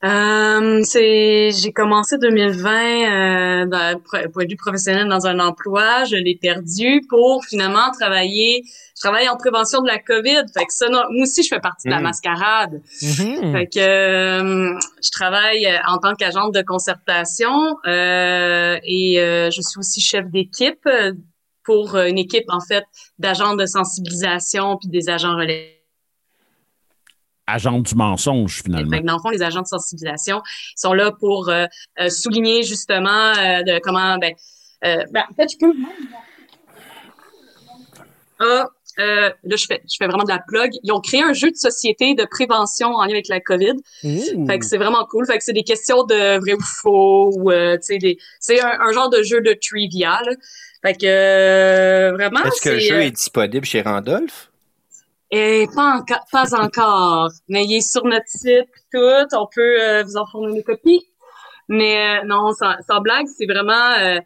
[0.02, 6.16] Euh, c'est, j'ai commencé 2020 euh, pro- point de vue professionnel dans un emploi, je
[6.16, 8.62] l'ai perdu pour finalement travailler.
[8.96, 11.60] Je travaille en prévention de la COVID, fait que ça, non- moi aussi, je fais
[11.60, 12.02] partie de la Mm.
[12.02, 12.80] mascarade.
[13.02, 13.52] Mhm.
[13.52, 19.60] Fait que euh, je travaille euh, en tant qu'agente de concertation euh, et euh, je
[19.60, 20.88] suis aussi chef d'équipe
[21.62, 22.84] pour une équipe en fait
[23.18, 25.76] d'agents de sensibilisation puis des agents relais.
[27.52, 28.90] Agent du mensonge, finalement.
[28.90, 30.42] Fait que dans le fond, les agents de sensibilisation
[30.76, 31.66] sont là pour euh,
[32.00, 34.32] euh, souligner justement euh, de comment ben,
[34.84, 35.74] euh, ben, en fait je peux
[38.40, 38.66] ah,
[38.98, 40.70] euh, là je fais je fais vraiment de la plug.
[40.82, 43.74] Ils ont créé un jeu de société de prévention en lien avec la COVID.
[44.02, 45.26] Fait que c'est vraiment cool.
[45.26, 48.60] Fait que c'est des questions de vrai ou faux ou euh, tu sais des c'est
[48.60, 50.20] un, un genre de jeu de trivia.
[50.24, 50.32] Là.
[50.82, 54.49] Fait que euh, vraiment Est-ce que le jeu euh, est disponible chez Randolph?
[55.30, 56.02] Eh, pas,
[56.32, 59.36] pas encore, mais il est sur notre site tout.
[59.36, 61.06] On peut euh, vous en fournir une copie.
[61.68, 64.18] Mais euh, non, sans, sans blague, c'est vraiment euh,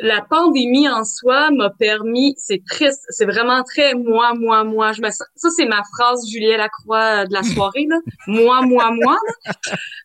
[0.00, 2.34] la pandémie en soi m'a permis.
[2.38, 4.92] C'est triste, c'est vraiment très moi, moi, moi.
[4.92, 7.98] Je me sens- ça c'est ma phrase Juliette Lacroix euh, de la soirée là.
[8.26, 9.16] moi, moi, moi.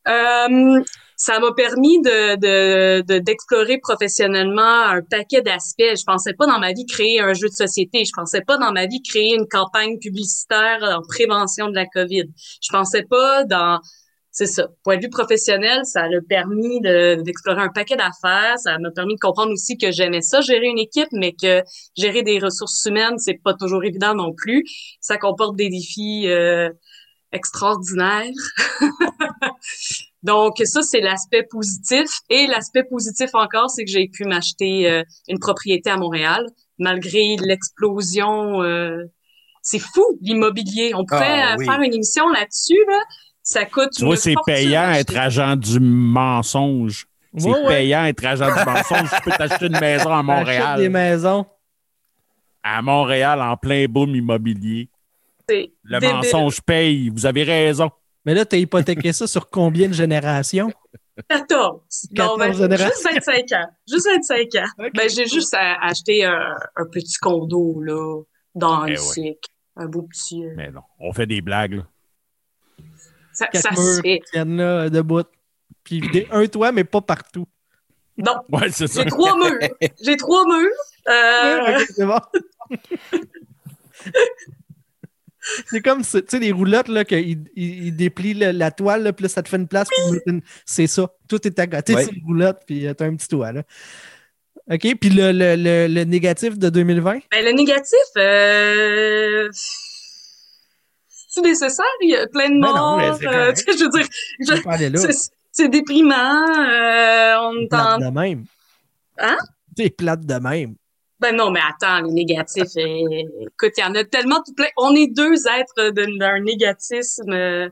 [0.05, 0.47] là.
[1.19, 5.83] Ça m'a permis de de- de- d'explorer professionnellement un paquet d'aspects.
[5.99, 8.05] Je pensais pas dans ma vie créer un jeu de société.
[8.05, 12.23] Je pensais pas dans ma vie créer une campagne publicitaire en prévention de la COVID.
[12.61, 13.79] Je pensais pas dans
[14.31, 14.67] c'est ça.
[14.83, 18.57] Point de vue professionnel, ça a permis de- d'explorer un paquet d'affaires.
[18.59, 21.63] Ça m'a permis de comprendre aussi que j'aimais ça, gérer une équipe, mais que
[21.97, 24.63] gérer des ressources humaines, c'est pas toujours évident non plus.
[25.01, 26.69] Ça comporte des défis euh,
[27.33, 28.31] extraordinaires.
[30.23, 32.07] Donc, ça, c'est l'aspect positif.
[32.29, 36.45] Et l'aspect positif encore, c'est que j'ai pu m'acheter euh, une propriété à Montréal,
[36.77, 38.61] malgré l'explosion.
[38.61, 39.03] euh,
[39.61, 40.93] c'est fou, l'immobilier.
[40.95, 41.65] On pourrait Ah, euh, oui.
[41.65, 42.99] faire une émission là-dessus, là.
[43.43, 47.07] Ça coûte Tu vois, c'est payant être agent du mensonge.
[47.37, 47.67] C'est Ouais, ouais.
[47.67, 49.09] payant être agent du mensonge.
[49.15, 50.89] Tu peux t'acheter une maison à Achète des Montréal.
[50.89, 51.45] maisons.
[52.63, 54.89] À Montréal, en plein boom immobilier.
[55.49, 56.15] Le débile.
[56.15, 57.09] mensonge paye.
[57.09, 57.89] Vous avez raison.
[58.25, 60.71] Mais là, tu as hypothéqué ça sur combien de générations?
[61.29, 61.81] 14.
[62.15, 63.09] 14 Non, ben, générations.
[63.11, 63.67] juste 25 ans.
[63.89, 64.89] Juste 25 ans.
[64.93, 68.21] Ben, j'ai juste à- acheté un, un petit condo, là,
[68.55, 69.05] dans Eh le ouais.
[69.05, 69.49] cycle.
[69.75, 70.45] Un beau petit...
[70.45, 71.73] euh, Mais non, on fait des blagues.
[71.75, 71.83] là.
[73.33, 74.21] ça, ça se fait.
[74.33, 75.23] là, debout.
[75.83, 77.47] Puis des- un toit, mais pas partout.
[78.17, 79.01] Non, Ouais, c'est ça.
[79.03, 79.59] j'ai trois murs.
[80.01, 80.69] J'ai trois murs.
[81.07, 82.19] Euh, Ok, c'est bon.
[85.67, 89.13] C'est comme, tu sais, les roulottes, là, qu'ils ils, ils déplient le- la toile, là,
[89.13, 89.87] puis là, ça te fait une place.
[89.95, 91.07] pour mettre une- C'est ça.
[91.27, 92.03] Tout est à côté Ouais.
[92.03, 93.63] sur les roulottes, puis euh, t'as un petit toit, là.
[94.71, 97.19] OK, puis le, le, le, le négatif de 2020?
[97.31, 99.49] ben, le négatif, euh...
[101.27, 101.85] c'est nécessaire?
[102.01, 103.17] Il y a plein de Ben non, mais morts.
[103.19, 104.07] c'est euh, je veux dire,
[104.39, 105.11] je-
[105.53, 106.13] c'est- déprimant.
[106.59, 108.45] Euh, on est en plate de même.
[109.17, 109.37] Hein?
[109.77, 110.75] C'est plate de même.
[111.19, 114.67] Ben non, mais attends, les négatifs, euh, écoute, il y en a tellement tout plein.
[114.77, 117.69] On est deux êtres d'un négatisme euh,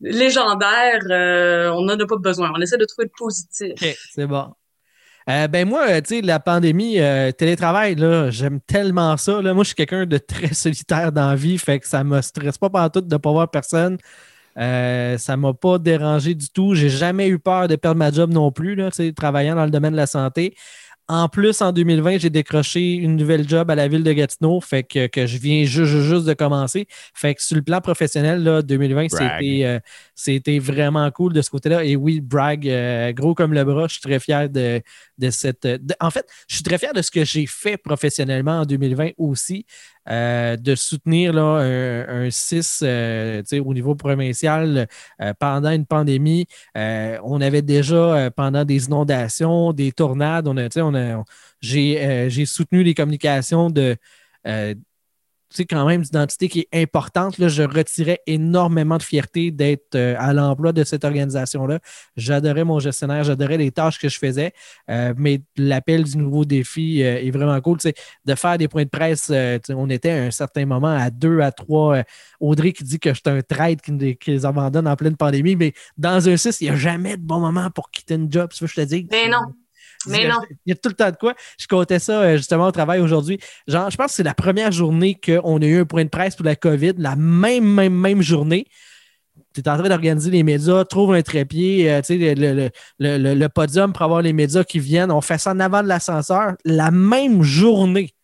[0.00, 1.00] légendaire.
[1.10, 2.52] euh, on n'en a pas besoin.
[2.54, 3.72] On essaie de trouver le positif.
[3.72, 4.54] OK, c'est bon.
[5.26, 6.98] Ben moi, tu sais, la pandémie,
[7.38, 9.40] télétravail, là, j'aime tellement ça.
[9.40, 9.54] Là.
[9.54, 12.58] Moi, je suis quelqu'un de très solitaire dans la vie, fait que ça me stresse
[12.58, 13.96] pas tout de ne pas voir personne.
[14.56, 16.74] Ça ne m'a pas dérangé du tout.
[16.74, 19.92] J'ai jamais eu peur de perdre ma job non plus, là, travaillant dans le domaine
[19.92, 20.56] de la santé.
[21.12, 24.84] En plus, en 2020, j'ai décroché une nouvelle job à la ville de Gatineau, fait
[24.84, 26.86] que, que je viens juste, juste, de commencer.
[27.14, 29.80] Fait que sur le plan professionnel, là, 2020, euh,
[30.14, 31.82] c'était, vraiment cool de ce côté-là.
[31.84, 34.80] Et oui, brag, euh, gros comme le bras, je suis très fier de,
[35.20, 35.68] de cette.
[36.00, 39.66] en fait, je suis très fier de ce que j'ai fait professionnellement en 2020 aussi.
[40.08, 41.58] Euh, de soutenir là,
[42.08, 44.88] un, 6 euh, au niveau provincial
[45.20, 46.46] euh, pendant une pandémie.
[46.74, 51.22] on avait déjà, pendant des inondations, des tornades, on a, on a,
[51.60, 53.96] j'ai soutenu les communications de
[55.56, 57.38] sais, quand même d'identité qui est importante.
[57.38, 61.80] Là, je retirais énormément de fierté d'être euh, à l'emploi de cette organisation-là.
[62.16, 64.52] J'adorais mon gestionnaire, j'adorais les tâches que je faisais,
[64.90, 67.78] euh, mais l'appel du nouveau défi euh, est vraiment cool.
[68.24, 69.32] De faire des points de presse,
[69.70, 72.02] on était à un certain moment à deux, à trois.
[72.40, 76.28] Audrey qui dit que j'étais un trade qui, les abandonne en pleine pandémie, mais dans
[76.28, 78.68] un 6, il n'y a jamais de bon moment pour quitter une job, tu veux
[78.68, 79.08] je te dis.
[79.10, 79.54] Mais non.
[80.06, 80.40] Mais non.
[80.64, 81.34] Il y a tout le temps de quoi.
[81.58, 83.38] Je comptais ça euh, justement au travail aujourd'hui.
[83.66, 86.36] Genre, je pense que c'est la première journée qu'on a eu un point de presse
[86.36, 88.66] pour la COVID, la même, même, même journée.
[89.52, 93.92] Tu es en train d'organiser les médias, trouve un trépied, euh, le, le, le, podium
[93.92, 95.10] pour avoir les médias qui viennent.
[95.10, 96.54] On fait ça en avant de l'ascenseur.
[96.64, 98.14] La même journée,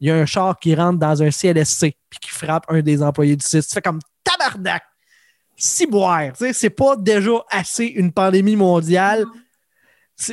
[0.00, 3.02] il y a un char qui rentre dans un CLSC puis qui frappe un des
[3.02, 3.66] employés du site.
[3.66, 4.82] Tu fais comme tabarnak!
[5.56, 6.32] Ciboire!
[6.52, 9.24] C'est pas déjà assez une pandémie mondiale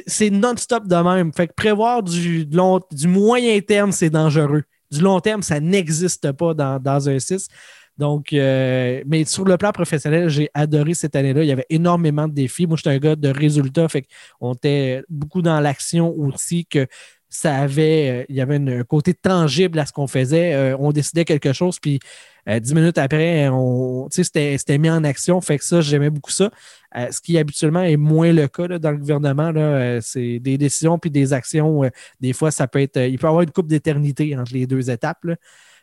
[0.06, 1.34] c'est non-stop de même.
[1.34, 4.64] Fait que prévoir du, long, du moyen terme, c'est dangereux.
[4.91, 7.48] Du long terme, ça n'existe pas dans, un 6.
[7.98, 11.44] Donc, euh, mais sur le plan professionnel, j'ai adoré cette année-là.
[11.44, 12.66] Il y avait énormément de défis.
[12.66, 13.88] Moi, j'étais un gars de résultats.
[13.90, 14.06] Fait
[14.40, 16.88] qu'on était beaucoup dans l'action aussi que
[17.28, 20.53] ça avait, euh, il y avait un côté tangible à ce qu'on faisait.
[20.53, 21.99] Euh, on décidait quelque chose, puis
[22.48, 25.40] dix minutes après, on, c'était, mis en action.
[25.40, 26.49] Fait que ça, j'aimais beaucoup ça.
[26.94, 31.11] Ce qui habituellement est moins le cas dans le gouvernement, là, c'est des décisions puis
[31.11, 31.82] des actions.
[32.20, 34.90] des fois, ça peut être, il peut y avoir une coupe d'éternité entre les deux
[34.90, 35.26] étapes.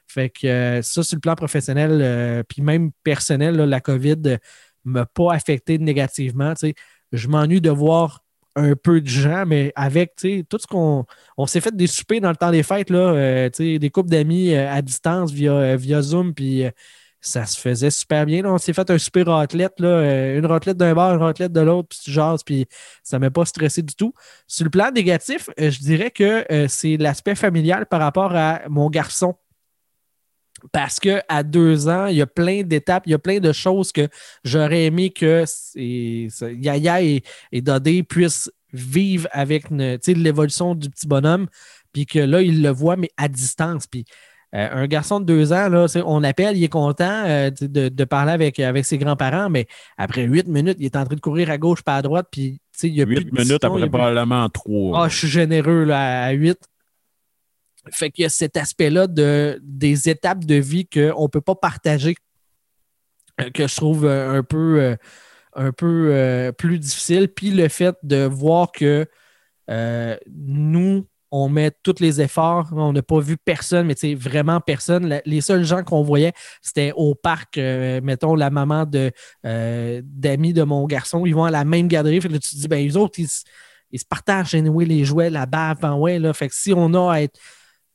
[0.08, 4.36] Fait que ça, sur le plan professionnel, puis même personnel, la COVID ne
[4.84, 6.54] m'a pas affecté négativement.
[7.12, 8.24] Je m'ennuie de voir
[8.56, 11.04] un peu de gens, mais avec tout ce qu'on.
[11.36, 14.54] On s'est fait des soupers dans le temps des fêtes, là, euh, des couples d'amis
[14.54, 16.64] euh, à distance via, euh, via Zoom, puis
[17.26, 18.44] ça se faisait super bien.
[18.44, 21.88] On s'est fait un super raclette, là, une raclette d'un bar, une raclette de l'autre,
[21.88, 22.66] puis tu jases, puis
[23.02, 24.12] ça ne m'a pas stressé du tout.
[24.46, 29.34] Sur le plan négatif, je dirais que c'est l'aspect familial par rapport à mon garçon.
[30.72, 33.92] Parce qu'à deux ans, il y a plein d'étapes, il y a plein de choses
[33.92, 34.08] que
[34.42, 35.44] j'aurais aimé que
[35.76, 37.22] Yaya et,
[37.52, 41.46] et Dodé puissent vivre avec l'évolution du petit bonhomme,
[41.92, 43.86] puis que là, il le voit, mais à distance.
[43.86, 44.06] Puis
[44.56, 48.32] euh, un garçon de deux ans, là, on appelle, il est content euh, de, parler
[48.32, 49.66] avec, avec ses grands-parents, mais
[49.98, 52.58] après huit minutes, il est en train de courir à gauche, pas à droite, puis
[52.82, 55.02] il y a Huit minutes après probablement trois.
[55.04, 56.58] Ah, je suis généreux là, à huit.
[57.92, 61.54] Fait qu'il y a cet aspect-là de, des étapes de vie qu'on ne peut pas
[61.54, 62.14] partager,
[63.40, 64.96] euh, que je trouve un peu,
[65.54, 67.28] un peu plus difficile.
[67.28, 69.06] Puis le fait de voir que
[69.68, 72.68] nous, on met tous les efforts.
[72.72, 75.20] On n'a pas vu personne, mais vraiment personne.
[75.24, 76.32] les seuls gens qu'on voyait,
[76.62, 81.26] c'était au parc, mettons, la maman de, d'amis de mon garçon.
[81.26, 82.20] Ils vont à la même garderie.
[82.20, 83.28] Fait que tu te dis, ben, les autres, ils,
[83.98, 86.32] se partagent les jouets, la bave, ben ouais, là.
[86.32, 87.38] Fait que si on a à être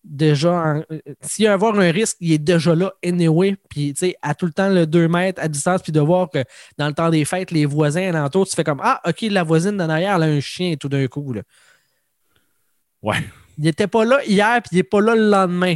[0.03, 0.75] déjà,
[1.21, 3.55] s'il y a avoir un risque, il est déjà là, anyway.
[3.69, 6.29] Puis, tu sais, à tout le temps, le 2 mètres à distance, puis de voir
[6.29, 6.43] que
[6.77, 9.77] dans le temps des fêtes, les voisins alentour, tu fais comme Ah, OK, la voisine
[9.77, 11.33] d'en arrière, elle a un chien tout d'un coup.
[11.33, 11.41] Là.
[13.01, 13.17] Ouais.
[13.57, 15.75] Il n'était pas là hier, puis il n'est pas là le lendemain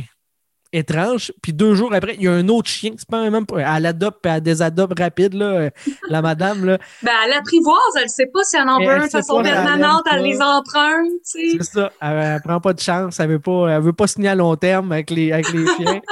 [0.76, 1.31] étrange.
[1.41, 2.91] Puis deux jours après, il y a un autre chien.
[2.97, 3.45] C'est pas même.
[3.56, 5.69] Elle adopte, elle désadopte rapide, là, euh,
[6.10, 6.65] la madame.
[6.65, 6.77] Là.
[7.03, 10.03] Ben, elle apprivoise, elle ne sait pas si elle en veut un de façon permanente,
[10.11, 11.11] elle, les emprunte.
[11.23, 11.91] C'est ça.
[12.02, 13.19] Elle, ne prend pas de chance.
[13.19, 16.02] Elle veut pas, elle veut pas signer à long terme avec les, avec les chiens.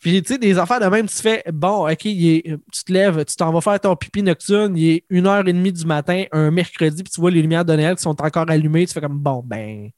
[0.00, 3.34] Puis, tu sais, des affaires de même, tu fais, bon, OK, tu te lèves, tu
[3.34, 6.52] t'en vas faire ton pipi nocturne, il est une heure et demie du matin, un
[6.52, 9.18] mercredi, puis tu vois les lumières de Noël qui sont encore allumées, tu fais comme,
[9.18, 9.90] bon, ben,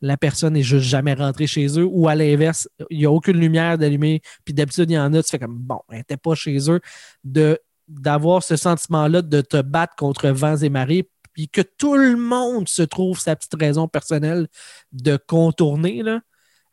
[0.00, 3.38] la personne n'est juste jamais rentrée chez eux ou à l'inverse, il n'y a aucune
[3.38, 6.34] lumière d'allumée, puis d'habitude, il y en a, tu fais comme bon, elle n'était pas
[6.34, 6.80] chez eux,
[7.24, 7.58] de,
[7.88, 12.68] d'avoir ce sentiment-là de te battre contre vents et marées, puis que tout le monde
[12.68, 14.48] se trouve sa petite raison personnelle
[14.92, 16.02] de contourner.
[16.02, 16.20] Là.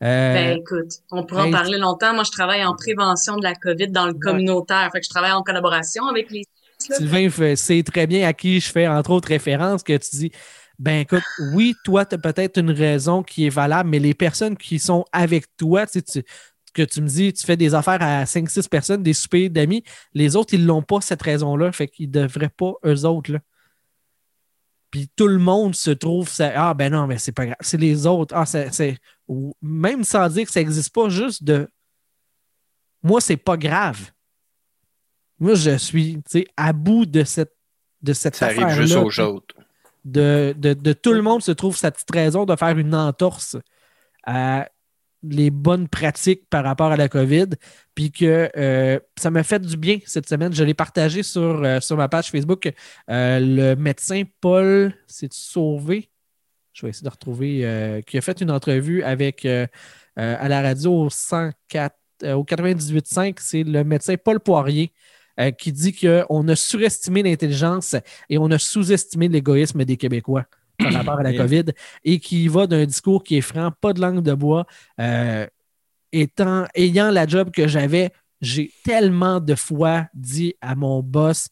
[0.02, 2.14] Euh, ben écoute, on pourra en parler longtemps.
[2.14, 4.88] Moi, je travaille en prévention de la COVID dans le communautaire.
[4.92, 6.44] Fait que je travaille en collaboration avec les.
[6.78, 10.32] Sylvain sait très bien à qui je fais, entre autres, référence, que tu dis
[10.78, 11.22] ben écoute,
[11.52, 15.04] oui, toi, tu as peut-être une raison qui est valable, mais les personnes qui sont
[15.12, 16.00] avec toi, tu,
[16.74, 19.84] que tu me dis, tu fais des affaires à 5-6 personnes, des soupers d'amis.
[20.12, 21.72] Les autres, ils l'ont pas, cette raison-là.
[21.72, 23.38] Fait qu'ils devraient pas, eux autres, là.
[24.90, 27.56] Puis tout le monde se trouve, ça, ah ben non, mais c'est pas grave.
[27.60, 28.32] C'est les autres.
[28.36, 28.96] Ah, c'est,
[29.60, 31.68] même sans dire que ça n'existe pas, juste de.
[33.02, 34.12] Moi, c'est pas grave.
[35.40, 37.56] Moi, je suis tu sais, à bout de cette,
[38.02, 39.56] de cette Ça arrive affaire-là, juste aux sais autres.
[40.04, 43.56] De, tout le monde se trouve sa petite raison de faire une entorse
[44.24, 44.68] à
[45.22, 47.46] les bonnes pratiques par rapport à la COVID.
[47.94, 50.52] Puis que euh, ça m'a fait du bien cette semaine.
[50.52, 52.70] Je l'ai partagé sur, euh, ma page Facebook.
[53.10, 56.10] Euh, le médecin Paul s'est sauvé?
[56.72, 58.02] Je vais essayer de retrouver.
[58.06, 59.46] qui a fait une entrevue avec
[60.16, 63.38] à la radio au 104, euh, au 98.5.
[63.40, 64.92] C'est le médecin Paul Poirier
[65.40, 67.96] euh, qui dit qu'on a surestimé l'intelligence
[68.28, 70.44] et on a sous-estimé l'égoïsme des Québécois
[70.78, 71.64] par rapport à la COVID
[72.04, 74.66] et qui va d'un discours qui est franc, pas de langue de bois.
[75.00, 75.46] Euh,
[76.12, 81.48] étant, ayant la job que j'avais, j'ai tellement de fois dit à mon boss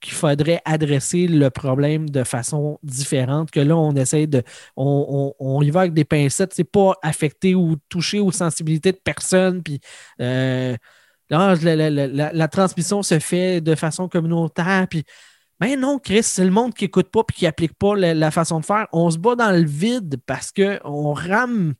[0.00, 4.42] qu'il faudrait adresser le problème de façon différente, que là, on essaie de.
[4.74, 8.92] On, on- on y va avec des pincettes, c'est pas affecté ou touché aux sensibilités
[8.92, 9.62] de personne.
[9.62, 9.78] Puis,
[10.22, 10.74] euh,
[11.30, 11.54] la,
[11.90, 14.86] la- la- transmission se fait de façon communautaire.
[14.88, 15.04] Puis,
[15.60, 18.60] ben non, Chris, c'est le monde qui n'écoute pas et qui n'applique pas la, façon
[18.60, 18.86] de faire.
[18.92, 21.74] On se bat dans le vide parce qu'on rame.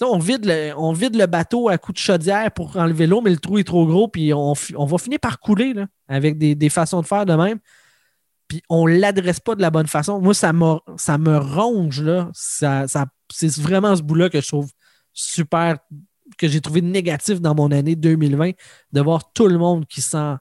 [0.00, 3.30] On vide, le, on vide le bateau à coups de chaudière pour enlever l'eau, mais
[3.30, 6.56] le trou est trop gros, puis on, on va finir par couler là, avec des,
[6.56, 7.58] des façons de faire de même.
[8.48, 10.20] Puis on ne l'adresse pas de la bonne façon.
[10.20, 10.52] Moi, ça,
[10.96, 12.02] ça me ronge.
[12.32, 14.70] Ça, ça- c'est vraiment ce bout-là que je trouve
[15.12, 15.78] super,
[16.38, 18.52] que j'ai trouvé négatif dans mon année 2020,
[18.92, 20.38] de voir tout le monde qui s'en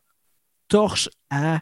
[0.68, 1.60] torche à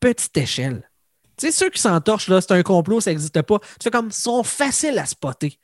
[0.00, 0.90] petite échelle.
[1.36, 3.58] Tu sais, ceux qui s'entorchent, là, c'est un complot, ça n'existe pas.
[3.82, 5.58] Fais comme, ils sont faciles à spotter.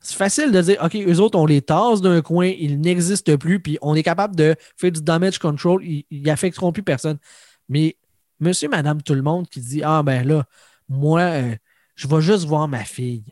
[0.00, 3.60] C'est facile de dire, OK, eux autres, on les tasse d'un coin, ils n'existent plus,
[3.60, 7.18] puis on est capable de faire du damage control, ils n'affecteront plus personne.
[7.68, 7.96] Mais
[8.38, 10.44] monsieur, madame, tout le monde qui dit, ah ben là,
[10.88, 11.56] moi, euh,
[11.94, 13.24] je vais juste voir ma fille.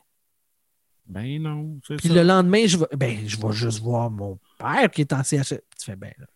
[1.07, 2.15] Ben non, c'est Puis ça.
[2.15, 5.49] le lendemain, je vais, ben, je vais juste voir mon père qui est en CHS.
[5.79, 6.27] Tu fais, ben là.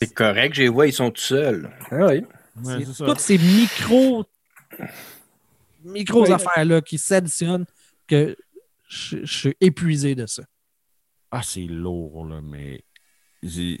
[0.00, 1.70] C'est correct, je les vois, ils sont tout seuls.
[1.90, 2.22] Ah oui.
[2.64, 4.24] Ouais, C'est toutes ces micros,
[5.84, 6.32] micros Oui.
[6.32, 7.66] affaires-là qui s'additionnent
[8.06, 8.36] que
[8.88, 10.42] je, je suis épuisé de ça.
[11.30, 12.82] Ah, c'est lourd, là, mais.
[13.42, 13.80] j'ai-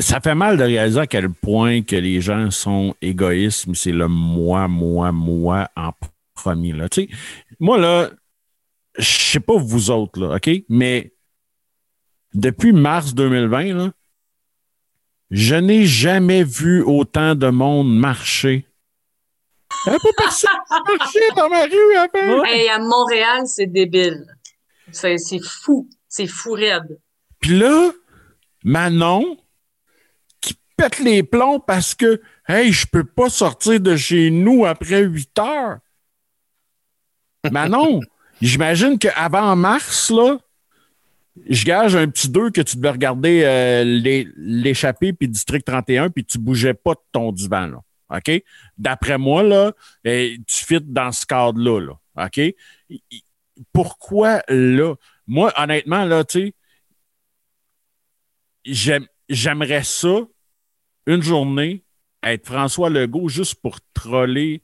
[0.00, 3.92] Ça fait mal de réaliser à quel point que les gens sont égoïstes, mais c'est
[3.92, 5.92] le moi, moi, moi en
[6.34, 6.72] premier.
[6.72, 6.88] Là.
[6.88, 7.08] Tu sais,
[7.60, 8.10] moi, là,
[8.98, 10.50] je sais pas vous autres, là, OK?
[10.68, 11.14] Mais
[12.32, 13.92] depuis mars 2020, là,
[15.30, 18.66] je n'ai jamais vu autant de monde marcher.
[19.86, 22.44] Il n'y a pas personne qui marchait dans ma rue avant.
[22.44, 24.24] Hey, à Montréal, c'est débile.
[24.92, 25.88] C'est c'est fou.
[26.08, 27.00] C'est fou raide.
[27.40, 27.90] Puis là,
[28.62, 29.36] Manon,
[30.40, 35.02] qui pète les plombs parce que, hey, je peux pas sortir de chez nous après
[35.02, 35.78] 8 heures.
[37.50, 38.00] Manon,
[38.40, 40.38] j'imagine qu'avant mars, là,
[41.48, 43.84] je gage un petit 2 que tu devais regarder euh,
[44.36, 47.80] l'échappée puis District 31 puis tu bougeais pas de ton divan, là.
[48.10, 48.44] OK?
[48.78, 49.72] D'après moi, là,
[50.04, 52.26] eh, tu fites dans ce cadre-là, là.
[52.26, 52.40] OK?
[53.72, 54.94] Pourquoi là?
[55.26, 56.54] Moi, honnêtement, là, tu
[59.28, 60.20] j'aimerais ça,
[61.06, 61.84] une journée,
[62.22, 64.62] être François Legault juste pour troller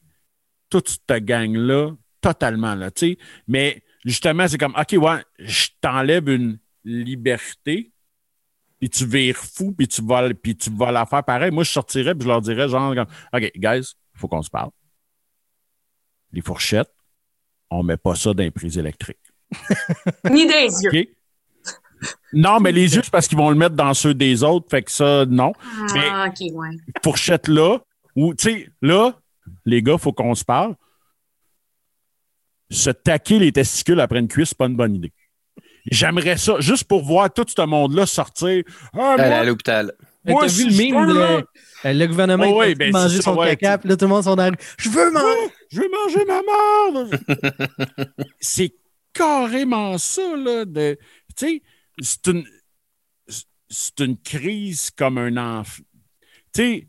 [0.71, 3.19] toute cette gang-là totalement, là, tu sais.
[3.49, 7.93] Mais justement, c'est comme, OK, ouais, je t'enlève une liberté,
[8.79, 11.51] puis tu vires fou, puis tu vas, puis tu vas la faire pareil.
[11.51, 14.51] Moi, je sortirais, puis je leur dirais, genre, comme, OK, guys, il faut qu'on se
[14.51, 14.71] parle.
[16.33, 16.93] Les fourchettes,
[17.71, 19.19] on met pas ça dans les prises électriques.
[20.31, 21.07] Ni des yeux.
[22.33, 24.67] Non, mais les yeux, c'est parce qu'ils vont le mettre dans ceux des autres.
[24.71, 25.53] Fait que ça, non.
[25.97, 26.69] Ah, ok, ouais.
[27.03, 27.79] Fourchette là,
[28.17, 29.15] ou, tu sais, là,
[29.65, 30.75] les gars, faut qu'on se parle.
[32.71, 35.13] Se taquer les testicules après une cuisse, c'est pas une bonne idée.
[35.91, 38.63] J'aimerais ça, juste pour voir tout ce monde-là sortir.
[38.93, 39.93] Ah, Aller moi, à l'hôpital.
[40.25, 41.45] Moi, vu le mime de
[41.85, 44.45] le gouvernement Oh, oui, ben, manger son caca, puis là, tout le monde sont dans
[44.45, 44.57] la rue.
[44.79, 45.53] Je veux manger!
[45.71, 48.13] je vais manger ma merde.
[48.41, 48.75] c'est
[49.13, 50.65] carrément ça, là.
[50.65, 50.99] De,
[51.37, 51.63] tu sais,
[52.01, 52.45] c'est une,
[53.69, 55.83] c'est une crise comme un enfant.
[56.53, 56.89] Tu sais,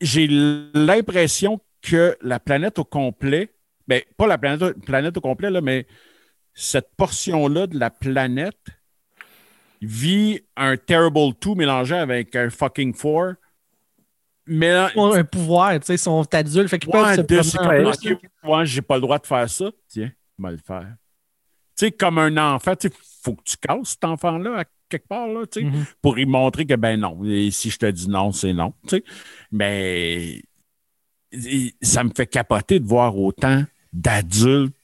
[0.00, 0.26] j'ai
[0.74, 3.54] l'impression que la planète au complet,
[3.90, 5.84] ben, pas la planète, planète au complet, là, mais
[6.54, 8.56] cette portion-là de la planète
[9.82, 13.34] vit un Terrible 2 mélangé avec un fucking 4.
[14.46, 17.56] Mais Ils ont un pouvoir, tu sais, ils sont adultes, fait qu'ils Ouais, peuvent se
[17.56, 17.84] promener
[18.44, 19.70] ouais, j'ai pas le droit de faire ça.
[19.88, 20.94] Tiens, va le faire.
[21.76, 25.08] Tu sais, comme un enfant, tu sais, faut que tu casses cet enfant-là à quelque
[25.08, 25.84] part, là, tu sais, Mhm.
[26.00, 28.96] pour lui montrer que, ben non, et si je te dis non, c'est non, tu
[28.96, 29.04] sais.
[29.50, 30.42] Mais
[31.80, 34.74] ça me fait capoter de voir autant d'adultes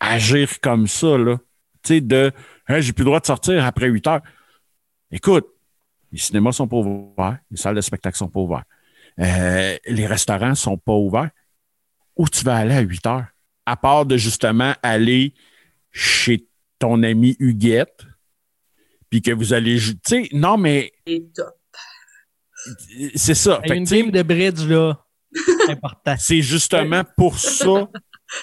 [0.00, 1.38] agir comme ça, là.
[1.82, 2.32] Tu sais, de,
[2.68, 4.22] Hein, j'ai plus le droit de sortir après 8 heures.
[5.10, 5.46] Écoute,
[6.10, 8.66] les cinémas sont pas ouverts, les salles de spectacle sont pas ouvertes,
[9.18, 11.30] euh, les restaurants sont pas ouverts.
[12.16, 13.26] Où tu vas aller à 8 heures?
[13.66, 15.34] À part de justement aller
[15.90, 16.46] chez
[16.78, 18.06] ton ami Huguette,
[19.08, 19.78] puis que vous allez.
[19.78, 20.92] Tu sais, non, mais
[23.14, 23.60] c'est ça.
[23.62, 25.04] Fait que, une game de bridge, là.
[25.68, 26.14] Important.
[26.18, 27.88] c'est justement pour ça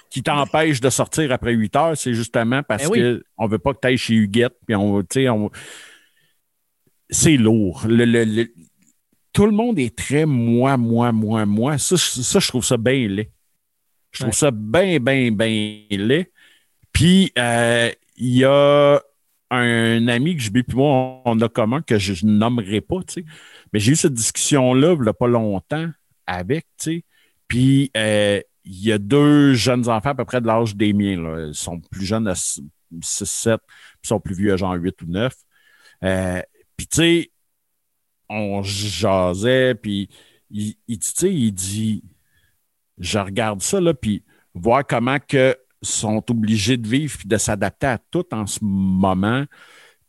[0.10, 1.98] qui t'empêche de sortir après 8 heures.
[1.98, 3.00] C'est justement parce Ben oui.
[3.00, 4.56] que on veut pas que tu ailles chez Huguette.
[4.68, 5.50] Puis on, on...
[7.10, 7.84] C'est lourd.
[7.88, 8.54] Le- le- le-
[9.34, 11.78] Tout le monde est très moi, moi, moi, moi.
[11.78, 13.32] Ça, je- ça je trouve ça bien laid.
[14.12, 14.36] Je trouve Ouais.
[14.36, 16.32] ça bien, bien, bien laid.
[16.94, 19.00] Puis, euh, il y a
[19.52, 23.22] un ami que je puis moi, on a commun, que je ne nommerai pas, tu
[23.22, 23.26] sais.
[23.74, 25.88] Mais j'ai eu cette discussion-là, il n'y a pas longtemps,
[26.30, 27.06] avec, tu sais.
[27.48, 31.22] Puis, euh, il y a deux jeunes enfants à peu près de l'âge des miens.
[31.22, 31.48] Là.
[31.48, 32.62] Ils sont plus jeunes à 6,
[33.02, 35.34] 7, puis ils sont plus vieux à genre 8 ou 9.
[36.04, 36.42] Euh,
[36.78, 37.32] puis, tu sais,
[38.30, 40.10] on jasait, puis
[40.52, 42.04] il, il il dit,
[43.00, 44.24] je regarde ça, là, puis
[44.54, 49.46] voir comment que sont obligés de vivre puis de s'adapter à tout en ce moment,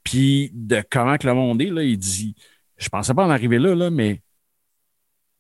[0.05, 2.35] puis de comment que le monde est, là, il dit,
[2.77, 4.23] je pensais pas en arriver là, là, mais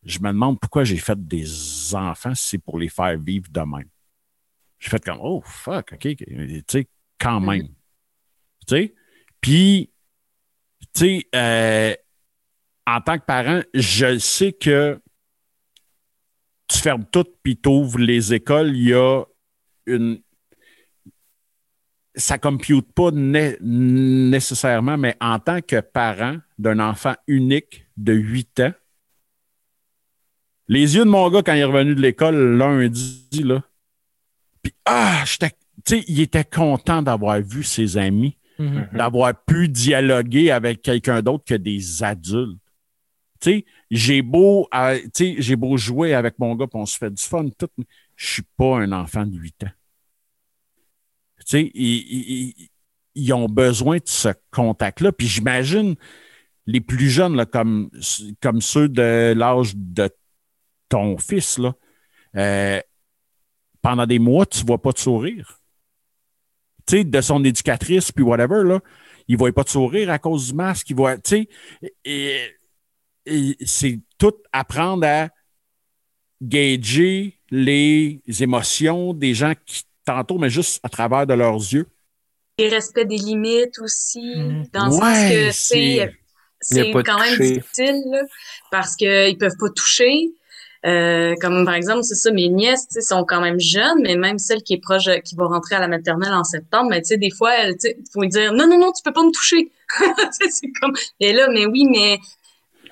[0.04, 3.60] je me demande pourquoi j'ai fait des enfants si c'est pour les faire vivre de
[3.60, 3.88] même.
[4.78, 7.68] J'ai fait comme, oh, fuck, OK, tu sais, quand même.
[8.66, 8.94] Tu sais?
[9.40, 9.90] Puis,
[10.94, 11.94] tu sais, euh,
[12.86, 15.00] en tant que parent, je sais que
[16.68, 19.24] tu fermes tout puis tu ouvres les écoles, il y a
[19.86, 20.22] une.
[22.14, 28.60] Ça compute pas né- nécessairement, mais en tant que parent d'un enfant unique de 8
[28.60, 28.72] ans,
[30.70, 33.62] les yeux de mon gars quand il est revenu de l'école lundi, là,
[34.62, 35.50] puis ah, j'étais.
[35.84, 38.88] Tu sais, il était content d'avoir vu ses amis Mhm.
[38.92, 42.58] d'avoir pu dialoguer avec quelqu'un d'autre que des adultes.
[43.40, 46.84] Tu sais, j'ai beau, euh, tu sais, j'ai beau jouer avec mon gars, puis on
[46.84, 47.86] se fait du fun, tout, mais
[48.16, 49.70] je suis pas un enfant de 8 ans.
[51.38, 52.68] Tu sais, ils, ils- ils-
[53.14, 55.10] ils ont besoin de ce contact-là.
[55.12, 55.94] Puis j'imagine
[56.66, 57.90] les plus jeunes, là, comme,
[58.42, 60.10] comme ceux de l'âge de
[60.90, 61.74] ton fils, là,
[62.36, 62.80] euh,
[63.80, 65.56] pendant des mois, tu ne vois pas de sourire
[66.86, 68.80] tu sais, de son éducatrice, puis whatever, là,
[69.28, 70.90] il ne voit pas de sourire à cause du masque.
[70.90, 71.48] Il voit, tu sais,
[72.04, 72.40] et,
[73.26, 75.28] et c'est tout apprendre à
[76.42, 81.86] gager les émotions des gens qui t'entourent, mais juste à travers de leurs yeux.
[82.58, 84.66] Et respect des limites aussi, Mhm.
[84.72, 86.12] dans le Ouais, sens que,
[86.62, 88.22] c'est- quand même difficile, là,
[88.70, 90.32] parce qu'ils peuvent pas toucher.
[90.86, 94.62] Euh, comme par exemple, c'est ça, mes nièces, sont quand même jeunes, mais même celle
[94.62, 97.30] qui est proche, qui va rentrer à la maternelle en septembre, mais tu sais, des
[97.30, 99.70] fois, sais, faut lui dire, non, non, non, tu peux pas me toucher.
[100.50, 102.18] C'est comme, et là, mais oui, mais,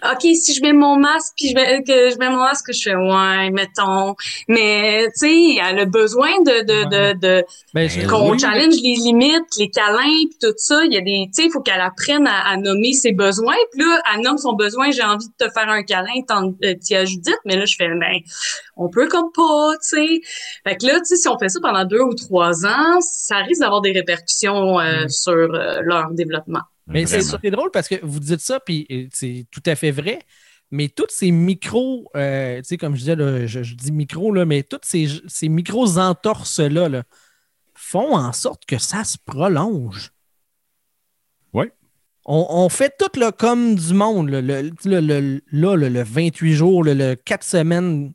[0.05, 2.83] OK, si je mets mon masque, puis je mets, que je mets mon masque, je
[2.91, 4.15] fais, ouais, mettons.
[4.47, 7.45] Mais, tu sais, elle a besoin de, de, de, de,
[7.75, 8.39] Ben, je- qu'on oui.
[8.39, 10.85] challenge les limites, les câlins, puis tout ça.
[10.85, 13.57] Il y a des, tu sais, il faut qu'elle apprenne à, à nommer ses besoins.
[13.73, 14.91] Puis là, elle nomme son besoin.
[14.91, 17.39] J'ai envie de te faire un câlin, t'en- euh, t'y as Judith.
[17.45, 18.19] Mais là, je fais, ben,
[18.77, 20.21] on peut comme pas, tu sais.
[20.65, 23.39] Fait que là, tu sais, si on fait ça pendant deux ou trois ans, ça
[23.39, 25.09] risque d'avoir des répercussions euh, Mm.
[25.09, 26.61] sur euh, leur développement.
[26.93, 27.07] Mais
[27.43, 30.21] c'est drôle parce que vous dites ça, puis euh, c'est tout à fait vrai.
[30.71, 34.33] Mais tous ces micros, euh, tu sais, comme je disais, là, je, je dis micro,
[34.33, 37.05] là, mais toutes ces, ces micros entorses-là là,
[37.75, 40.13] font en sorte que ça se prolonge.
[41.55, 41.67] Oui.
[42.27, 44.29] On, on fait tout là, comme du monde.
[44.29, 48.13] là, le, le- le- là, le, le 28 jours, le, le 4 semaines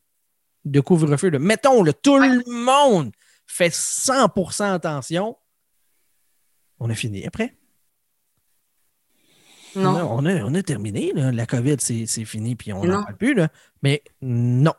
[0.66, 1.32] de couvre-feu.
[1.40, 3.12] Mettons, là, tout le monde
[3.48, 5.36] fait 100% attention.
[6.80, 7.56] On a fini après.
[9.76, 10.08] Non.
[10.12, 11.12] On, a, on a terminé.
[11.16, 11.32] là.
[11.32, 13.34] La COVID, c'est c'est fini, puis on n'en parle plus.
[13.34, 13.48] Là.
[13.82, 14.74] Mais non.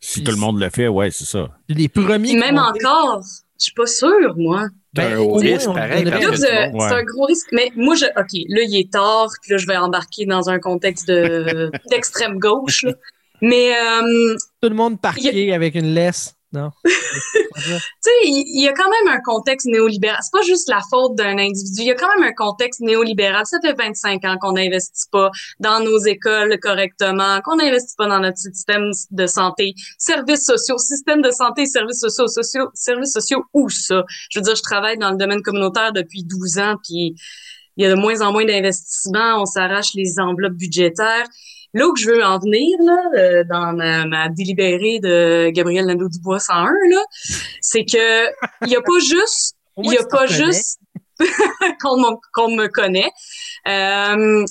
[0.00, 1.50] Si tout le monde le fait, ouais, c'est ça.
[1.68, 2.34] Les premiers.
[2.34, 3.20] Même ont- encore,
[3.58, 4.66] je suis pas sûre, moi.
[4.96, 7.48] C'est Ben, euh, monde- c'est un gros risque.
[7.52, 10.58] Mais moi, je, OK, là, il est tard, puis là, je vais embarquer dans un
[10.58, 12.92] contexte de, d'extrême gauche, là.
[13.42, 16.34] Mais, euh, Tout le monde parqué avec une laisse.
[16.52, 16.70] Non.
[16.84, 16.90] tu
[18.00, 20.18] sais, il y, a quand même un contexte néolibéral.
[20.20, 21.82] C'est pas juste la faute d'un individu.
[21.82, 23.46] Il y a quand même un contexte néolibéral.
[23.46, 28.18] Ça fait 25 ans qu'on n'investit pas dans nos écoles correctement, qu'on n'investit pas dans
[28.18, 33.68] notre système de santé, services sociaux, système de santé, services sociaux, sociaux, services sociaux, où
[33.68, 34.04] ça?
[34.30, 37.14] Je veux dire, je travaille dans le domaine communautaire depuis 12 ans, puis
[37.76, 39.40] il y a de moins en moins d'investissements.
[39.40, 41.26] On s'arrache les enveloppes budgétaires.
[41.72, 46.40] Là où je veux en venir, là, euh, dans ma, ma, délibérée de Gabriel Nadeau-Dubois
[46.40, 47.04] 101, là,
[47.60, 48.26] c'est que
[48.64, 50.80] il y a pas juste, il y a pas juste
[51.82, 53.10] qu'on me connaît.
[53.68, 54.44] Euh,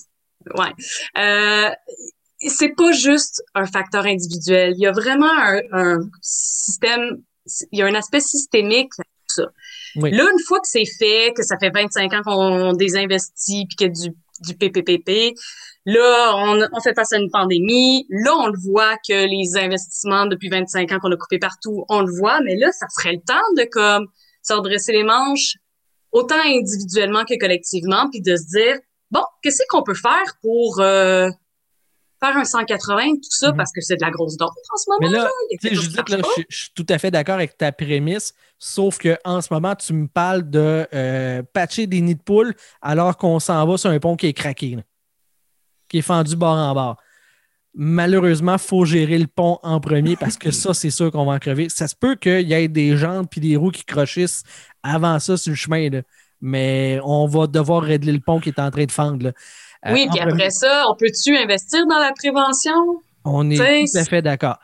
[0.56, 0.74] ouais.
[1.18, 1.70] Euh,
[2.48, 4.74] c'est pas juste un facteur individuel.
[4.78, 7.22] Il y a vraiment un, un système,
[7.72, 9.46] il y a un aspect systémique à tout ça.
[9.98, 10.12] Oui.
[10.12, 13.88] Là, une fois que c'est fait, que ça fait 25 ans qu'on désinvestit puis qu'il
[13.88, 15.36] y a du, du PPPP,
[15.86, 18.06] Là, on, on, fait face à une pandémie.
[18.10, 22.02] Là, on le voit que les investissements depuis 25 ans qu'on a coupés partout, on
[22.02, 22.42] le voit.
[22.42, 24.08] Mais là, ça serait le temps de comme
[24.44, 25.56] se redresser les manches,
[26.12, 28.78] autant individuellement que collectivement, puis de se dire
[29.12, 31.30] bon, qu'est-ce qu'on peut faire pour euh,
[32.22, 33.58] faire un 180 tout ça, mm -hmm.
[33.58, 35.00] parce que c'est de la grosse dose en ce moment.
[35.02, 38.34] Mais là, là, Judith, là je, je, suis tout à fait d'accord avec ta prémisse,
[38.58, 42.54] sauf que en ce moment, tu me parles de euh, patcher des nids de poules
[42.82, 44.76] alors qu'on s'en va sur un pont qui est craqué.
[44.76, 44.84] Là
[45.90, 46.98] qui est fendu bord en bord.
[47.74, 51.34] Malheureusement, il faut gérer le pont en premier parce que ça, c'est sûr qu'on va
[51.34, 51.70] en crever.
[51.70, 54.44] Ça se peut qu'il y ait des jantes puis des roues qui crochissent
[54.82, 56.02] avant ça sur le chemin, là.
[56.42, 59.26] mais on va devoir régler le pont qui est en train de fendre.
[59.26, 59.32] Là.
[59.92, 60.50] Oui, euh, puis après premier...
[60.50, 63.02] ça, on peut-tu investir dans la prévention?
[63.24, 64.58] On est tout à fait d'accord.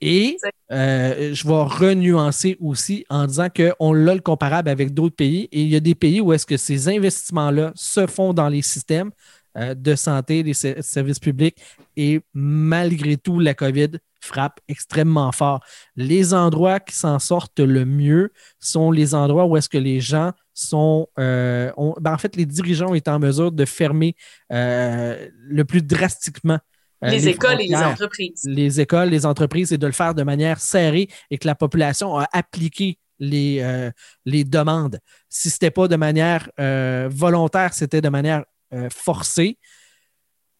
[0.00, 0.36] Et
[0.70, 5.62] euh, je vais renuancer aussi en disant qu'on a le comparable avec d'autres pays et
[5.62, 9.10] il y a des pays où est-ce que ces investissements-là se font dans les systèmes,
[9.58, 11.56] euh, de santé, des services publics.
[11.96, 15.60] Et malgré tout, la COVID frappe extrêmement fort.
[15.96, 20.32] Les endroits qui s'en sortent le mieux sont les endroits où est-ce que les gens
[20.54, 21.08] sont...
[21.18, 24.16] Euh, ont, ben en fait, les dirigeants étaient en mesure de fermer
[24.52, 26.58] euh, le plus drastiquement
[27.02, 28.42] les, les, écoles et les entreprises.
[28.44, 32.18] Les écoles, les entreprises, et de le faire de manière serrée et que la population
[32.18, 33.90] a appliqué les, euh,
[34.24, 34.98] les demandes.
[35.28, 39.58] Si ce n'était pas de manière euh, volontaire, c'était de manière euh, forcé.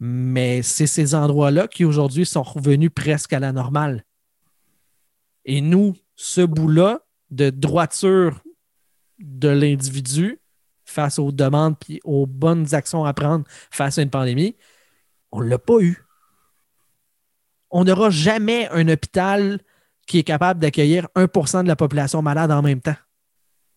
[0.01, 4.05] Mais c'est ces endroits-là qui aujourd'hui sont revenus presque à la normale.
[5.44, 8.43] Et nous, ce bout-là de droiture
[9.18, 10.40] de l'individu
[10.85, 14.56] face aux demandes et aux bonnes actions à prendre face à une pandémie,
[15.32, 16.05] on ne l'a pas eu.
[17.70, 19.60] On n'aura jamais un hôpital
[20.06, 22.97] qui est capable d'accueillir 1% de la population malade en même temps.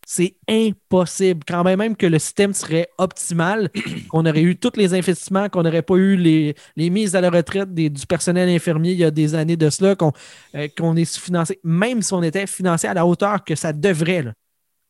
[0.05, 1.41] C'est impossible.
[1.47, 3.69] Quand même, que le système serait optimal,
[4.09, 7.29] qu'on aurait eu tous les investissements, qu'on n'aurait pas eu les, les, mises à la
[7.29, 10.11] retraite des, du personnel infirmier il y a des années de cela, qu'on
[10.55, 14.23] euh, qu est financé, même si on était financé à la hauteur que ça devrait,
[14.23, 14.33] là,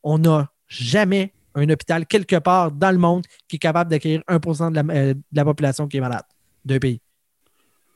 [0.01, 4.39] on n'a jamais un hôpital quelque part dans le monde qui est capable d'accueillir 1
[4.39, 6.23] de la, euh, de la population qui est malade
[6.63, 7.01] d'un pays.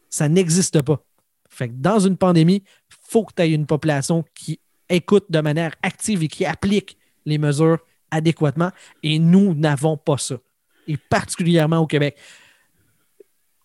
[0.09, 1.01] Ça n'existe pas.
[1.49, 4.59] Fait que dans une pandémie, il faut que tu aies une population qui
[4.89, 7.79] écoute de manière active et qui applique les mesures
[8.11, 8.71] adéquatement.
[9.03, 10.37] Et nous n'avons pas ça.
[10.87, 12.17] Et particulièrement au Québec.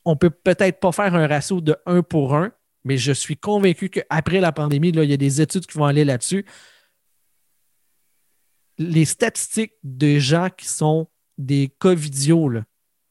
[0.05, 2.53] On peut peut-être pas faire un ratio de 1 pour 1,
[2.85, 5.85] mais je suis convaincu qu'après la pandémie, là, il y a des études qui vont
[5.85, 6.47] aller là-dessus.
[8.79, 12.65] Les statistiques de gens qui sont des COVIDios, là,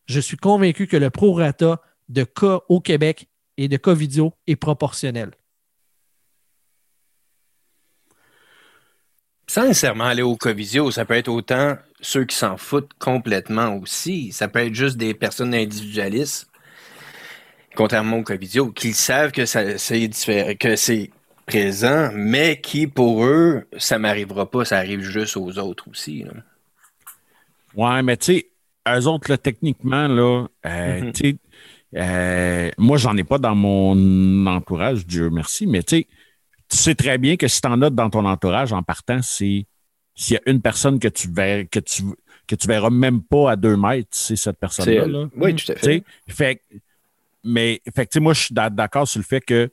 [0.08, 3.28] je suis convaincu que le prorata de cas au Québec
[3.58, 5.32] et de COVIDio est proportionnel.
[9.50, 14.32] Sans nécessairement aller au Covisio, ça peut être autant ceux qui s'en foutent complètement aussi.
[14.32, 16.48] Ça peut être juste des personnes individualistes,
[17.76, 21.10] contrairement au Covisio, qui savent que c'est que c'est
[21.48, 26.26] présent, mais qui, pour eux, ça m'arrivera pas, ça arrive juste aux autres aussi.
[26.26, 26.34] Là.
[27.74, 28.50] Ouais, mais tu sais,
[28.88, 31.12] eux autres, là, techniquement, là, euh, mm -hmm.
[31.12, 31.38] tu sais,
[31.96, 36.08] euh, moi, j'en ai pas dans mon entourage, Dieu merci, mais tu sais,
[36.70, 39.66] tu sais très bien que si tu en as dans ton entourage en partant, c'est
[40.16, 42.04] s'il y a une personne que tu verras, que tu,
[42.48, 45.08] que tu verras même pas à deux mètres, c'est cette personne-là.
[45.08, 45.30] Là.
[45.36, 46.04] Oui, tout à fait.
[46.28, 46.62] fait
[47.44, 49.72] mais fait moi, je suis d'accord sur le fait que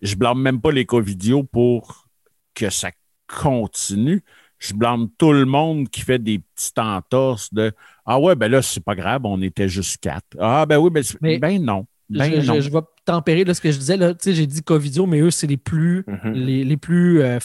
[0.00, 2.08] je blâme même pas les covidios pour
[2.54, 2.90] que ça
[3.26, 4.22] continue.
[4.58, 7.72] Je blâme tout le monde qui fait des petites entorses de
[8.04, 10.36] Ah ouais, ben là, c'est pas grave, on était juste quatre.
[10.38, 11.86] Ah ben oui, ben, mais, ben non.
[12.08, 12.54] Ben je, non.
[12.54, 12.80] Je, je, vais
[13.12, 13.96] tempérer là, ce que je disais.
[13.96, 16.32] Là, j'ai dit Covidio, mais eux, c'est les plus, mm -hmm.
[16.32, 17.38] les, les, plus euh,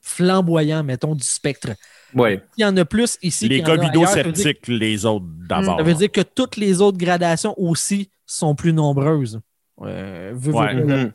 [0.00, 1.70] flamboyants, mettons, du spectre.
[2.14, 2.42] Ouais.
[2.56, 3.48] Il y en a plus ici.
[3.48, 5.78] Les covido-sceptiques, les autres d'abord.
[5.78, 9.40] Ça veut dire que toutes les autres gradations aussi sont plus nombreuses.
[9.80, 10.74] Euh, veux, ouais.
[10.74, 11.12] veux, mm -hmm.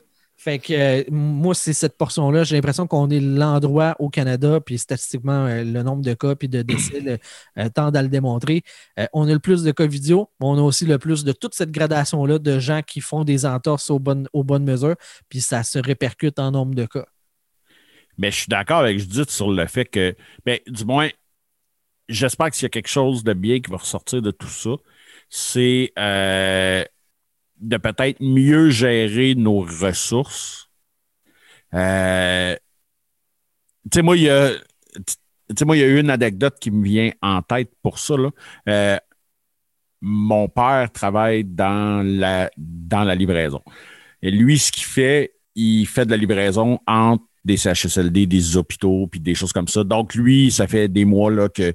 [0.48, 2.46] Fait que euh, moi, c'est cette portion-là.
[2.46, 6.48] J'ai l'impression qu'on est l'endroit au Canada, puis statistiquement, euh, le nombre de cas puis
[6.48, 7.18] de décès le-
[7.58, 8.62] euh, tend à le démontrer.
[8.98, 11.34] Euh, on a le plus de cas vidéo, mais on a aussi le plus de
[11.34, 14.96] toute cette gradation-là de gens qui font des entorses aux bonnes, aux bonnes mesures,
[15.28, 17.08] puis ça se répercute en nombre de cas.
[18.18, 20.16] Mais je suis d'accord avec Judith sur le fait que,
[20.46, 21.10] ben, du moins,
[22.08, 24.70] j'espère que s'il y a quelque chose de bien qui va ressortir de tout ça,
[25.30, 26.86] c'est euh,
[27.60, 30.70] de peut-être mieux gérer nos ressources.
[31.74, 32.56] Euh,
[33.92, 34.52] tu sais, moi, il y a.
[35.50, 38.18] Une anecdote qui me vient en tête pour ça.
[38.18, 38.32] Là.
[38.68, 38.98] Euh,
[40.02, 43.62] mon père travaille dans la, dans la livraison.
[44.22, 49.08] Et lui, ce qu'il fait, il fait de la livraison entre des CHSLD, des hôpitaux,
[49.08, 49.86] puis des choses comme ça.
[49.86, 51.74] Donc, lui, ça fait des mois là, que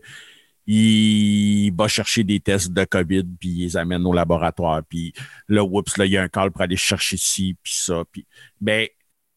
[0.66, 4.82] il va chercher des tests de COVID, puis il les amène au laboratoire.
[4.88, 5.12] Puis
[5.48, 8.04] là, oups, là, il y a un call pour aller chercher ci, puis ça.
[8.10, 8.26] Puis,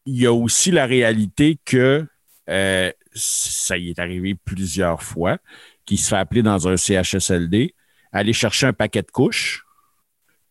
[0.06, 2.06] il y a aussi la réalité que
[2.48, 5.38] euh, ça y est arrivé plusieurs fois,
[5.84, 7.74] qu'il se fait appeler dans un CHSLD,
[8.12, 9.64] aller chercher un paquet de couches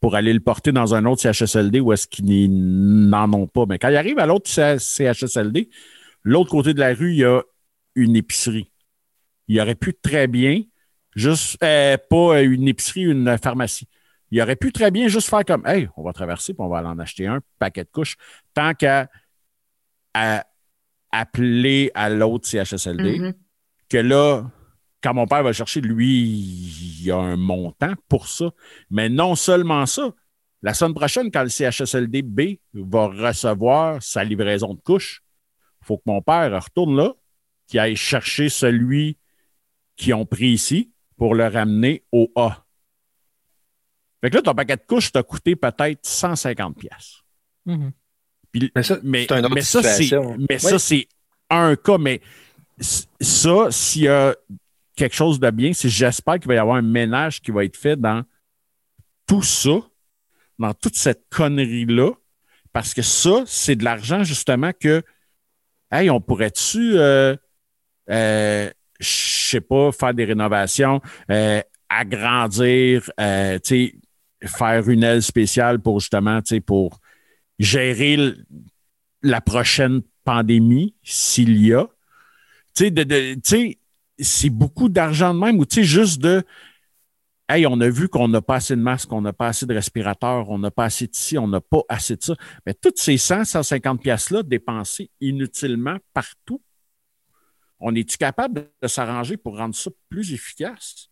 [0.01, 3.65] pour aller le porter dans un autre CHSLD où est-ce qu'ils n'en ont pas.
[3.67, 5.69] Mais quand il arrive à l'autre CHSLD,
[6.23, 7.41] l'autre côté de la rue, il y a
[7.95, 8.71] une épicerie.
[9.47, 10.61] Il aurait pu très bien,
[11.15, 13.87] juste euh, pas une épicerie, une pharmacie.
[14.31, 16.79] Il aurait pu très bien juste faire comme Hey, on va traverser puis on va
[16.79, 18.15] aller en acheter un paquet de couches,
[18.53, 19.07] tant qu'à
[20.13, 20.45] à
[21.11, 23.33] appeler à l'autre CHSLD, Mhm.
[23.89, 24.49] que là,
[25.01, 28.49] quand mon père va chercher, lui, il y a un montant pour ça.
[28.89, 30.11] Mais non seulement ça,
[30.61, 32.41] la semaine prochaine, quand le CHSLD B
[32.73, 35.21] va recevoir sa livraison de couches,
[35.81, 37.13] il faut que mon père retourne là,
[37.67, 39.17] qu'il aille chercher celui
[39.95, 42.65] qu'ils ont pris ici pour le ramener au A.
[44.21, 47.21] Fait que là, ton paquet de couches t'a coûté peut-être 150 pièces.
[47.65, 47.91] Mhm.
[48.75, 50.37] Mais ça, mais, c'est une autre mais ça, c'est, situation.
[50.37, 50.59] mais Oui.
[50.59, 51.07] ça, c'est
[51.49, 51.97] un cas.
[51.97, 52.21] Mais
[52.79, 54.35] ça, s'il y a
[54.95, 57.75] quelque chose de bien, c'est j'espère qu'il va y avoir un ménage qui va être
[57.75, 58.23] fait dans
[59.27, 59.81] tout ça,
[60.57, 62.11] dans toute cette connerie-là,
[62.71, 65.03] parce que ça, c'est de l'argent justement que,
[65.91, 67.35] hey, on pourrait-tu, euh,
[68.09, 73.59] euh, je sais pas, faire des rénovations, euh, agrandir, euh,
[74.43, 76.99] faire une aile spéciale pour justement, pour
[77.59, 78.33] gérer
[79.21, 81.87] la prochaine pandémie, s'il y a.
[82.75, 82.91] Tu
[84.17, 86.43] c'est beaucoup d'argent de même, ou juste de
[87.47, 89.73] Hey, on a vu qu'on n'a pas assez de masques, on n'a pas assez de
[89.75, 92.35] respirateurs, on n'a pas assez de ci, on n'a pas assez de ça.
[92.65, 96.59] Mais toutes ces 100, 150 pièces-là dépensées inutilement partout,
[97.79, 101.09] on est-tu capable de s'arranger pour rendre ça plus efficace?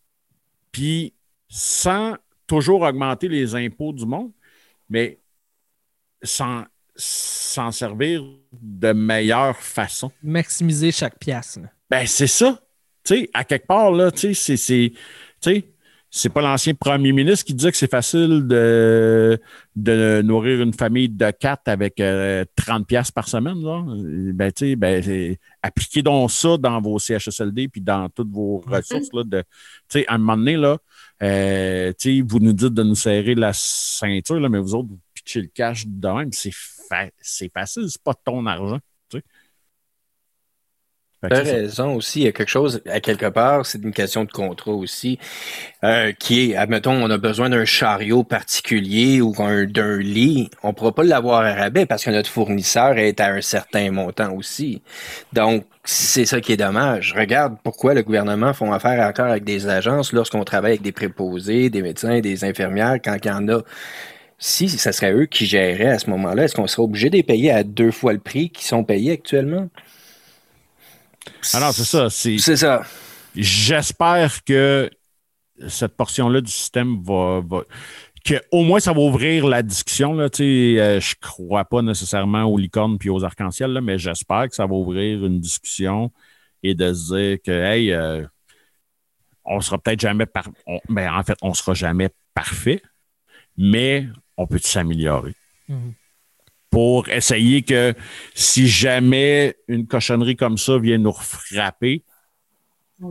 [0.72, 1.14] Puis
[1.48, 2.16] sans
[2.46, 4.32] toujours augmenter les impôts du monde,
[4.88, 5.20] mais
[6.22, 6.64] sans
[6.96, 8.22] s'en servir
[8.52, 10.12] de meilleure façon.
[10.22, 11.56] Maximiser chaque pièce.
[11.56, 11.68] là.
[11.90, 12.60] Ben, c'est ça.
[13.04, 14.92] Tu sais, à quelque part, là, tu sais, c'est- c'est.
[15.40, 15.73] Tu sais,
[16.16, 19.36] c'est pas l'ancien premier ministre qui disait que c'est facile de,
[19.74, 23.60] de nourrir une famille de quatre avec euh, 30 pièces par semaine.
[23.60, 23.82] Là.
[24.32, 29.08] Ben, tu sais, ben, appliquez donc ça dans vos CHSLD puis dans toutes vos ressources.
[29.12, 29.44] Là, de,
[30.06, 30.78] à un moment donné, là,
[31.22, 31.92] euh,
[32.28, 35.48] vous nous dites de nous serrer la ceinture, là, mais vous autres, vous pitchez le
[35.48, 36.30] cash de même.
[36.32, 38.78] C'est fa- c'est facile, c'est pas ton argent.
[41.28, 44.24] Tu as raison aussi, il y a quelque chose, à quelque part, c'est une question
[44.24, 45.18] de contrat aussi,
[45.82, 50.68] euh, qui est, admettons, on a besoin d'un chariot particulier ou un- d'un lit, on
[50.68, 54.32] ne pourra pas l'avoir à rabais parce que notre fournisseur est à un certain montant
[54.34, 54.82] aussi.
[55.32, 57.14] Donc, c'est ça qui est dommage.
[57.16, 61.68] Regarde pourquoi le gouvernement font affaire encore avec des agences lorsqu'on travaille avec des préposés,
[61.70, 63.60] des médecins, des infirmières, quand il y en a.
[64.38, 67.22] Si ce serait eux qui géraient à ce moment-là, est-ce qu'on serait obligé de les
[67.22, 69.68] payer à deux fois le prix qu'ils sont payés actuellement?
[71.52, 72.10] Ah non, c'est ça.
[72.10, 72.82] C'est, ça.
[73.34, 74.90] j'espère que
[75.68, 77.64] cette portion-là du système va, va-
[78.24, 80.14] que au moins ça va ouvrir la discussion.
[80.14, 84.54] Là, euh, je crois pas nécessairement aux licornes puis aux arcs-en-ciel, là, mais j'espère que
[84.54, 86.10] ça va ouvrir une discussion
[86.62, 88.24] et de se dire que hey, euh,
[89.44, 92.82] on sera peut-être jamais par on- ben, en fait, on sera jamais parfait,
[93.56, 95.34] mais on peut s'améliorer
[95.68, 95.92] Mhm.
[96.74, 97.94] Pour essayer que
[98.34, 102.02] si jamais une cochonnerie comme ça vient nous frapper,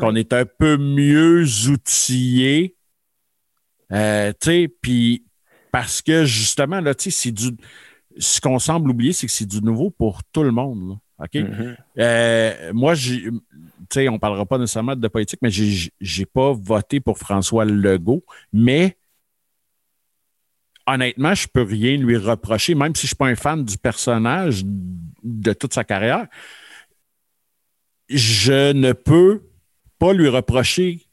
[0.01, 2.75] qu'on est un peu mieux outillé.
[3.93, 5.23] Euh, tu sais, puis
[5.71, 7.55] parce que justement, là, tu sais, c'est du.
[8.17, 10.89] Ce qu'on semble oublier, c'est que c'est du nouveau pour tout le monde.
[10.89, 11.25] là.
[11.25, 11.35] OK?
[11.35, 11.77] Mhm.
[11.99, 13.31] Euh, moi, tu
[13.93, 17.63] sais, on ne parlera pas nécessairement de politique, mais j'ai j'ai pas voté pour François
[17.63, 18.97] Legault, mais
[20.87, 24.63] honnêtement, je peux rien lui reprocher, même si je suis pas un fan du personnage
[25.23, 26.27] de toute sa carrière.
[28.09, 29.43] Je ne peux
[29.97, 31.07] pas lui reprocher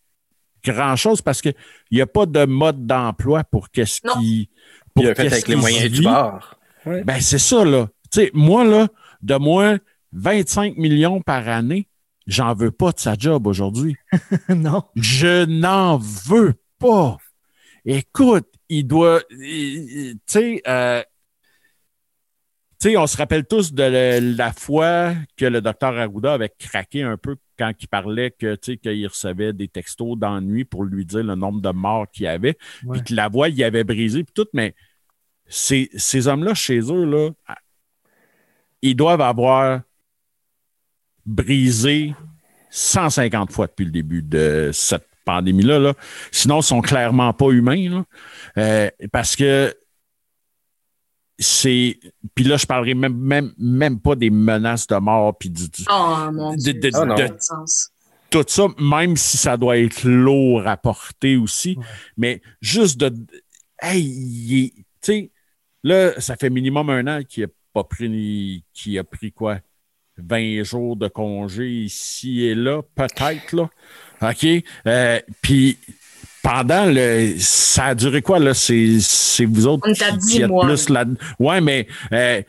[0.64, 1.54] grand-chose parce qu'il
[1.92, 4.50] n'y a pas de mode d'emploi pour qu'est-ce qui.
[4.96, 6.56] Il pour a fait qu'est-ce avec les moyens du bord.
[6.84, 7.04] Ouais.
[7.04, 7.88] Ben, c'est ça, là.
[8.10, 8.88] Tu sais, moi, là,
[9.22, 9.78] de moins
[10.12, 11.88] 25 millions par année,
[12.26, 13.96] j'en veux pas de sa job aujourd'hui.
[14.48, 14.82] non.
[14.96, 17.18] Je n'en veux pas.
[17.84, 19.22] Écoute, il doit.
[19.30, 21.02] il- il- Tu sais, euh,
[22.80, 26.52] tu sais, on se rappelle tous de le- la fois que le docteur Arruda avait
[26.58, 31.22] craqué un peu quand il parlait que, qu'il recevait des textos d'ennui pour lui dire
[31.22, 32.56] le nombre de morts qu'il y avait,
[32.90, 34.74] puis que la voix y avait brisé, puis tout, mais
[35.46, 37.30] ces, ces hommes-là, chez eux, là,
[38.80, 39.82] ils doivent avoir
[41.26, 42.14] brisé
[42.70, 45.78] 150 fois depuis le début de cette pandémie-là.
[45.78, 45.94] là.
[46.32, 47.88] Sinon, ils sont clairement pas humains.
[47.90, 48.04] là.
[48.58, 49.74] Euh, parce que
[51.38, 51.98] c'est.
[52.34, 55.84] Puis là, je parlerai même, même, même pas des menaces de mort puis du, du-
[55.90, 56.74] Oh mon de- Dieu.
[56.74, 57.90] de- n'a de- de sens.
[58.30, 61.76] tout ça, même si ça doit être lourd à porter aussi.
[61.78, 61.84] Ouais.
[62.16, 63.14] Mais juste de.
[63.80, 65.30] Hey, tu sais,
[65.82, 68.62] là, ça fait minimum un an qu'il a pas pris.
[68.74, 69.58] Qu'il a pris quoi?
[70.18, 73.70] 20 jours de congé ici et là, peut-être, là.
[74.22, 74.46] OK?
[74.86, 75.78] Euh, Puis
[76.42, 77.34] pendant le.
[77.38, 78.54] Ça a duré quoi, là?
[78.54, 80.66] C'est c'est vous autres On qui- 10 qui êtes mois.
[80.66, 81.04] plus là.
[81.38, 81.86] Ouais, mais.
[82.12, 82.42] euh,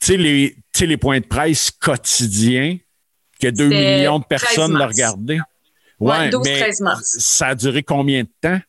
[0.00, 2.78] tu sais, les, les points de presse quotidiens,
[3.40, 5.40] que 2 C'était millions de 13 personnes le regardaient.
[5.98, 6.42] Ouais, Ouais, 12-13
[6.80, 7.16] mais mars.
[7.18, 8.60] ça a duré combien de temps?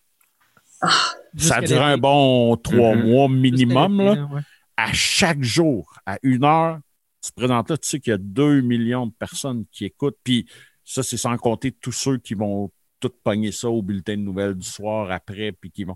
[1.38, 3.08] Ça a duré un bon trois Mhm.
[3.10, 4.02] mois minimum.
[4.02, 4.12] Là.
[4.34, 4.42] ouais.
[4.78, 6.80] À chaque jour, à une heure,
[7.24, 10.18] tu te présentes là, tu sais qu'il y a 2 millions de personnes qui écoutent.
[10.24, 10.48] Puis
[10.90, 14.56] ça, c'est sans compter tous ceux qui vont tout pogner ça au bulletin de nouvelles
[14.56, 15.96] du soir après, puis qui vont.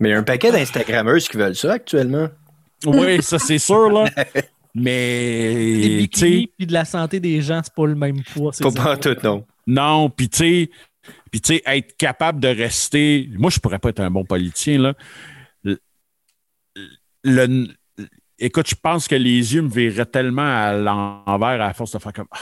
[0.00, 2.28] Mais il y a un paquet d'Instagrammeuses qui veulent ça actuellement.
[2.86, 4.08] Oui, ça, c'est sûr, là.
[4.74, 8.54] Des Mais, bikinis puis de la santé des gens, c'est pas le même poids.
[8.54, 9.44] c'est Pas pas tout, non.
[9.66, 10.70] Non, puis tu sais,
[11.30, 13.28] puis tu sais, être capable de rester.
[13.34, 14.94] Moi, je pourrais pas être un bon politicien, là.
[15.62, 15.78] Le,
[17.22, 17.68] le-
[18.38, 22.14] écoute, je pense que les yeux me verraient tellement à l'envers à force de faire
[22.14, 22.28] comme.
[22.30, 22.38] Ah,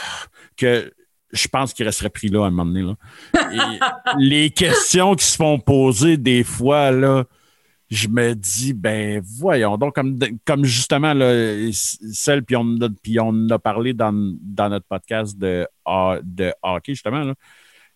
[0.61, 0.93] que
[1.31, 2.95] je pense qu'il resterait pris là à un moment donné, là.
[3.51, 3.79] Et
[4.17, 7.25] les questions qui se font poser des fois, là.
[7.89, 11.69] Je me dis, ben voyons donc, comme, comme justement là,
[12.13, 15.67] celle, puis on, puis on a parlé dans, dans notre podcast de,
[16.23, 17.23] de hockey, justement.
[17.25, 17.33] Là.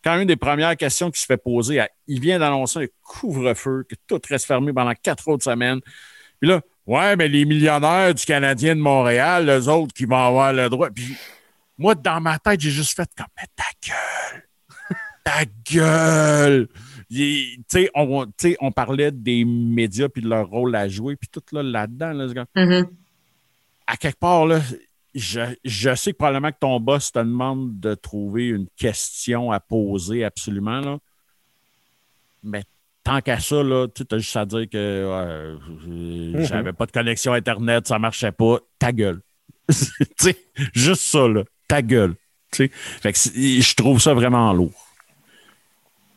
[0.03, 3.95] Quand une des premières questions qui se fait poser, il vient d'annoncer un couvre-feu, que
[4.05, 5.79] tout reste fermé pendant quatre autres semaines.
[6.41, 10.51] Puis là, ouais, mais les millionnaires du Canadien de Montréal, les autres qui vont avoir
[10.51, 10.89] le droit.
[10.89, 11.15] Puis
[11.77, 14.43] moi, dans ma tête, j'ai juste fait comme, mais ta gueule!
[15.23, 16.67] Ta gueule!
[17.09, 18.25] Il- Tu sais, on,
[18.61, 22.45] on parlait des médias puis de leur rôle à jouer, puis tout là, là-dedans, là,
[22.55, 22.87] Mhm.
[23.87, 24.59] à quelque part, là,
[25.13, 29.59] je, je sais que probablement que ton boss te demande de trouver une question à
[29.59, 30.97] poser absolument, là.
[32.43, 32.63] Mais
[33.03, 33.61] tant qu'à ça,
[33.95, 38.59] tu as juste à dire que je- j'avais pas de connexion Internet, ça marchait pas.
[38.79, 39.21] Ta gueule.
[39.69, 39.75] Tu
[40.17, 40.37] sais,
[40.73, 41.43] juste ça, là.
[41.67, 42.15] Ta gueule.
[42.51, 42.71] Tu sais.
[42.73, 44.85] Fait que je trouve ça vraiment lourd.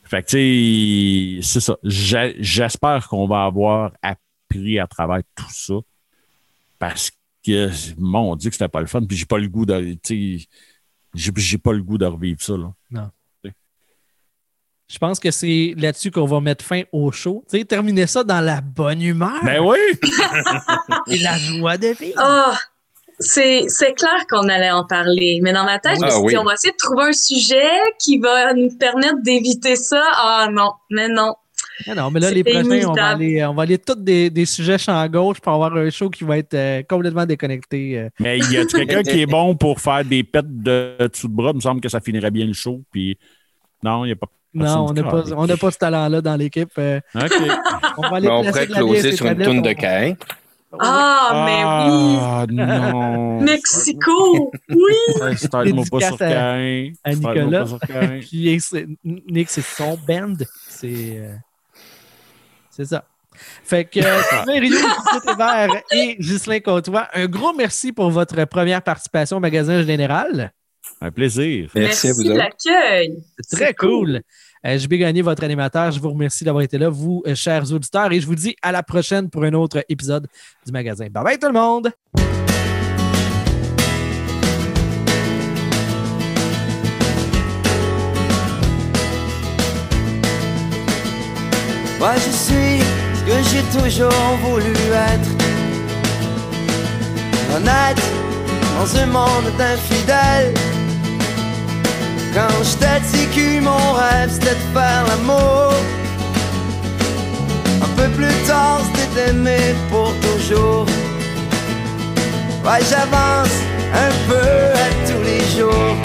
[0.05, 1.77] Fait que, tu sais, c'est ça.
[1.85, 5.75] J'espère qu'on va avoir appris à travers tout ça.
[6.79, 7.11] Parce
[7.45, 9.03] que, mon Dieu, que c'était pas le fun.
[9.05, 9.97] Puis j'ai pas le goût de.
[10.03, 13.11] Tu sais, j'ai pas le goût de revivre ça, là.
[14.91, 17.45] Je pense que c'est là-dessus qu'on va mettre fin au show.
[17.51, 19.77] Tu sais, terminer ça dans la bonne humeur Ben oui!
[21.09, 22.15] et la joie de vivre.
[22.16, 22.57] Ah,
[23.19, 26.36] c'est c'est clair qu'on allait en parler, mais dans ma tête, je me Ah oui.
[26.36, 30.03] on va essayer de trouver un sujet qui va nous permettre d'éviter ça.
[30.16, 31.35] Ah non, mais non.
[31.86, 34.47] Ah non, mais là, les prochains, on va aller, on va aller tous des, des
[34.47, 37.99] sujets champ gauche pour avoir un show qui va être euh, complètement déconnecté.
[37.99, 38.09] euh.
[38.19, 41.35] Mais il y a quelqu'un qui est bon pour faire des pets de dessous de
[41.35, 41.51] bras?
[41.53, 42.81] Il me semble que ça finirait bien le show.
[42.90, 43.16] Puis
[43.85, 44.27] non, il n'y a pas.
[44.55, 46.70] Non, on n'a pas, qui- on n'a pas ce talent-là dans l'équipe.
[46.78, 46.99] euh.
[47.15, 47.32] OK.
[47.99, 49.70] on va aller Mais on placer pourrait de la bière closer sur une toune de
[49.70, 50.15] on- Cain.
[50.78, 52.19] Ah, mais oui.
[52.20, 53.40] Ah, non.
[53.40, 54.77] Mexico, oui.
[55.20, 56.93] Ouais, Start-moi pas sur Cain.
[57.05, 57.65] à Nicolas.
[58.20, 58.61] Puis
[59.05, 60.35] Nick, c'est son band.
[60.69, 61.35] C'est euh,
[62.70, 63.05] c'est ça.
[63.65, 69.36] Fait que euh, Sylvain Rio, et Ghislain Côtois, un gros merci pour votre première participation
[69.36, 70.53] au magasin général.
[71.01, 71.70] Un plaisir.
[71.74, 73.16] Merci, à vous de l'accueil.
[73.39, 74.23] C'est très cool.
[74.66, 75.93] Euh, je vais gagner votre animateur.
[75.93, 78.72] Je vous remercie d'avoir été là, vous, euh, chers auditeurs, et je vous dis à
[78.72, 80.26] la prochaine pour un autre épisode
[80.66, 81.06] du magasin.
[81.10, 81.93] Bye bye tout le monde!
[91.98, 92.78] Moi je suis
[93.26, 95.30] que j'ai toujours voulu être.
[97.56, 98.01] Honnête
[98.78, 100.55] dans un monde d'infidèles.
[102.39, 105.73] Quand je t'ai mon rêve c'était de faire l'amour.
[107.82, 110.86] Un peu plus tard c'était d'aimer pour toujours.
[112.65, 113.56] Ouais, j'avance
[114.06, 114.51] un peu
[114.85, 115.97] à tous les jours.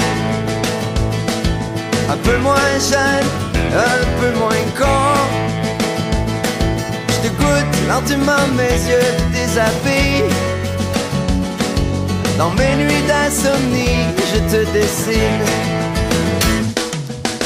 [2.10, 3.28] Un peu moins jeune,
[3.92, 5.14] un peu moins con.
[7.10, 10.34] Je te goûte lentement mes yeux déshabillent.
[12.40, 14.02] Dans mes nuits d'insomnie,
[14.32, 15.93] je te dessine.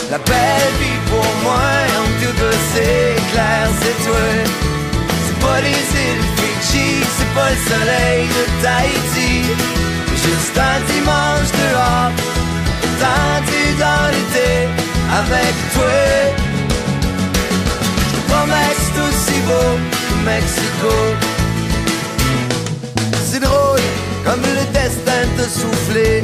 [0.09, 1.69] La belle vie pour moi,
[1.99, 2.37] en tout
[2.73, 4.27] c'est clair, c'est toi.
[5.25, 9.33] C'est pas les îles Fiji, c'est pas le soleil de Tahiti.
[10.23, 12.11] Juste un dimanche dehors,
[13.01, 14.51] tendu dans l'été,
[15.19, 16.37] avec toi.
[18.79, 20.93] C'est aussi beau que Mexico.
[23.29, 23.79] C'est drôle
[24.25, 26.23] comme le destin te soufflé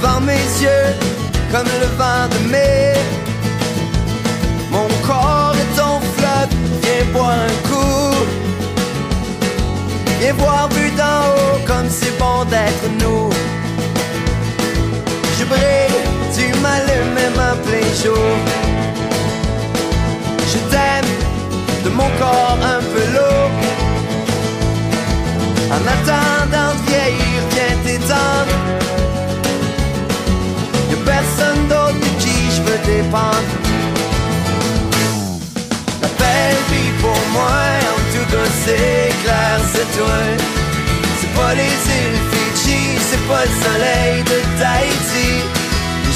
[0.00, 1.19] devant mes yeux
[1.52, 2.94] comme le vent de mai.
[4.70, 6.52] Mon corps est ton fleuve,
[6.82, 8.16] viens boire un coup.
[10.20, 13.30] Viens voir vu d'en haut comme c'est bon d'être nous.
[15.38, 16.00] Je brille,
[16.34, 17.80] tu m'allumes même en plein.
[20.52, 21.12] Je t'aime
[21.84, 22.79] de mon corps un
[33.02, 33.08] La
[36.18, 37.60] belle vie pour moi,
[37.96, 40.20] en tout cas c'est clair, c'est toi.
[41.18, 45.30] C'est pas les îles Fidji, c'est pas le soleil de Tahiti.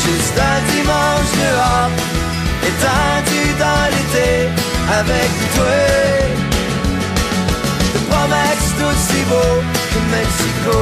[0.04, 1.92] Juste un dimanche dehors,
[2.68, 4.32] étendu dans l'été,
[5.00, 5.80] avec toi.
[7.80, 9.54] Je te promets que aussi beau
[9.90, 10.78] que Mexico.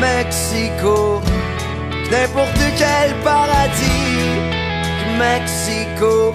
[0.00, 0.96] Mexico,
[2.10, 4.06] n'importe quel paradis.
[5.18, 6.34] Mexico,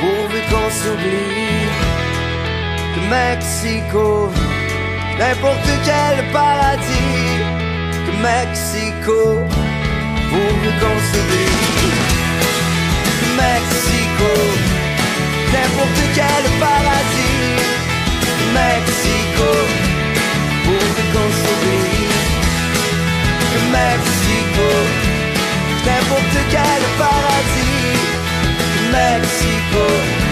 [0.00, 1.68] pourvu qu'on s'oublie.
[3.08, 4.30] Mexico,
[5.18, 7.40] n'importe quel paradis.
[8.22, 9.18] Mexico,
[10.30, 11.54] pourvu qu'on s'oublie.
[13.42, 14.30] Mexico,
[15.52, 17.44] n'importe quel paradis.
[18.60, 19.50] Mexico,
[20.64, 22.03] pourvu qu'on s'oublie.
[23.70, 24.66] Mexico,
[25.84, 27.84] n'importe quel paradis.
[28.92, 30.23] Mexico.